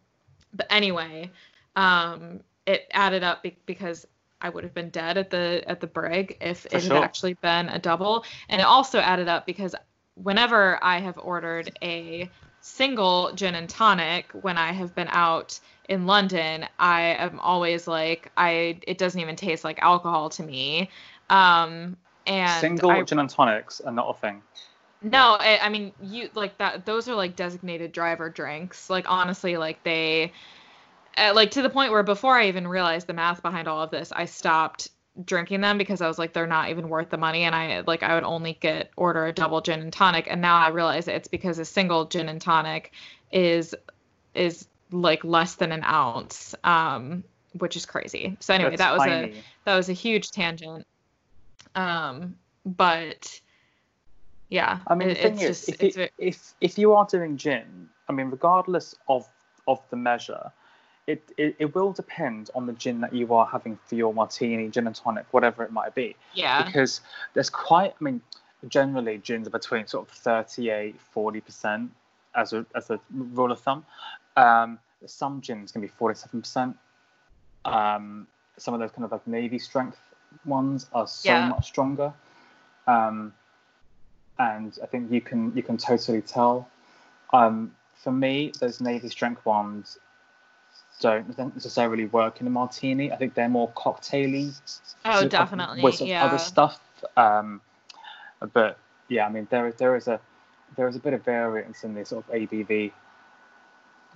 but 0.55 0.66
anyway, 0.70 1.30
um, 1.74 2.40
it 2.66 2.86
added 2.93 3.24
up 3.24 3.43
be- 3.43 3.59
because 3.66 4.07
I 4.40 4.49
would 4.49 4.64
have 4.64 4.74
been 4.74 4.90
dead 4.90 5.18
at 5.18 5.30
the 5.30 5.62
at 5.66 5.80
the 5.80 5.86
brig 5.86 6.36
if 6.40 6.62
For 6.62 6.76
it 6.76 6.82
sure. 6.82 6.97
had 6.97 7.05
actually 7.05 7.34
been 7.34 7.68
a 7.68 7.78
double, 7.78 8.24
and 8.49 8.61
it 8.61 8.64
also 8.64 8.99
added 8.99 9.28
up 9.28 9.47
because 9.47 9.74
whenever 10.23 10.79
I 10.83 10.99
have 11.01 11.18
ordered 11.18 11.77
a 11.83 12.31
single 12.61 13.33
gin 13.35 13.55
and 13.55 13.68
tonic 13.68 14.31
when 14.33 14.57
I 14.57 14.73
have 14.73 14.95
been 14.95 15.09
out 15.11 15.59
in 15.89 16.07
London, 16.07 16.66
I 16.79 17.03
am 17.18 17.41
always 17.41 17.87
like 17.89 18.31
I 18.37 18.79
it 18.87 18.99
doesn't 18.99 19.20
even 19.20 19.37
taste 19.37 19.64
like 19.64 19.79
alcohol 19.81 20.31
to 20.31 20.43
me. 20.43 20.91
Um, 21.29 21.97
and 22.27 22.61
Single 22.61 22.91
I, 22.91 23.03
gin 23.03 23.18
and 23.18 23.29
tonics 23.29 23.81
are 23.81 23.93
not 23.93 24.11
a 24.11 24.14
thing. 24.14 24.43
no, 25.03 25.37
I, 25.39 25.59
I 25.62 25.68
mean 25.68 25.93
you 26.01 26.29
like 26.35 26.59
that. 26.59 26.87
Those 26.87 27.09
are 27.09 27.14
like 27.14 27.35
designated 27.37 27.93
driver 27.93 28.31
drinks. 28.31 28.89
Like 28.89 29.11
honestly, 29.11 29.57
like 29.57 29.83
they, 29.83 30.33
uh, 31.16 31.33
like 31.35 31.51
to 31.53 31.62
the 31.62 31.70
point 31.70 31.91
where 31.91 32.05
before 32.05 32.39
I 32.39 32.47
even 32.49 32.68
realized 32.68 33.09
the 33.09 33.12
math 33.12 33.43
behind 33.43 33.66
all 33.66 33.83
of 33.83 33.91
this, 33.91 34.12
I 34.12 34.27
stopped 34.27 34.89
drinking 35.25 35.61
them 35.61 35.79
because 35.79 36.01
I 36.01 36.09
was 36.09 36.19
like 36.19 36.33
they're 36.33 36.47
not 36.47 36.71
even 36.71 36.89
worth 36.89 37.11
the 37.11 37.19
money, 37.19 37.43
and 37.43 37.55
I 37.55 37.81
like 37.81 38.03
I 38.03 38.15
would 38.15 38.25
only 38.25 38.55
get 38.55 38.91
order 38.97 39.27
a 39.27 39.33
double 39.33 39.61
gin 39.61 39.81
and 39.81 39.93
tonic, 39.93 40.27
and 40.31 40.41
now 40.41 40.57
I 40.57 40.69
realize 40.69 41.09
it's 41.09 41.29
because 41.29 41.59
a 41.59 41.65
single 41.65 42.07
gin 42.07 42.29
and 42.29 42.41
tonic 42.41 42.93
is 43.31 43.75
is 44.35 44.67
like 44.91 45.25
less 45.25 45.57
than 45.57 45.73
an 45.73 45.85
ounce, 45.85 46.55
um, 46.65 47.25
which 47.59 47.77
is 47.77 47.87
crazy. 47.87 48.37
So 48.41 48.55
anyway, 48.55 48.71
They're 48.71 48.79
that 48.79 48.93
was 48.93 49.07
a 49.07 49.33
that 49.65 49.77
was 49.77 49.89
a 49.89 49.95
huge 49.95 50.31
tangent. 50.31 50.87
Um, 51.75 52.37
but 52.65 53.41
yeah, 54.49 54.81
I 54.87 54.95
mean, 54.95 55.09
it- 55.09 55.15
the 55.15 55.21
thing 55.23 55.35
it's 55.35 55.43
is, 55.43 55.67
just 55.67 55.69
if, 55.69 55.83
it's 55.83 55.97
it, 55.97 56.01
ve- 56.19 56.27
if 56.27 56.55
if 56.61 56.79
you 56.79 56.93
are 56.95 57.07
doing 57.07 57.37
gin, 57.37 57.89
I 58.09 58.13
mean, 58.13 58.29
regardless 58.31 58.95
of 59.09 59.29
of 59.67 59.81
the 59.91 59.97
measure, 59.97 60.51
it, 61.07 61.23
it 61.37 61.57
it 61.59 61.75
will 61.75 61.93
depend 61.93 62.51
on 62.55 62.67
the 62.67 62.73
gin 62.73 63.01
that 63.01 63.13
you 63.13 63.33
are 63.35 63.47
having 63.47 63.79
for 63.87 63.95
your 63.97 64.15
martini, 64.15 64.69
gin 64.69 64.87
and 64.87 64.95
tonic, 64.97 65.27
whatever 65.33 65.63
it 65.65 65.73
might 65.73 65.95
be. 65.95 66.15
yeah, 66.35 66.63
Because 66.65 67.01
there's 67.35 67.51
quite, 67.51 67.95
I 68.01 68.05
mean, 68.05 68.21
generally 68.69 69.19
gins 69.19 69.47
are 69.47 69.51
between 69.51 69.87
sort 69.87 70.09
of 70.09 70.15
38, 70.15 71.01
40 71.01 71.41
percent 71.41 71.91
as 72.35 72.53
a 72.53 72.65
as 72.75 72.91
a 72.91 73.01
rule 73.13 73.51
of 73.51 73.61
thumb. 73.61 73.85
Um, 74.37 74.79
some 75.07 75.41
gins 75.41 75.73
can 75.73 75.81
be 75.81 75.89
47 75.89 76.41
percent. 76.41 76.77
Um, 77.65 78.27
some 78.57 78.75
of 78.75 78.81
those 78.81 78.91
kind 78.91 79.05
of 79.05 79.13
like 79.13 79.27
navy 79.27 79.59
strength 79.59 79.99
ones 80.45 80.87
are 80.93 81.07
so 81.07 81.33
Yeah. 81.33 81.49
much 81.49 81.67
stronger. 81.67 82.13
Um, 82.87 83.33
and 84.39 84.77
I 84.83 84.87
think 84.87 85.11
you 85.11 85.21
can 85.21 85.53
you 85.57 85.63
can 85.63 85.77
totally 85.77 86.23
tell. 86.23 86.69
Um, 87.33 87.75
for 87.95 88.13
me, 88.13 88.53
those 88.61 88.81
navy 88.81 89.09
strength 89.09 89.45
ones 89.45 89.99
don't 91.03 91.55
necessarily 91.55 92.07
work 92.07 92.41
in 92.41 92.47
a 92.47 92.51
martini. 92.51 93.13
I 93.13 93.17
think 93.17 93.35
they're 93.35 93.49
more 93.49 93.71
cocktaily. 93.71 94.53
oh 95.05 95.23
to- 95.23 95.29
definitely, 95.29 95.83
with 95.83 95.97
some 95.97 96.07
yeah, 96.07 96.25
other 96.25 96.39
stuff. 96.39 96.81
Um, 97.17 97.61
but 98.53 98.79
yeah, 99.09 99.27
I 99.27 99.31
mean 99.31 99.47
there 99.51 99.73
there 99.73 99.97
is 99.97 100.09
a 100.09 100.21
there 100.77 100.89
is 100.89 100.97
a 100.97 101.01
bit 101.01 101.13
of 101.13 101.25
variance 101.25 101.85
in 101.85 101.95
the 101.95 102.05
sort 102.05 102.27
of 102.29 102.35
ABV 102.35 102.93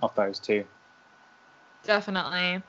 of 0.01 0.13
those 0.15 0.39
two. 0.39 0.63
definitely. 1.83 2.61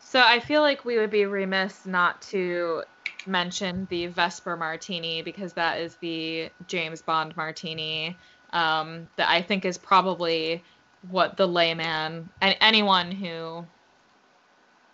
So 0.00 0.20
I 0.20 0.40
feel 0.40 0.62
like 0.62 0.84
we 0.84 0.98
would 0.98 1.10
be 1.10 1.26
remiss 1.26 1.84
not 1.84 2.22
to 2.22 2.84
mention 3.26 3.86
the 3.90 4.06
Vesper 4.06 4.56
Martini 4.56 5.22
because 5.22 5.54
that 5.54 5.80
is 5.80 5.96
the 5.96 6.50
James 6.68 7.02
Bond 7.02 7.36
Martini 7.36 8.16
um, 8.52 9.08
that 9.16 9.28
I 9.28 9.42
think 9.42 9.64
is 9.64 9.78
probably 9.78 10.62
what 11.10 11.36
the 11.36 11.46
layman 11.46 12.28
and 12.40 12.56
anyone 12.60 13.10
who 13.10 13.64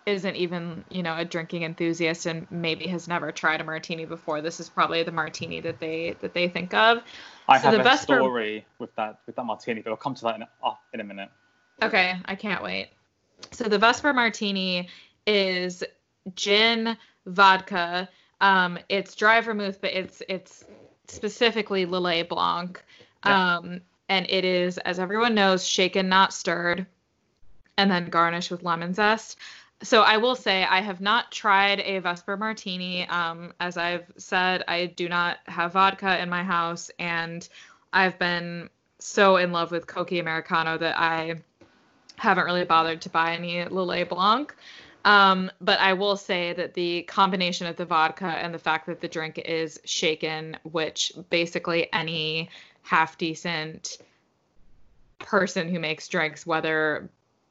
isn't 0.05 0.35
even 0.35 0.85
you 0.91 1.03
know 1.03 1.17
a 1.17 1.25
drinking 1.25 1.63
enthusiast 1.63 2.27
and 2.27 2.47
maybe 2.51 2.89
has 2.89 3.07
never 3.07 3.31
tried 3.31 3.61
a 3.61 3.65
martini 3.65 4.05
before 4.05 4.41
this 4.41 4.59
is 4.59 4.69
probably 4.69 5.03
the 5.05 5.13
martini 5.13 5.61
that 5.61 5.79
they 5.79 6.17
that 6.21 6.35
they 6.35 6.49
think 6.49 6.75
of 6.75 7.03
I 7.49 7.59
So 7.59 7.71
have 7.71 7.85
the 7.85 7.93
a 7.93 7.99
story 7.99 8.65
with 8.79 8.95
that 8.97 9.21
with 9.27 9.37
that 9.37 9.45
martini, 9.45 9.81
but 9.81 9.91
I'll 9.91 9.97
come 9.97 10.15
to 10.15 10.23
that 10.23 10.37
in 10.37 10.43
a, 10.43 10.49
oh, 10.65 10.79
in 10.93 11.01
a 11.01 11.05
minute. 11.05 11.29
Okay, 11.83 12.15
I 12.25 12.35
can't 12.35 12.63
wait. 12.63 12.91
So 13.51 13.65
the 13.65 13.79
Vesper 13.79 14.13
Martini 14.13 14.89
is 15.27 15.83
gin, 16.35 16.97
vodka. 17.27 18.09
Um, 18.41 18.79
it's 18.89 19.15
dry 19.15 19.41
vermouth, 19.41 19.81
but 19.81 19.93
it's 19.93 20.23
it's 20.29 20.65
specifically 21.09 21.85
Lillet 21.85 22.29
Blanc. 22.29 22.83
Yeah. 23.27 23.57
Um, 23.57 23.81
and 24.13 24.27
it 24.29 24.45
is, 24.45 24.77
as 24.77 24.99
everyone 24.99 25.35
knows, 25.35 25.67
shaken, 25.67 26.07
not 26.07 26.35
stirred, 26.35 26.85
and 27.79 27.91
then 27.91 28.11
garnished 28.11 28.51
with 28.51 28.63
lemon 28.63 28.93
zest. 28.93 29.39
So 29.83 30.03
I 30.03 30.19
will 30.19 30.37
say 30.37 30.65
I 30.65 30.83
have 30.83 31.01
not 31.01 31.33
tried 31.33 31.81
a 31.81 31.99
Vesper 31.99 32.37
Martini. 32.37 33.09
Um, 33.09 33.55
as 33.59 33.79
I've 33.79 34.05
said, 34.19 34.65
I 34.69 34.87
do 34.87 35.09
not 35.09 35.39
have 35.47 35.73
vodka 35.73 36.21
in 36.23 36.29
my 36.29 36.45
house, 36.45 36.91
and 36.99 37.49
I've 37.95 38.19
been 38.19 38.69
so 38.99 39.39
in 39.39 39.51
love 39.51 39.71
with 39.71 39.87
Cocchi 39.87 40.19
Americano 40.19 40.77
that 40.77 41.01
I 41.01 41.37
haven't 42.17 42.45
really 42.45 42.67
bothered 42.67 43.01
to 43.01 43.09
buy 43.09 43.33
any 43.33 43.65
Lillet 43.65 44.11
Blanc. 44.11 44.55
Um, 45.07 45.51
but 45.63 45.81
I 45.81 45.95
will 45.95 46.19
say 46.19 46.53
that 46.53 46.75
the 46.75 47.03
combination 47.05 47.67
of 47.67 47.77
the 47.77 47.87
vodka 47.87 48.27
and 48.27 48.53
the 48.53 48.59
fact 48.59 48.87
that 48.87 49.01
the 49.01 49.09
drink 49.09 49.39
is 49.39 49.81
shaken, 49.85 50.59
which 50.65 51.13
basically 51.31 51.91
any 51.95 52.51
half 52.83 53.19
decent 53.19 53.99
person 55.19 55.69
who 55.69 55.79
makes 55.79 56.09
drinks, 56.09 56.47
whether 56.47 57.09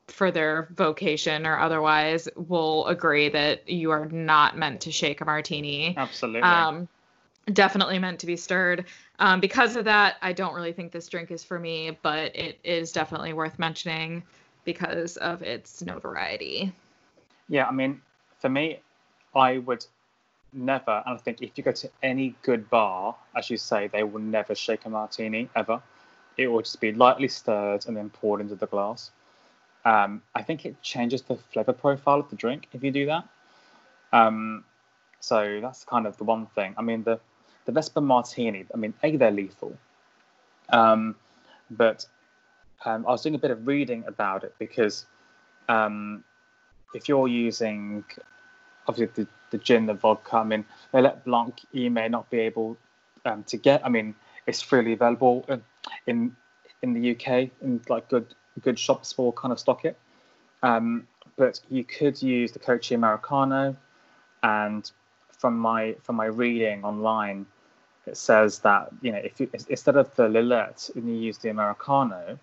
for 0.08 0.30
their 0.32 0.70
vocation 0.76 1.46
or 1.46 1.58
otherwise, 1.58 2.28
will 2.36 2.86
agree 2.88 3.30
that 3.30 3.70
you 3.70 3.92
are 3.92 4.06
not 4.06 4.58
meant 4.58 4.82
to 4.82 4.92
shake 4.92 5.22
a 5.22 5.26
martini 5.26 5.96
Absolutely. 5.98 6.42
um, 6.42 6.88
definitely 7.54 8.00
meant 8.00 8.20
to 8.20 8.26
be 8.26 8.36
stirred. 8.36 8.86
Um, 9.20 9.40
because 9.40 9.76
of 9.76 9.86
that, 9.86 10.18
I 10.22 10.34
don't 10.34 10.54
really 10.54 10.74
think 10.74 10.92
this 10.92 11.08
drink 11.08 11.32
is 11.32 11.44
for 11.44 11.60
me, 11.60 11.98
but 12.02 12.36
it 12.36 12.60
is 12.64 12.92
definitely 12.92 13.34
worth 13.34 13.58
mentioning 13.60 14.24
because 14.64 15.18
of 15.18 15.42
its 15.42 15.82
notoriety. 15.82 16.74
Yeah, 17.50 17.68
I 17.68 17.72
mean, 17.72 18.02
for 18.40 18.50
me, 18.50 18.80
I 19.36 19.60
would 19.60 19.86
never, 20.54 21.04
and 21.06 21.16
I 21.16 21.18
think 21.18 21.42
if 21.42 21.52
you 21.56 21.64
go 21.64 21.72
to 21.72 21.90
any 22.04 22.36
good 22.42 22.70
bar, 22.70 23.16
as 23.36 23.50
you 23.50 23.58
say, 23.58 23.88
they 23.88 24.04
will 24.04 24.22
never 24.22 24.56
shake 24.56 24.86
a 24.86 24.90
martini 24.90 25.50
ever. 25.56 25.82
It 26.38 26.48
will 26.48 26.62
just 26.62 26.80
be 26.80 26.92
lightly 26.94 27.28
stirred 27.28 27.86
and 27.88 27.96
then 27.96 28.10
poured 28.10 28.42
into 28.42 28.56
the 28.56 28.68
glass. 28.68 29.12
Um, 29.84 30.22
I 30.36 30.44
think 30.44 30.66
it 30.66 30.82
changes 30.82 31.22
the 31.24 31.36
flavor 31.36 31.74
profile 31.74 32.20
of 32.20 32.30
the 32.30 32.36
drink 32.36 32.68
if 32.74 32.84
you 32.84 32.92
do 32.92 33.06
that. 33.08 33.28
Um, 34.14 34.64
so 35.20 35.60
that's 35.62 35.84
kind 35.84 36.06
of 36.06 36.18
the 36.18 36.24
one 36.24 36.48
thing. 36.48 36.74
I 36.78 36.82
mean, 36.82 37.04
the 37.04 37.20
the 37.66 37.72
Vesper 37.72 38.02
Martini. 38.02 38.66
I 38.74 38.78
mean, 38.78 38.94
a 39.04 39.18
they're 39.18 39.32
lethal, 39.32 39.78
um, 40.70 41.16
but 41.70 42.06
um, 42.86 43.06
I 43.06 43.12
was 43.12 43.22
doing 43.22 43.36
a 43.36 43.40
bit 43.40 43.52
of 43.52 43.68
reading 43.68 44.04
about 44.08 44.44
it 44.44 44.56
because 44.58 45.06
um, 45.70 46.24
if 46.94 47.08
you're 47.08 47.28
using 47.28 48.04
obviously 48.88 49.24
the, 49.24 49.30
the 49.52 49.58
gin, 49.58 49.86
the 49.86 49.94
vodka, 49.94 50.38
I 50.38 50.44
mean, 50.44 50.66
Lillet 50.94 51.24
Blanc, 51.24 51.60
you 51.72 51.92
may 51.92 52.08
not 52.10 52.30
be 52.30 52.40
able 52.40 52.78
um, 53.26 53.44
to 53.46 53.58
get. 53.58 53.86
I 53.86 53.90
mean, 53.90 54.16
it's 54.48 54.62
freely 54.62 54.94
available 54.94 55.46
in, 56.08 56.36
in 56.82 56.94
the 56.94 57.12
UK 57.12 57.50
in 57.62 57.82
like 57.88 58.10
good 58.10 58.34
good 58.62 58.78
shops 58.78 59.18
will 59.18 59.32
kind 59.32 59.52
of 59.52 59.60
stock 59.60 59.86
it. 59.86 59.98
Um, 60.64 61.08
but 61.38 61.60
you 61.70 61.84
could 61.84 62.22
use 62.22 62.52
the 62.52 62.60
Cocchi 62.60 62.96
Americano, 62.96 63.76
and 64.44 64.90
from 65.38 65.58
my 65.58 65.96
from 66.04 66.16
my 66.16 66.26
reading 66.26 66.84
online, 66.84 67.46
it 68.06 68.18
says 68.18 68.60
that 68.60 68.90
you 69.02 69.12
know 69.12 69.20
if 69.20 69.40
you 69.40 69.50
instead 69.70 69.96
of 69.96 70.14
the 70.16 70.28
Lillet 70.28 70.96
and 70.96 71.08
you 71.08 71.16
use 71.16 71.38
the 71.38 71.50
Americano, 71.50 72.38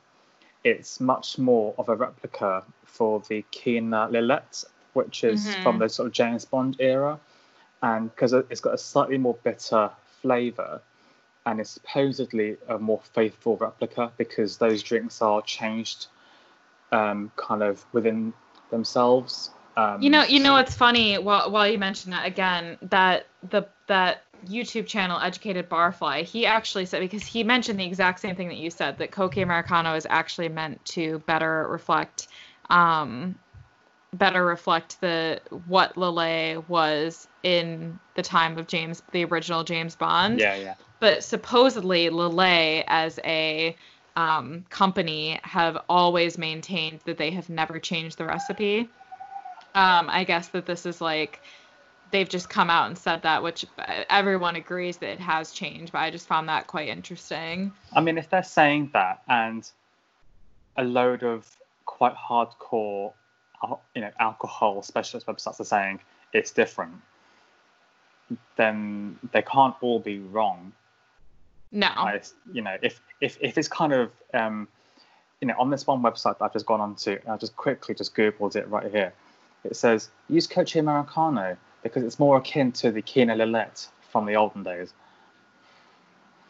it's 0.64 1.00
much 1.00 1.38
more 1.38 1.74
of 1.78 1.88
a 1.88 1.94
replica 1.94 2.64
for 2.84 3.20
the 3.28 3.44
Kina 3.50 4.08
Lillet, 4.10 4.64
which 4.98 5.24
is 5.32 5.40
Mhm. 5.54 5.62
from 5.62 5.78
the 5.78 5.88
sort 5.88 6.06
of 6.08 6.12
James 6.12 6.44
Bond 6.44 6.76
era, 6.78 7.18
and 7.82 8.10
because 8.10 8.32
it's 8.52 8.60
got 8.60 8.74
a 8.74 8.78
slightly 8.78 9.18
more 9.26 9.36
bitter 9.44 9.90
flavour, 10.20 10.80
and 11.46 11.60
it's 11.60 11.70
supposedly 11.70 12.56
a 12.68 12.78
more 12.78 13.00
faithful 13.16 13.56
replica 13.56 14.12
because 14.18 14.58
those 14.58 14.82
drinks 14.82 15.22
are 15.22 15.40
changed, 15.42 16.08
um, 16.92 17.30
kind 17.36 17.62
of 17.62 17.84
within 17.92 18.32
themselves. 18.70 19.50
Um, 19.76 20.02
You 20.02 20.10
know, 20.10 20.24
you 20.24 20.40
know 20.40 20.54
what's 20.58 20.74
funny? 20.74 21.18
While 21.18 21.50
while 21.54 21.68
you 21.72 21.78
mention 21.78 22.10
that 22.10 22.26
again, 22.26 22.78
that 22.82 23.26
the 23.50 23.62
that 23.86 24.22
YouTube 24.46 24.86
channel, 24.86 25.18
Educated 25.20 25.68
Barfly, 25.68 26.22
he 26.24 26.46
actually 26.46 26.86
said 26.86 27.00
because 27.00 27.24
he 27.24 27.42
mentioned 27.44 27.78
the 27.78 27.86
exact 27.86 28.20
same 28.20 28.36
thing 28.36 28.48
that 28.48 28.56
you 28.64 28.70
said 28.70 28.98
that 28.98 29.10
Cocchi 29.10 29.42
Americano 29.42 29.94
is 29.94 30.06
actually 30.08 30.48
meant 30.48 30.84
to 30.94 31.18
better 31.26 31.66
reflect, 31.68 32.28
um, 32.70 33.34
better 34.14 34.44
reflect 34.44 35.00
the 35.00 35.40
what 35.66 35.94
Lillet 35.94 36.68
was 36.68 37.28
in 37.42 37.98
the 38.14 38.22
time 38.22 38.58
of 38.58 38.66
James, 38.66 39.02
the 39.12 39.24
original 39.24 39.64
James 39.64 39.94
Bond. 39.94 40.40
Yeah, 40.40 40.56
yeah. 40.56 40.74
but 41.00 41.22
supposedly 41.22 42.08
Lillet 42.08 42.84
as 42.86 43.18
a 43.24 43.76
um, 44.16 44.64
company 44.70 45.38
have 45.44 45.78
always 45.88 46.38
maintained 46.38 47.00
that 47.04 47.18
they 47.18 47.30
have 47.30 47.48
never 47.48 47.78
changed 47.78 48.18
the 48.18 48.24
recipe. 48.24 48.88
Um, 49.74 50.08
I 50.10 50.24
guess 50.24 50.48
that 50.48 50.66
this 50.66 50.86
is 50.86 51.00
like 51.00 51.40
they've 52.10 52.28
just 52.28 52.48
come 52.48 52.70
out 52.70 52.86
and 52.88 52.96
said 52.96 53.22
that, 53.22 53.42
which 53.42 53.64
everyone 54.10 54.56
agrees 54.56 54.96
that 54.98 55.10
it 55.10 55.20
has 55.20 55.52
changed. 55.52 55.92
But 55.92 55.98
I 55.98 56.10
just 56.10 56.26
found 56.26 56.48
that 56.48 56.66
quite 56.66 56.88
interesting. 56.88 57.72
I 57.92 58.00
mean, 58.00 58.18
if 58.18 58.30
they're 58.30 58.42
saying 58.42 58.90
that 58.94 59.22
and 59.28 59.70
a 60.76 60.84
load 60.84 61.22
of 61.22 61.46
quite 61.84 62.14
hardcore, 62.14 63.12
you 63.94 64.00
know, 64.02 64.10
alcohol 64.18 64.82
specialist 64.82 65.26
websites 65.26 65.60
are 65.60 65.64
saying 65.64 66.00
it's 66.32 66.50
different, 66.50 66.94
then 68.56 69.18
they 69.32 69.42
can't 69.42 69.74
all 69.80 69.98
be 69.98 70.18
wrong. 70.18 70.72
No, 71.70 71.88
I, 71.88 72.20
you 72.52 72.62
know, 72.62 72.76
if 72.82 73.00
if 73.20 73.36
if 73.40 73.58
it's 73.58 73.68
kind 73.68 73.92
of, 73.92 74.10
um, 74.32 74.68
you 75.40 75.48
know, 75.48 75.54
on 75.58 75.70
this 75.70 75.86
one 75.86 76.00
website 76.02 76.38
that 76.38 76.44
I've 76.44 76.52
just 76.52 76.66
gone 76.66 76.80
on 76.80 76.94
to, 76.96 77.20
and 77.20 77.28
I 77.28 77.36
just 77.36 77.56
quickly 77.56 77.94
just 77.94 78.14
googled 78.14 78.56
it 78.56 78.68
right 78.68 78.90
here. 78.90 79.12
It 79.64 79.76
says 79.76 80.08
use 80.28 80.46
Cocchi 80.46 80.78
Americano 80.78 81.56
because 81.82 82.04
it's 82.04 82.18
more 82.18 82.38
akin 82.38 82.72
to 82.72 82.90
the 82.90 83.02
Kina 83.02 83.34
Lillet 83.34 83.88
from 84.10 84.24
the 84.26 84.36
olden 84.36 84.62
days. 84.62 84.92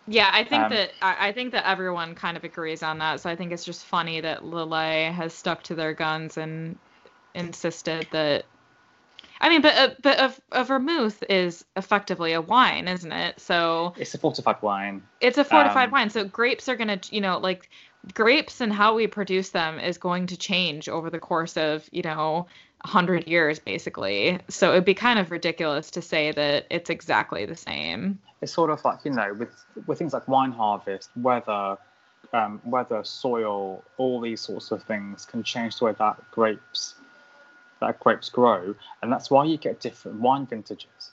yeah, 0.07 0.31
I 0.33 0.45
think 0.45 0.63
Um, 0.63 0.71
that 0.71 0.93
I, 1.03 1.29
I 1.29 1.33
think 1.33 1.53
that 1.53 1.69
everyone 1.69 2.15
kind 2.15 2.37
of 2.37 2.45
agrees 2.45 2.83
on 2.83 2.99
that. 2.99 3.21
So 3.21 3.29
I 3.29 3.37
think 3.37 3.53
it's 3.53 3.65
just 3.65 3.85
funny 3.85 4.21
that 4.21 4.43
Lillet 4.43 5.13
has 5.13 5.35
stuck 5.35 5.63
to 5.65 5.75
their 5.75 5.93
guns 5.95 6.37
and 6.39 6.79
insisted 7.35 8.07
that. 8.13 8.45
I 9.41 9.49
mean, 9.49 9.63
but 9.63 9.75
a, 9.75 9.97
but 10.03 10.19
a, 10.19 10.61
a 10.61 10.65
vermouth 10.65 11.23
is 11.29 11.65
effectively 11.77 12.33
a 12.33 12.41
wine, 12.41 12.89
isn't 12.89 13.13
it? 13.13 13.39
So 13.41 13.95
It's 13.97 14.15
a 14.15 14.19
fortified 14.19 14.61
wine. 14.63 15.03
It's 15.21 15.39
a 15.39 15.45
fortified 15.45 15.87
Um, 15.87 15.93
wine. 15.93 16.11
So 16.11 16.25
grapes 16.25 16.69
are 16.69 16.75
going 16.77 16.99
to, 16.99 17.15
you 17.15 17.21
know, 17.21 17.39
like 17.39 17.71
grapes 18.15 18.61
and 18.61 18.73
how 18.73 18.95
we 18.95 19.07
produce 19.07 19.51
them 19.51 19.79
is 19.79 19.97
going 19.99 20.27
to 20.29 20.37
change 20.37 20.89
over 20.89 21.09
the 21.09 21.21
course 21.21 21.57
of, 21.57 21.89
you 21.93 22.03
know, 22.03 22.47
100 22.83 23.29
years 23.29 23.59
basically. 23.61 24.39
So 24.49 24.73
it'd 24.73 24.85
be 24.85 24.95
kind 24.95 25.19
of 25.21 25.31
ridiculous 25.31 25.91
to 25.93 26.03
say 26.03 26.33
that 26.33 26.67
it's 26.71 26.91
exactly 26.91 27.45
the 27.47 27.57
same. 27.57 28.19
it's 28.41 28.53
sort 28.53 28.71
of 28.71 28.85
like 28.85 29.05
you 29.05 29.11
know 29.13 29.35
with 29.35 29.65
with 29.87 29.99
things 29.99 30.13
like 30.13 30.27
wine 30.29 30.53
harvest 30.53 31.11
weather 31.17 31.77
um, 32.33 32.61
weather 32.65 33.03
soil 33.05 33.83
all 33.97 34.21
these 34.21 34.41
sorts 34.41 34.71
of 34.71 34.83
things 34.85 35.25
can 35.27 35.43
change 35.43 35.79
the 35.79 35.87
way 35.87 35.95
that 35.99 36.17
grapes 36.31 36.95
that 37.81 37.99
grapes 38.01 38.29
grow 38.29 38.75
and 39.03 39.13
that's 39.13 39.31
why 39.31 39.45
you 39.45 39.57
get 39.57 39.81
different 39.81 40.21
wine 40.21 40.47
vintages 40.47 41.13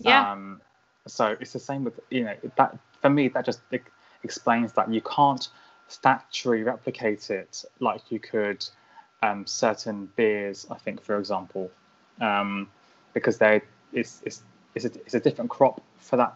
Yeah. 0.00 0.32
um, 0.32 0.60
so 1.06 1.36
it's 1.40 1.52
the 1.52 1.58
same 1.58 1.84
with 1.84 1.98
you 2.10 2.24
know 2.24 2.36
that 2.56 2.76
for 3.00 3.10
me 3.10 3.28
that 3.28 3.44
just 3.44 3.60
e- 3.72 3.78
explains 4.22 4.72
that 4.74 4.92
you 4.92 5.00
can't 5.00 5.48
statuary 5.88 6.62
replicate 6.62 7.30
it 7.30 7.64
like 7.80 8.10
you 8.10 8.20
could 8.20 8.64
um, 9.22 9.46
certain 9.46 10.10
beers 10.16 10.66
i 10.70 10.76
think 10.76 11.02
for 11.02 11.18
example 11.18 11.70
um, 12.20 12.68
because 13.14 13.38
they 13.38 13.60
it's, 13.92 14.22
it's 14.24 14.42
it's 14.74 14.84
a, 14.84 14.92
it's 15.04 15.14
a 15.14 15.20
different 15.20 15.50
crop 15.50 15.82
for 15.98 16.16
that 16.16 16.34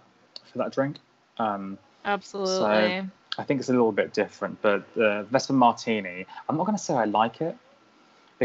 for 0.51 0.59
that 0.59 0.73
drink 0.73 0.97
um, 1.39 1.79
Absolutely. 2.05 3.11
I 3.39 3.43
think 3.43 3.61
it's 3.61 3.69
a 3.69 3.73
little 3.73 3.91
bit 3.91 4.13
different, 4.13 4.63
but 4.63 4.93
the 4.95 5.27
Vesper 5.31 5.55
Martini, 5.55 6.25
I'm 6.49 6.57
not 6.57 6.67
going 6.67 6.79
to 6.79 6.83
say 6.83 6.95
I 6.95 7.05
like 7.05 7.41
it 7.41 7.57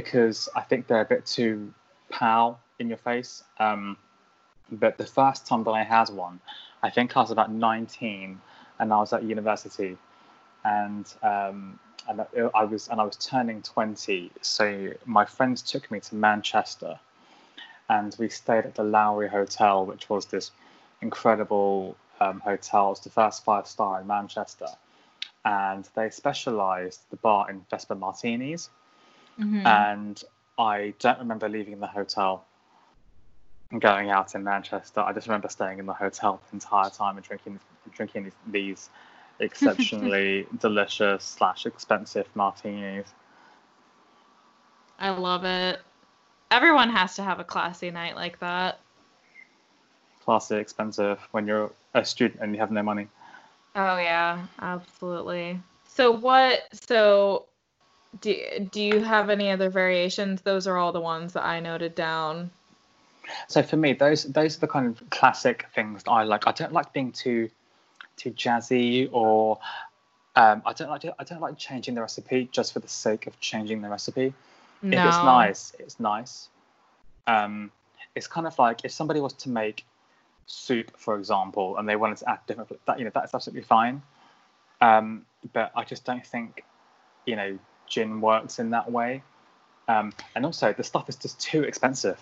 because 0.02 0.48
I 0.56 0.62
think 0.62 0.88
they're 0.88 1.02
a 1.02 1.12
bit 1.16 1.26
too 1.26 1.74
pal 2.10 2.62
in 2.80 2.88
your 2.88 2.98
face. 2.98 3.44
Um, 3.60 3.98
but 4.72 4.98
the 4.98 5.06
first 5.06 5.46
time 5.46 5.66
that 5.66 5.72
I 5.72 5.84
had 5.84 6.10
one, 6.10 6.40
I 6.82 6.90
think 6.90 7.18
I 7.18 7.22
was 7.22 7.32
about 7.32 7.52
19 7.52 8.40
and 8.80 8.94
I 8.94 8.98
was 8.98 9.12
at 9.12 9.24
university, 9.24 9.98
and 10.64 11.06
um, 11.22 11.80
and 12.08 12.26
I 12.56 12.64
was 12.64 12.88
and 12.88 13.02
I 13.02 13.04
was 13.04 13.18
turning 13.18 13.62
20. 13.62 14.32
So 14.42 14.94
my 15.06 15.26
friends 15.26 15.62
took 15.62 15.92
me 15.92 16.00
to 16.00 16.16
Manchester, 16.16 16.98
and 17.90 18.16
we 18.18 18.30
stayed 18.30 18.66
at 18.66 18.76
the 18.76 18.84
Lowry 18.84 19.28
Hotel, 19.28 19.86
which 19.86 20.10
was 20.10 20.28
this 20.28 20.52
incredible 21.02 21.98
um, 22.22 22.40
hotel. 22.40 22.94
It's 22.94 23.02
the 23.02 23.10
first 23.10 23.44
five 23.44 23.68
star 23.68 24.00
in 24.00 24.08
Manchester, 24.08 24.70
and 25.44 25.90
they 25.94 26.10
specialised 26.10 27.02
the 27.10 27.18
bar 27.18 27.50
in 27.50 27.66
Vesper 27.70 27.96
Martinis. 27.96 28.70
Mhm. 29.40 29.66
And 29.66 30.24
I 30.58 30.94
don't 31.00 31.20
remember 31.20 31.48
leaving 31.48 31.80
the 31.80 31.88
hotel 31.88 32.46
and 33.72 33.82
going 33.82 34.10
out 34.10 34.36
in 34.36 34.44
Manchester. 34.44 35.02
I 35.02 35.14
just 35.14 35.28
remember 35.28 35.48
staying 35.50 35.80
in 35.80 35.86
the 35.86 35.94
hotel 35.94 36.42
the 36.50 36.56
entire 36.56 36.90
time 36.90 37.18
and 37.18 37.26
drinking 37.26 37.60
drinking 37.94 38.24
these, 38.26 38.34
these 38.48 38.90
exceptionally 39.40 40.48
delicious 40.60 41.24
slash 41.24 41.66
expensive 41.66 42.28
martinis. 42.36 43.08
I 45.00 45.10
love 45.12 45.46
it. 45.46 45.80
Everyone 46.52 46.90
has 46.90 47.16
to 47.16 47.24
have 47.24 47.40
a 47.40 47.44
classy 47.44 47.92
night 47.92 48.16
like 48.16 48.40
that. 48.40 48.80
Classy, 50.26 50.58
expensive 50.58 51.20
when 51.32 51.48
you're 51.48 51.72
a 51.94 52.04
student 52.04 52.42
and 52.42 52.54
you 52.54 52.60
have 52.60 52.72
no 52.72 52.84
money. 52.84 53.08
Oh 53.76 53.98
yeah, 53.98 54.46
absolutely. 54.62 55.60
So 55.88 56.12
what 56.12 56.68
so 56.74 57.46
do 58.22 58.68
do 58.72 58.82
you 58.82 59.02
have 59.02 59.30
any 59.30 59.50
other 59.52 59.70
variations? 59.70 60.42
Those 60.42 60.68
are 60.68 60.78
all 60.78 60.92
the 60.92 61.02
ones 61.02 61.34
that 61.34 61.44
I 61.44 61.60
noted 61.60 61.96
down. 61.96 62.52
So 63.48 63.62
for 63.62 63.78
me, 63.78 63.94
those 63.94 64.24
those 64.24 64.58
are 64.58 64.60
the 64.62 64.68
kind 64.68 64.88
of 64.88 65.10
classic 65.10 65.68
things 65.74 66.04
that 66.04 66.12
I 66.12 66.24
like. 66.24 66.48
I 66.48 66.52
don't 66.52 66.74
like 66.74 66.94
being 66.94 67.12
too 67.12 67.50
too 68.18 68.32
jazzy 68.32 69.10
or 69.12 69.60
um, 70.36 70.62
I 70.66 70.74
don't 70.74 70.90
like 70.90 71.06
I 71.06 71.24
don't 71.24 71.42
like 71.42 71.58
changing 71.58 71.96
the 71.96 72.02
recipe 72.02 72.50
just 72.52 72.74
for 72.74 72.80
the 72.80 72.88
sake 72.88 73.28
of 73.28 73.40
changing 73.40 73.82
the 73.82 73.90
recipe. 73.90 74.34
No. 74.82 74.98
If 74.98 75.06
it's 75.06 75.18
nice, 75.18 75.74
it's 75.80 76.00
nice. 76.00 76.48
Um, 77.28 77.72
it's 78.16 78.28
kind 78.28 78.48
of 78.48 78.58
like 78.58 78.84
if 78.84 78.92
somebody 78.92 79.20
was 79.20 79.34
to 79.34 79.50
make 79.50 79.86
soup, 80.48 80.92
for 80.98 81.18
example, 81.18 81.78
and 81.78 81.88
they 81.88 81.96
wanted 81.96 82.18
to 82.18 82.30
add 82.30 82.40
different 82.48 82.86
that 82.86 82.98
you 82.98 83.06
know 83.06 83.12
that's 83.14 83.34
absolutely 83.34 83.64
fine. 83.64 84.02
Um, 84.82 85.26
but 85.54 85.72
I 85.76 85.84
just 85.84 86.06
don't 86.06 86.26
think 86.26 86.64
you 87.26 87.36
know 87.36 87.60
gin 87.90 88.22
works 88.22 88.60
in 88.60 88.70
that 88.72 88.92
way. 88.92 89.24
Um, 89.88 90.14
and 90.36 90.46
also 90.46 90.72
the 90.72 90.84
stuff 90.84 91.10
is 91.10 91.16
just 91.16 91.40
too 91.40 91.64
expensive. 91.64 92.20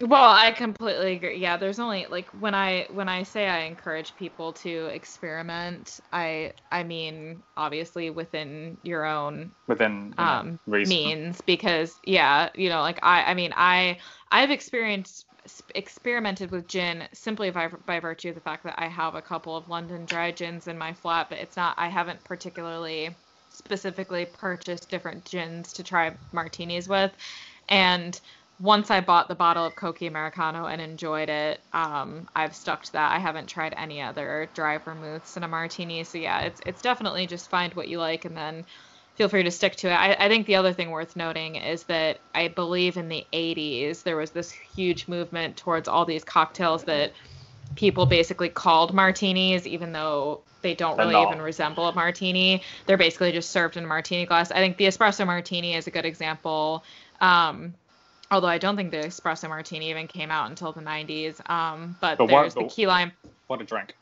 Well, 0.00 0.30
I 0.30 0.52
completely 0.52 1.14
agree. 1.14 1.38
Yeah, 1.38 1.56
there's 1.56 1.78
only 1.78 2.06
like 2.10 2.28
when 2.30 2.54
I 2.54 2.86
when 2.90 3.08
I 3.08 3.22
say 3.22 3.48
I 3.48 3.60
encourage 3.60 4.16
people 4.16 4.52
to 4.54 4.86
experiment, 4.86 6.00
I 6.12 6.52
I 6.70 6.82
mean 6.82 7.42
obviously 7.56 8.10
within 8.10 8.78
your 8.82 9.04
own 9.04 9.52
within 9.66 10.14
you 10.18 10.24
know, 10.24 10.24
um 10.24 10.58
reason. 10.66 10.96
means 10.96 11.40
because 11.42 11.98
yeah, 12.04 12.50
you 12.54 12.68
know, 12.68 12.80
like 12.80 12.98
I 13.02 13.24
I 13.24 13.34
mean 13.34 13.52
I 13.56 13.98
I've 14.30 14.50
experienced 14.50 15.26
experimented 15.74 16.50
with 16.50 16.66
gin 16.66 17.06
simply 17.12 17.50
by, 17.50 17.68
by 17.84 18.00
virtue 18.00 18.30
of 18.30 18.34
the 18.34 18.40
fact 18.40 18.64
that 18.64 18.74
I 18.78 18.88
have 18.88 19.14
a 19.14 19.22
couple 19.22 19.56
of 19.56 19.68
London 19.68 20.06
dry 20.06 20.32
gins 20.32 20.66
in 20.66 20.78
my 20.78 20.94
flat, 20.94 21.28
but 21.28 21.38
it's 21.38 21.56
not 21.56 21.74
I 21.78 21.88
haven't 21.88 22.24
particularly 22.24 23.16
specifically 23.54 24.26
purchased 24.26 24.90
different 24.90 25.24
gins 25.24 25.72
to 25.74 25.82
try 25.82 26.16
martinis 26.32 26.88
with. 26.88 27.12
And 27.68 28.20
once 28.60 28.90
I 28.90 29.00
bought 29.00 29.28
the 29.28 29.34
bottle 29.34 29.64
of 29.64 29.74
Cocchi 29.74 30.06
Americano 30.06 30.66
and 30.66 30.80
enjoyed 30.80 31.28
it, 31.28 31.60
um, 31.72 32.28
I've 32.36 32.54
stuck 32.54 32.84
to 32.84 32.92
that. 32.92 33.12
I 33.12 33.18
haven't 33.18 33.48
tried 33.48 33.74
any 33.76 34.00
other 34.00 34.48
dry 34.54 34.78
vermouths 34.78 35.36
in 35.36 35.42
a 35.42 35.48
martini. 35.48 36.04
So 36.04 36.18
yeah, 36.18 36.40
it's 36.40 36.60
it's 36.64 36.82
definitely 36.82 37.26
just 37.26 37.50
find 37.50 37.74
what 37.74 37.88
you 37.88 37.98
like 37.98 38.24
and 38.24 38.36
then 38.36 38.64
feel 39.16 39.28
free 39.28 39.42
to 39.42 39.50
stick 39.50 39.76
to 39.76 39.88
it. 39.88 39.94
I, 39.94 40.16
I 40.18 40.28
think 40.28 40.46
the 40.46 40.56
other 40.56 40.72
thing 40.72 40.90
worth 40.90 41.16
noting 41.16 41.56
is 41.56 41.84
that 41.84 42.18
I 42.34 42.48
believe 42.48 42.96
in 42.96 43.08
the 43.08 43.24
80s 43.32 44.02
there 44.02 44.16
was 44.16 44.30
this 44.30 44.50
huge 44.50 45.08
movement 45.08 45.56
towards 45.56 45.88
all 45.88 46.04
these 46.04 46.24
cocktails 46.24 46.84
that 46.84 47.12
people 47.76 48.06
basically 48.06 48.48
called 48.48 48.94
martinis, 48.94 49.66
even 49.66 49.92
though 49.92 50.40
they 50.62 50.74
don't 50.74 50.96
really 50.96 51.20
even 51.20 51.40
resemble 51.40 51.86
a 51.86 51.94
martini. 51.94 52.62
They're 52.86 52.96
basically 52.96 53.32
just 53.32 53.50
served 53.50 53.76
in 53.76 53.84
a 53.84 53.86
martini 53.86 54.26
glass. 54.26 54.50
I 54.50 54.56
think 54.56 54.76
the 54.76 54.86
espresso 54.86 55.26
martini 55.26 55.74
is 55.74 55.86
a 55.86 55.90
good 55.90 56.06
example. 56.06 56.82
Um, 57.20 57.74
although 58.30 58.48
I 58.48 58.58
don't 58.58 58.76
think 58.76 58.90
the 58.90 58.98
espresso 58.98 59.48
martini 59.48 59.90
even 59.90 60.08
came 60.08 60.30
out 60.30 60.50
until 60.50 60.72
the 60.72 60.80
90s. 60.80 61.48
Um, 61.48 61.96
but, 62.00 62.18
but 62.18 62.26
there's 62.26 62.56
what, 62.56 62.68
the 62.68 62.74
key 62.74 62.86
lime. 62.86 63.12
What 63.46 63.60
a 63.60 63.64
drink. 63.64 63.94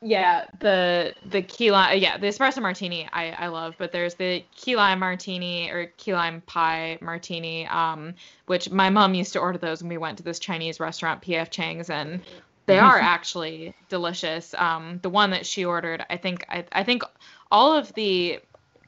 Yeah, 0.00 0.44
the 0.60 1.12
the 1.26 1.42
key 1.42 1.72
lime, 1.72 1.98
yeah, 1.98 2.18
the 2.18 2.28
espresso 2.28 2.62
martini 2.62 3.08
I, 3.12 3.30
I 3.30 3.46
love, 3.48 3.74
but 3.78 3.90
there's 3.90 4.14
the 4.14 4.44
key 4.54 4.76
lime 4.76 5.00
martini 5.00 5.70
or 5.72 5.86
key 5.96 6.14
lime 6.14 6.40
pie 6.42 6.98
martini, 7.00 7.66
um, 7.66 8.14
which 8.46 8.70
my 8.70 8.90
mom 8.90 9.14
used 9.14 9.32
to 9.32 9.40
order 9.40 9.58
those 9.58 9.82
when 9.82 9.88
we 9.88 9.98
went 9.98 10.18
to 10.18 10.22
this 10.22 10.38
Chinese 10.38 10.78
restaurant, 10.78 11.20
PF 11.22 11.50
Chang's, 11.50 11.90
and 11.90 12.20
they 12.68 12.78
are 12.78 12.98
actually 13.00 13.74
delicious. 13.88 14.54
Um, 14.54 15.00
the 15.02 15.10
one 15.10 15.30
that 15.30 15.44
she 15.44 15.64
ordered, 15.64 16.04
I 16.08 16.16
think, 16.16 16.44
I, 16.48 16.64
I 16.72 16.84
think 16.84 17.02
all 17.50 17.74
of 17.74 17.92
the 17.94 18.40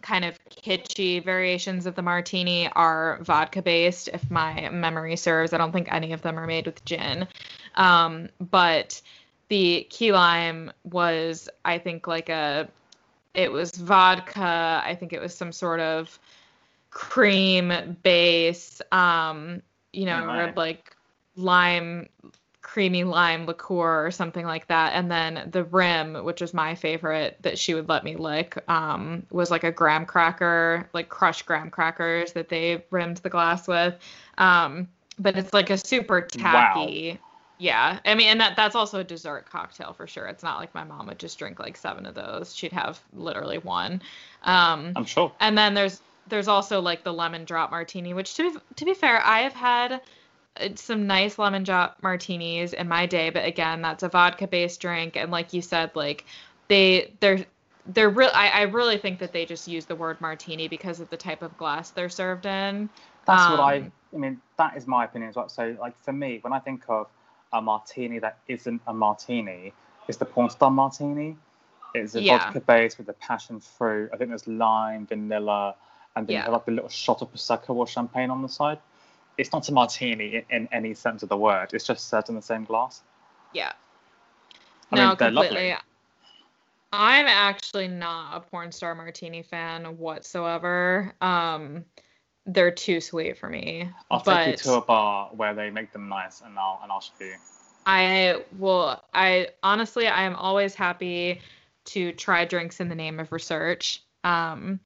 kind 0.03 0.25
of 0.25 0.39
kitschy 0.49 1.23
variations 1.23 1.87
of 1.87 1.95
the 1.95 2.03
martini 2.03 2.69
are 2.73 3.19
vodka 3.23 3.63
based, 3.63 4.09
if 4.09 4.31
my 4.31 4.69
memory 4.71 5.17
serves. 5.17 5.53
I 5.53 5.59
don't 5.59 5.73
think 5.73 5.93
any 5.93 6.13
of 6.13 6.23
them 6.23 6.39
are 6.39 6.47
made 6.47 6.67
with 6.67 6.85
gin, 6.85 7.27
um, 7.75 8.29
but 8.39 9.01
the 9.49 9.87
key 9.91 10.13
lime 10.13 10.73
was 10.85 11.49
I 11.65 11.79
think 11.79 12.07
like 12.07 12.29
a 12.29 12.69
it 13.35 13.51
was 13.53 13.73
vodka. 13.73 14.83
I 14.85 14.95
think 14.95 15.13
it 15.13 15.21
was 15.21 15.35
some 15.35 15.53
sort 15.53 15.81
of 15.81 16.19
cream 16.91 17.97
base, 18.03 18.81
um, 18.93 19.63
you 19.93 20.07
know, 20.07 20.25
or 20.25 20.53
like 20.57 20.97
lime 21.37 22.09
creamy 22.73 23.03
lime 23.03 23.47
liqueur 23.47 24.07
or 24.07 24.13
something 24.13 24.47
like 24.47 24.69
that. 24.69 24.93
And 24.93 25.11
then 25.11 25.49
the 25.51 25.65
rim, 25.65 26.15
which 26.25 26.41
is 26.41 26.55
my 26.55 26.77
favorite 26.77 27.37
that 27.41 27.59
she 27.59 27.75
would 27.75 27.89
let 27.89 28.05
me 28.05 28.15
lick, 28.15 28.63
um, 28.69 29.27
was 29.33 29.51
like 29.51 29.65
a 29.65 29.73
graham 29.73 30.07
cracker, 30.07 30.89
like 30.93 31.09
crushed 31.09 31.47
graham 31.47 31.69
crackers 31.69 32.33
that 32.35 32.49
they 32.49 32.85
rimmed 32.91 33.17
the 33.19 33.29
glass 33.29 33.67
with. 33.67 33.97
Um, 34.39 34.87
but 35.19 35.37
it's 35.37 35.53
like 35.53 35.71
a 35.71 35.77
super 35.77 36.21
tacky. 36.21 37.13
Wow 37.13 37.19
yeah, 37.59 37.99
I 38.07 38.15
mean, 38.15 38.29
and 38.29 38.41
that 38.41 38.57
that's 38.57 38.75
also 38.75 39.01
a 39.01 39.05
dessert 39.05 39.51
cocktail 39.51 39.93
for 39.93 40.07
sure. 40.07 40.27
It's 40.27 40.43
not 40.43 40.61
like 40.61 40.75
my 40.75 40.83
mom 40.83 41.09
would 41.09 41.19
just 41.19 41.39
drink 41.39 41.59
like 41.59 41.77
seven 41.77 42.07
of 42.07 42.15
those. 42.15 42.57
She'd 42.57 42.73
have 42.73 42.99
literally 43.13 43.59
one. 43.59 44.01
Um, 44.45 44.95
I'm 44.97 45.05
sure. 45.05 45.31
And 45.41 45.59
then 45.59 45.75
there's 45.75 46.01
there's 46.27 46.49
also 46.49 46.81
like 46.81 47.05
the 47.05 47.13
lemon 47.13 47.45
drop 47.45 47.71
martini, 47.71 48.15
which 48.15 48.35
to 48.37 48.51
be 48.51 48.59
to 48.77 48.85
be 48.87 48.95
fair, 48.95 49.21
I 49.23 49.41
have 49.41 49.53
had 49.53 50.01
some 50.77 51.07
nice 51.07 51.39
lemon 51.39 51.65
drop 51.65 51.99
martinis 52.03 52.73
in 52.73 52.89
my 52.89 53.07
day, 53.07 53.31
but 53.31 53.45
again, 53.45 53.83
that's 53.83 54.03
a 54.03 54.09
vodka 54.09 54.47
based 54.47 54.81
drink, 54.81 55.17
and 55.17 55.31
like 55.31 55.53
you 55.53 55.63
said, 55.63 55.91
like 55.95 56.25
they 56.69 57.13
they're 57.21 57.45
they're 57.87 58.11
real. 58.11 58.31
I, 58.35 58.49
I 58.49 58.63
really 58.63 58.99
think 58.99 59.19
that 59.19 59.33
they 59.33 59.47
just 59.47 59.67
use 59.69 59.87
the 59.87 59.97
word 59.97 60.21
martini 60.21 60.69
because 60.69 61.01
of 61.01 61.11
the 61.11 61.17
type 61.17 61.43
of 61.43 61.57
glass 61.59 61.91
they're 61.91 62.09
served 62.09 62.47
in. 62.47 62.89
That's 63.27 63.43
um, 63.43 63.53
what 63.53 63.61
I. 63.61 63.77
Um, 63.79 63.93
I 64.13 64.17
mean, 64.17 64.41
that 64.59 64.77
is 64.77 64.87
my 64.87 65.05
opinion 65.05 65.31
as 65.31 65.37
well. 65.37 65.49
So, 65.49 65.77
like 65.81 65.97
for 66.03 66.13
me, 66.13 66.39
when 66.43 66.53
I 66.53 66.59
think 66.59 66.85
of 66.89 67.09
a 67.53 67.61
martini 67.61 68.19
that 68.19 68.39
isn't 68.49 68.81
a 68.87 68.95
martini 68.95 69.73
is 70.09 70.17
the 70.17 70.25
porn 70.25 70.51
star 70.51 70.71
martini. 70.71 71.37
It's 71.95 72.15
a 72.15 72.23
yeah. 72.23 72.39
vodka 72.39 72.61
base 72.61 72.99
with 72.99 73.09
a 73.09 73.13
passion 73.15 73.61
fruit. 73.61 74.11
I 74.13 74.17
think 74.17 74.31
there's 74.31 74.47
lime, 74.47 75.07
vanilla, 75.07 75.75
and 76.15 76.27
then 76.27 76.35
yeah. 76.35 76.49
like 76.49 76.67
a 76.69 76.71
little 76.71 76.89
shot 76.89 77.23
of 77.23 77.33
prosecco 77.33 77.71
or 77.75 77.87
champagne 77.87 78.31
on 78.31 78.43
the 78.43 78.49
side. 78.49 78.79
It's 79.41 79.53
not 79.53 79.69
a 79.69 79.73
martini 79.73 80.37
in, 80.37 80.45
in 80.51 80.69
any 80.71 80.95
sense 80.95 81.23
of 81.23 81.29
the 81.29 81.37
word. 81.37 81.71
It's 81.73 81.87
just 81.87 82.09
served 82.09 82.29
in 82.29 82.35
the 82.35 82.43
same 82.43 82.65
glass. 82.65 83.03
Yeah. 83.55 83.73
I 84.93 84.97
no, 84.97 85.09
mean, 85.09 85.17
completely. 85.17 85.71
Lovely. 85.71 85.77
I'm 86.93 87.27
actually 87.27 87.89
not 87.89 88.37
a 88.37 88.41
porn 88.41 88.73
star 88.73 88.95
martini 88.95 89.43
fan 89.43 89.85
whatsoever. 89.97 91.15
Um, 91.21 91.85
they're 92.47 92.71
too 92.71 93.01
sweet 93.01 93.39
for 93.39 93.49
me. 93.49 93.89
I'll 94.11 94.23
but 94.23 94.45
take 94.45 94.53
you 94.53 94.71
to 94.71 94.73
a 94.75 94.81
bar 94.81 95.31
where 95.33 95.55
they 95.55 95.71
make 95.71 95.93
them 95.93 96.09
nice, 96.09 96.41
and 96.41 96.59
I'll 96.59 96.81
and 96.83 96.91
I'll 96.91 97.01
show 97.01 97.13
you. 97.21 97.35
I 97.87 98.43
will. 98.59 99.01
I 99.15 99.49
honestly, 99.63 100.09
I 100.09 100.25
am 100.25 100.35
always 100.35 100.75
happy 100.75 101.41
to 101.87 102.13
try 102.13 102.45
drinks 102.45 102.81
in 102.81 102.89
the 102.89 102.95
name 102.95 103.21
of 103.21 103.31
research. 103.31 104.03
Um, 104.25 104.81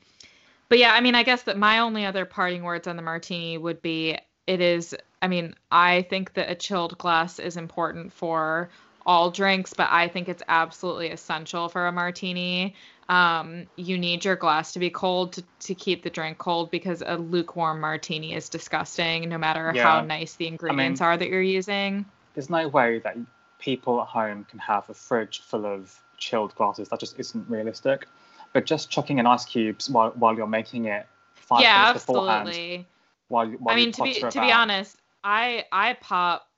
but 0.68 0.78
yeah, 0.78 0.92
I 0.92 1.00
mean, 1.00 1.14
I 1.14 1.22
guess 1.22 1.42
that 1.44 1.56
my 1.56 1.78
only 1.78 2.04
other 2.04 2.24
parting 2.24 2.64
words 2.64 2.86
on 2.86 2.96
the 2.96 3.02
martini 3.02 3.56
would 3.56 3.80
be 3.80 4.18
it 4.46 4.60
is. 4.60 4.94
I 5.22 5.28
mean, 5.28 5.54
I 5.70 6.02
think 6.02 6.34
that 6.34 6.50
a 6.50 6.54
chilled 6.54 6.98
glass 6.98 7.38
is 7.38 7.56
important 7.56 8.12
for 8.12 8.68
all 9.06 9.30
drinks, 9.30 9.74
but 9.74 9.88
I 9.90 10.08
think 10.08 10.28
it's 10.28 10.42
absolutely 10.48 11.08
essential 11.08 11.68
for 11.68 11.86
a 11.86 11.92
martini 11.92 12.74
um, 13.08 13.66
you 13.76 13.98
need 13.98 14.24
your 14.24 14.36
glass 14.36 14.72
to 14.72 14.78
be 14.78 14.90
cold 14.90 15.34
to, 15.34 15.44
to 15.60 15.74
keep 15.74 16.02
the 16.02 16.10
drink 16.10 16.38
cold 16.38 16.70
because 16.70 17.02
a 17.04 17.16
lukewarm 17.16 17.80
martini 17.80 18.34
is 18.34 18.48
disgusting 18.48 19.28
no 19.28 19.38
matter 19.38 19.72
yeah. 19.74 19.82
how 19.82 20.00
nice 20.00 20.34
the 20.34 20.46
ingredients 20.46 21.00
I 21.00 21.04
mean, 21.04 21.12
are 21.12 21.16
that 21.18 21.28
you're 21.28 21.42
using. 21.42 22.06
There's 22.34 22.50
no 22.50 22.68
way 22.68 23.00
that 23.00 23.16
people 23.58 24.00
at 24.00 24.08
home 24.08 24.46
can 24.48 24.58
have 24.58 24.88
a 24.88 24.94
fridge 24.94 25.40
full 25.40 25.66
of 25.66 25.94
chilled 26.16 26.54
glasses. 26.54 26.88
That 26.88 27.00
just 27.00 27.18
isn't 27.18 27.48
realistic. 27.48 28.06
But 28.52 28.66
just 28.66 28.88
chucking 28.88 29.18
in 29.18 29.26
ice 29.26 29.44
cubes 29.44 29.90
while, 29.90 30.10
while 30.10 30.34
you're 30.36 30.46
making 30.46 30.86
it 30.86 31.06
five 31.34 31.60
yeah, 31.60 31.86
minutes 31.86 32.06
beforehand. 32.06 32.48
Absolutely. 32.48 32.86
While, 33.28 33.48
while 33.48 33.74
I 33.74 33.76
mean, 33.76 33.92
to 33.92 34.02
be 34.02 34.14
to 34.14 34.40
be 34.40 34.52
honest, 34.52 34.96
I 35.22 35.64
I 35.72 35.94
pop 35.94 36.48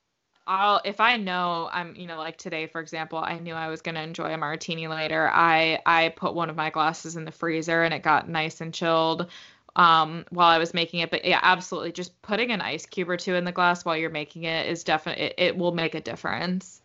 I'll 0.47 0.81
if 0.85 1.01
I 1.01 1.17
know 1.17 1.69
I'm 1.73 1.97
you 1.97 2.07
know 2.07 2.19
like 2.19 2.39
today 2.39 2.67
for 2.67 2.81
example 2.81 3.19
I 3.19 3.39
knew 3.39 3.55
I 3.55 3.69
was 3.69 3.83
going 3.83 3.97
to 3.97 4.01
enjoy 4.03 4.33
a 4.33 4.37
martini 4.37 4.87
later 4.87 5.29
I 5.33 5.81
I 5.85 6.11
put 6.11 6.35
one 6.35 6.51
of 6.51 6.57
my 6.57 6.71
glasses 6.71 7.17
in 7.17 7.25
the 7.25 7.33
freezer 7.33 7.83
and 7.83 7.93
it 7.93 8.03
got 8.03 8.29
nice 8.29 8.61
and 8.61 8.73
chilled 8.73 9.27
um 9.75 10.25
while 10.31 10.49
I 10.49 10.59
was 10.59 10.73
making 10.73 11.01
it. 11.01 11.11
But 11.11 11.25
yeah 11.25 11.41
absolutely 11.43 11.93
just 11.93 12.21
putting 12.23 12.53
an 12.53 12.61
ice 12.61 12.87
cube 12.87 13.11
or 13.11 13.17
two 13.17 13.35
in 13.35 13.45
the 13.45 13.53
glass 13.53 13.85
while 13.85 13.97
you're 13.97 14.11
making 14.11 14.45
it 14.45 14.67
is 14.67 14.85
definitely 14.85 15.25
it, 15.25 15.35
it 15.37 15.57
will 15.57 15.73
make 15.73 15.95
a 15.95 16.01
difference. 16.01 16.81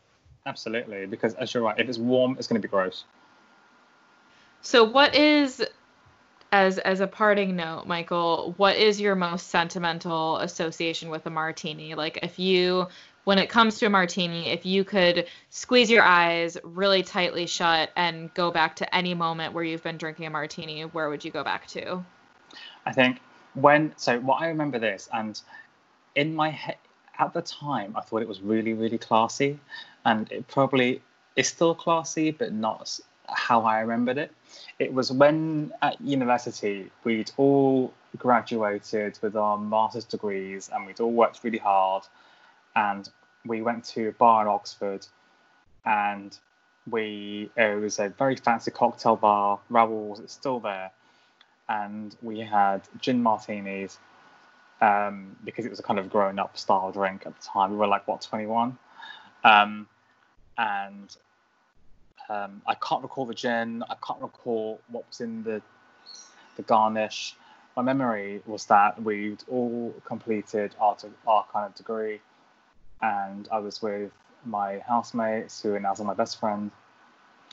Absolutely 0.46 1.06
because 1.06 1.36
as 1.36 1.54
you're 1.54 1.64
right 1.64 1.80
if 1.80 1.88
it's 1.88 2.00
warm 2.00 2.36
it's 2.40 2.48
going 2.48 2.60
to 2.60 2.68
be 2.68 2.72
gross. 2.72 3.04
So 4.62 4.84
what 4.84 5.16
is 5.16 5.64
as 6.52 6.78
as 6.80 6.99
a 6.99 7.08
parting 7.08 7.56
note, 7.56 7.86
Michael, 7.88 8.54
what 8.58 8.76
is 8.76 8.99
your 8.99 9.16
most 9.16 9.47
sentimental 9.47 10.38
association 10.38 11.10
with 11.10 11.26
a 11.26 11.30
martini? 11.30 11.95
Like 11.95 12.20
if 12.24 12.38
you 12.38 12.88
when 13.24 13.38
it 13.38 13.49
comes 13.49 13.78
to 13.78 13.86
a 13.86 13.89
martini, 13.89 14.49
if 14.49 14.66
you 14.66 14.84
could 14.84 15.28
squeeze 15.49 15.89
your 15.89 16.04
eyes 16.04 16.58
really 16.64 17.04
tightly 17.04 17.45
shut 17.45 17.91
and 17.95 18.34
go 18.34 18.52
back 18.52 18.76
to 18.78 18.95
any 18.95 19.14
moment 19.14 19.54
where 19.54 19.64
you've 19.64 19.84
been 19.84 19.97
drinking 19.97 20.26
a 20.26 20.30
martini, 20.30 20.82
where 20.84 21.10
would 21.10 21.24
you 21.24 21.32
go 21.32 21.43
back 21.43 21.68
to? 21.68 22.04
I 22.86 22.91
think 22.91 23.20
when 23.54 23.93
so 23.95 24.20
what 24.20 24.41
I 24.41 24.47
remember 24.47 24.80
this 24.80 25.08
and 25.14 25.39
in 26.16 26.36
my 26.36 26.49
head 26.49 26.78
at 27.20 27.34
the 27.34 27.41
time 27.41 27.95
I 27.95 28.02
thought 28.02 28.22
it 28.22 28.28
was 28.28 28.41
really 28.41 28.74
really 28.74 28.97
classy 28.97 29.60
and 30.06 30.30
it 30.32 30.47
probably 30.47 31.02
is 31.36 31.47
still 31.47 31.76
classy 31.76 32.32
but 32.32 32.52
not 32.52 32.99
how 33.28 33.62
I 33.64 33.80
remembered 33.80 34.18
it. 34.18 34.32
It 34.80 34.93
was 34.93 35.12
when 35.12 35.74
at 35.82 35.99
university 36.02 36.91
we'd 37.04 37.32
all 37.38 37.93
graduated 38.18 39.18
with 39.22 39.36
our 39.36 39.58
master's 39.58 40.06
degrees 40.06 40.70
and 40.74 40.86
we'd 40.86 40.99
all 40.99 41.12
worked 41.12 41.43
really 41.43 41.58
hard 41.58 42.04
and 42.76 43.10
we 43.45 43.62
went 43.62 43.86
to 43.86 44.10
a 44.10 44.12
bar 44.12 44.43
in 44.43 44.47
Oxford, 44.47 45.06
and 45.86 46.38
we 46.89 47.49
it 47.56 47.80
was 47.80 47.99
a 47.99 48.10
very 48.10 48.36
fancy 48.36 48.72
cocktail 48.72 49.16
bar. 49.16 49.60
Raoul's, 49.70 50.20
it's 50.20 50.34
still 50.34 50.60
there, 50.60 50.91
and 51.70 52.16
we 52.22 52.39
had 52.39 52.82
gin 52.99 53.22
martinis 53.22 53.97
um, 54.82 55.36
because 55.43 55.66
it 55.66 55.70
was 55.70 55.80
a 55.80 55.84
kind 55.84 55.99
of 55.99 56.10
grown-up 56.10 56.58
style 56.58 56.91
drink 56.91 57.24
at 57.26 57.39
the 57.39 57.45
time. 57.45 57.72
We 57.72 57.78
were 57.78 57.88
like 57.88 58.08
what 58.08 58.22
21, 58.22 58.78
um, 59.43 59.88
and 60.58 61.16
um, 62.32 62.62
I 62.66 62.76
can't 62.76 63.04
recall 63.04 63.26
the 63.26 63.34
gin. 63.34 63.84
I 63.90 63.96
can't 64.06 64.22
recall 64.22 64.80
what 64.90 65.08
was 65.08 65.22
in 65.22 65.44
the 65.44 65.62
the 66.56 66.64
garnish. 66.64 67.36
My 67.76 67.84
memory 67.84 68.42
was 68.46 68.66
that 68.66 69.02
we'd 69.02 69.44
all 69.50 69.94
completed 70.06 70.76
our, 70.80 70.98
our 71.26 71.46
kind 71.54 71.66
of 71.66 71.76
degree 71.76 72.20
and 73.02 73.48
I 73.52 73.60
was 73.60 73.82
with 73.82 74.12
my 74.46 74.80
housemates 74.80 75.62
who 75.62 75.74
are 75.74 75.80
now 75.80 75.94
some 75.94 76.08
my 76.08 76.14
best 76.14 76.40
friends, 76.40 76.72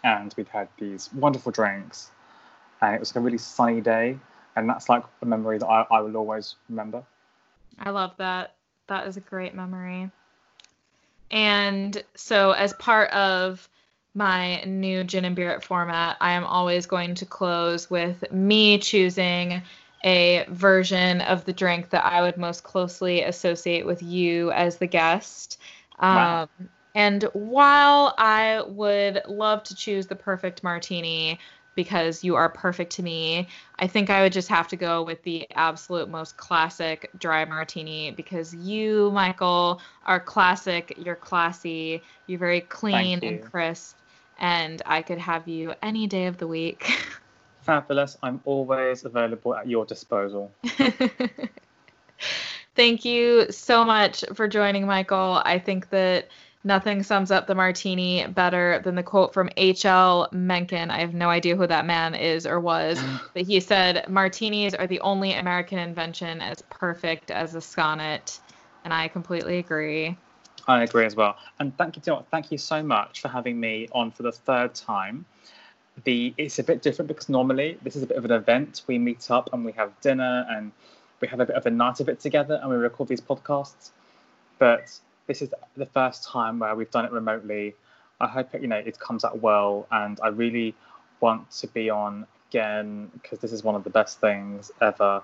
and 0.04 0.32
we'd 0.36 0.48
had 0.48 0.68
these 0.78 1.12
wonderful 1.12 1.52
drinks, 1.52 2.10
and 2.80 2.94
it 2.94 3.00
was 3.00 3.10
like 3.10 3.20
a 3.20 3.24
really 3.24 3.38
sunny 3.38 3.80
day, 3.80 4.18
and 4.56 4.68
that's 4.68 4.88
like 4.88 5.04
a 5.22 5.26
memory 5.26 5.58
that 5.58 5.66
I, 5.66 5.86
I 5.90 6.00
will 6.00 6.16
always 6.16 6.56
remember. 6.68 7.02
I 7.78 7.90
love 7.90 8.14
that. 8.18 8.54
that 8.88 9.06
is 9.06 9.16
a 9.16 9.20
great 9.20 9.54
memory. 9.54 10.10
And 11.30 12.02
so, 12.14 12.52
as 12.52 12.72
part 12.74 13.10
of 13.10 13.68
my 14.14 14.62
new 14.64 15.04
gin 15.04 15.24
and 15.24 15.36
beer 15.36 15.60
format, 15.60 16.16
I 16.20 16.32
am 16.32 16.44
always 16.44 16.86
going 16.86 17.14
to 17.16 17.26
close 17.26 17.88
with 17.90 18.30
me 18.32 18.78
choosing 18.78 19.62
a 20.04 20.44
version 20.48 21.20
of 21.22 21.44
the 21.44 21.52
drink 21.52 21.90
that 21.90 22.04
I 22.04 22.22
would 22.22 22.36
most 22.36 22.62
closely 22.62 23.22
associate 23.22 23.86
with 23.86 24.02
you 24.02 24.50
as 24.52 24.76
the 24.76 24.86
guest. 24.86 25.60
Wow. 26.00 26.42
Um, 26.42 26.68
and 26.94 27.24
while 27.32 28.14
I 28.18 28.62
would 28.66 29.22
love 29.28 29.62
to 29.64 29.74
choose 29.74 30.06
the 30.06 30.16
perfect 30.16 30.62
martini 30.62 31.38
because 31.78 32.24
you 32.24 32.34
are 32.34 32.48
perfect 32.48 32.90
to 32.90 33.04
me, 33.04 33.46
I 33.78 33.86
think 33.86 34.10
I 34.10 34.22
would 34.22 34.32
just 34.32 34.48
have 34.48 34.66
to 34.66 34.76
go 34.76 35.04
with 35.04 35.22
the 35.22 35.46
absolute 35.54 36.08
most 36.08 36.36
classic 36.36 37.08
dry 37.16 37.44
martini 37.44 38.10
because 38.10 38.52
you, 38.52 39.12
Michael, 39.12 39.80
are 40.04 40.18
classic. 40.18 40.94
You're 40.98 41.14
classy. 41.14 42.02
You're 42.26 42.40
very 42.40 42.62
clean 42.62 43.20
you. 43.22 43.28
and 43.28 43.44
crisp. 43.44 43.96
And 44.40 44.82
I 44.86 45.02
could 45.02 45.18
have 45.18 45.46
you 45.46 45.72
any 45.80 46.08
day 46.08 46.26
of 46.26 46.38
the 46.38 46.48
week. 46.48 46.90
Fabulous. 47.60 48.18
I'm 48.24 48.40
always 48.44 49.04
available 49.04 49.54
at 49.54 49.68
your 49.68 49.84
disposal. 49.84 50.50
Thank 52.74 53.04
you 53.04 53.52
so 53.52 53.84
much 53.84 54.24
for 54.34 54.48
joining, 54.48 54.84
Michael. 54.84 55.42
I 55.44 55.60
think 55.60 55.90
that 55.90 56.26
nothing 56.64 57.02
sums 57.02 57.30
up 57.30 57.46
the 57.46 57.54
martini 57.54 58.26
better 58.26 58.80
than 58.84 58.94
the 58.94 59.02
quote 59.02 59.32
from 59.32 59.48
H.L. 59.56 60.28
Mencken. 60.32 60.90
I 60.90 61.00
have 61.00 61.14
no 61.14 61.28
idea 61.28 61.56
who 61.56 61.66
that 61.66 61.86
man 61.86 62.14
is 62.14 62.46
or 62.46 62.60
was, 62.60 63.00
but 63.34 63.42
he 63.42 63.60
said, 63.60 64.08
Martinis 64.08 64.74
are 64.74 64.86
the 64.86 65.00
only 65.00 65.32
American 65.32 65.78
invention 65.78 66.40
as 66.40 66.62
perfect 66.70 67.30
as 67.30 67.54
a 67.54 67.60
sonnet. 67.60 68.40
And 68.84 68.92
I 68.92 69.08
completely 69.08 69.58
agree. 69.58 70.16
I 70.66 70.82
agree 70.82 71.06
as 71.06 71.16
well. 71.16 71.36
And 71.58 71.76
thank 71.78 71.96
you, 71.96 72.24
thank 72.30 72.52
you 72.52 72.58
so 72.58 72.82
much 72.82 73.20
for 73.20 73.28
having 73.28 73.58
me 73.58 73.88
on 73.92 74.10
for 74.10 74.22
the 74.22 74.32
third 74.32 74.74
time 74.74 75.24
the 76.04 76.34
it's 76.36 76.58
a 76.58 76.62
bit 76.62 76.82
different 76.82 77.08
because 77.08 77.28
normally 77.28 77.78
this 77.82 77.96
is 77.96 78.02
a 78.02 78.06
bit 78.06 78.16
of 78.16 78.24
an 78.24 78.32
event. 78.32 78.82
We 78.86 78.98
meet 78.98 79.30
up 79.30 79.52
and 79.52 79.64
we 79.64 79.72
have 79.72 79.98
dinner 80.00 80.46
and 80.48 80.72
we 81.20 81.28
have 81.28 81.40
a 81.40 81.46
bit 81.46 81.56
of 81.56 81.66
a 81.66 81.70
night 81.70 82.00
of 82.00 82.08
it 82.08 82.20
together 82.20 82.58
and 82.60 82.70
we 82.70 82.76
record 82.76 83.08
these 83.08 83.20
podcasts. 83.20 83.90
But 84.58 84.98
this 85.28 85.42
is 85.42 85.50
the 85.76 85.86
first 85.86 86.24
time 86.24 86.58
where 86.58 86.74
we've 86.74 86.90
done 86.90 87.04
it 87.04 87.12
remotely. 87.12 87.76
I 88.20 88.26
hope 88.26 88.52
you 88.60 88.66
know 88.66 88.76
it 88.76 88.98
comes 88.98 89.24
out 89.24 89.40
well, 89.40 89.86
and 89.92 90.18
I 90.20 90.28
really 90.28 90.74
want 91.20 91.48
to 91.52 91.68
be 91.68 91.88
on 91.88 92.26
again 92.50 93.10
because 93.12 93.38
this 93.38 93.52
is 93.52 93.62
one 93.62 93.76
of 93.76 93.84
the 93.84 93.90
best 93.90 94.20
things 94.20 94.72
ever, 94.80 95.22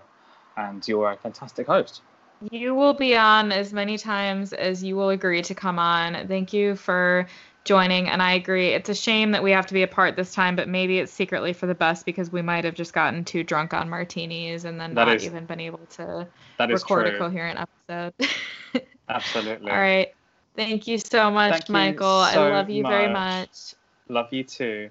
and 0.56 0.86
you're 0.86 1.10
a 1.10 1.16
fantastic 1.16 1.66
host. 1.66 2.02
You 2.50 2.74
will 2.74 2.94
be 2.94 3.16
on 3.16 3.50
as 3.50 3.72
many 3.72 3.98
times 3.98 4.52
as 4.52 4.84
you 4.84 4.94
will 4.94 5.08
agree 5.08 5.42
to 5.42 5.54
come 5.54 5.78
on. 5.78 6.28
Thank 6.28 6.52
you 6.52 6.76
for 6.76 7.26
joining 7.64 8.08
and 8.08 8.22
I 8.22 8.32
agree. 8.32 8.68
It's 8.68 8.90
a 8.90 8.94
shame 8.94 9.30
that 9.30 9.42
we 9.42 9.52
have 9.52 9.66
to 9.66 9.74
be 9.74 9.82
apart 9.82 10.16
this 10.16 10.34
time, 10.34 10.54
but 10.54 10.68
maybe 10.68 10.98
it's 10.98 11.12
secretly 11.12 11.52
for 11.52 11.66
the 11.66 11.74
best 11.74 12.04
because 12.04 12.30
we 12.30 12.42
might 12.42 12.64
have 12.64 12.74
just 12.74 12.92
gotten 12.92 13.24
too 13.24 13.42
drunk 13.42 13.72
on 13.72 13.88
martinis 13.88 14.64
and 14.64 14.78
then 14.78 14.94
that 14.94 15.06
not 15.06 15.16
is, 15.16 15.24
even 15.24 15.46
been 15.46 15.60
able 15.60 15.86
to 15.86 16.28
record 16.68 17.06
a 17.06 17.18
coherent 17.18 17.66
episode. 17.88 18.14
Absolutely. 19.08 19.70
All 19.70 19.76
right. 19.76 20.14
Thank 20.56 20.86
you 20.86 20.98
so 20.98 21.30
much, 21.30 21.52
Thank 21.52 21.68
Michael. 21.68 22.24
So 22.32 22.46
I 22.46 22.50
love 22.50 22.70
you 22.70 22.82
much. 22.82 22.90
very 22.90 23.12
much. 23.12 23.74
Love 24.08 24.32
you 24.32 24.44
too. 24.44 24.90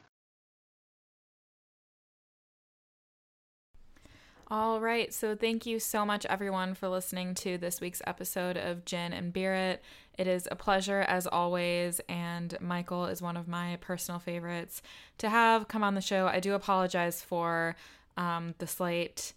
All 4.50 4.80
right. 4.80 5.12
So, 5.12 5.36
thank 5.36 5.66
you 5.66 5.80
so 5.80 6.06
much, 6.06 6.28
everyone, 6.28 6.76
for 6.76 6.88
listening 6.88 7.34
to 7.36 7.58
this 7.58 7.82
week's 7.82 8.04
episode 8.06 8.56
of 8.56 8.86
Gin 8.86 9.14
and 9.14 9.34
Beer 9.34 9.56
It. 9.56 9.84
It 10.16 10.28
is 10.28 10.48
a 10.52 10.56
pleasure 10.56 11.02
as 11.02 11.26
always, 11.26 12.00
and 12.08 12.56
Michael 12.62 13.06
is 13.06 13.20
one 13.20 13.36
of 13.36 13.48
my 13.48 13.78
personal 13.82 14.20
favorites 14.20 14.84
to 15.18 15.30
have 15.30 15.68
come 15.68 15.84
on 15.84 15.96
the 15.96 16.02
show. 16.02 16.28
I 16.28 16.40
do 16.40 16.54
apologize 16.54 17.20
for 17.22 17.76
um, 18.16 18.54
the 18.60 18.68
slight 18.68 19.34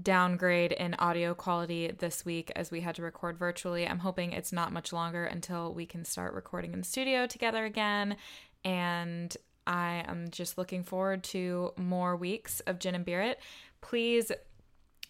downgrade 0.00 0.72
in 0.72 0.94
audio 0.98 1.34
quality 1.34 1.92
this 1.98 2.24
week 2.24 2.50
as 2.56 2.70
we 2.70 2.80
had 2.80 2.94
to 2.96 3.02
record 3.02 3.38
virtually. 3.38 3.86
I'm 3.86 3.98
hoping 3.98 4.32
it's 4.32 4.52
not 4.52 4.72
much 4.72 4.92
longer 4.92 5.24
until 5.24 5.74
we 5.74 5.86
can 5.86 6.04
start 6.04 6.34
recording 6.34 6.72
in 6.72 6.80
the 6.80 6.84
studio 6.84 7.26
together 7.26 7.64
again. 7.64 8.16
And 8.64 9.36
I 9.66 10.04
am 10.06 10.30
just 10.30 10.58
looking 10.58 10.84
forward 10.84 11.22
to 11.24 11.72
more 11.76 12.16
weeks 12.16 12.60
of 12.60 12.78
Gin 12.78 12.94
and 12.94 13.04
Beer 13.04 13.20
It. 13.22 13.40
Please 13.80 14.32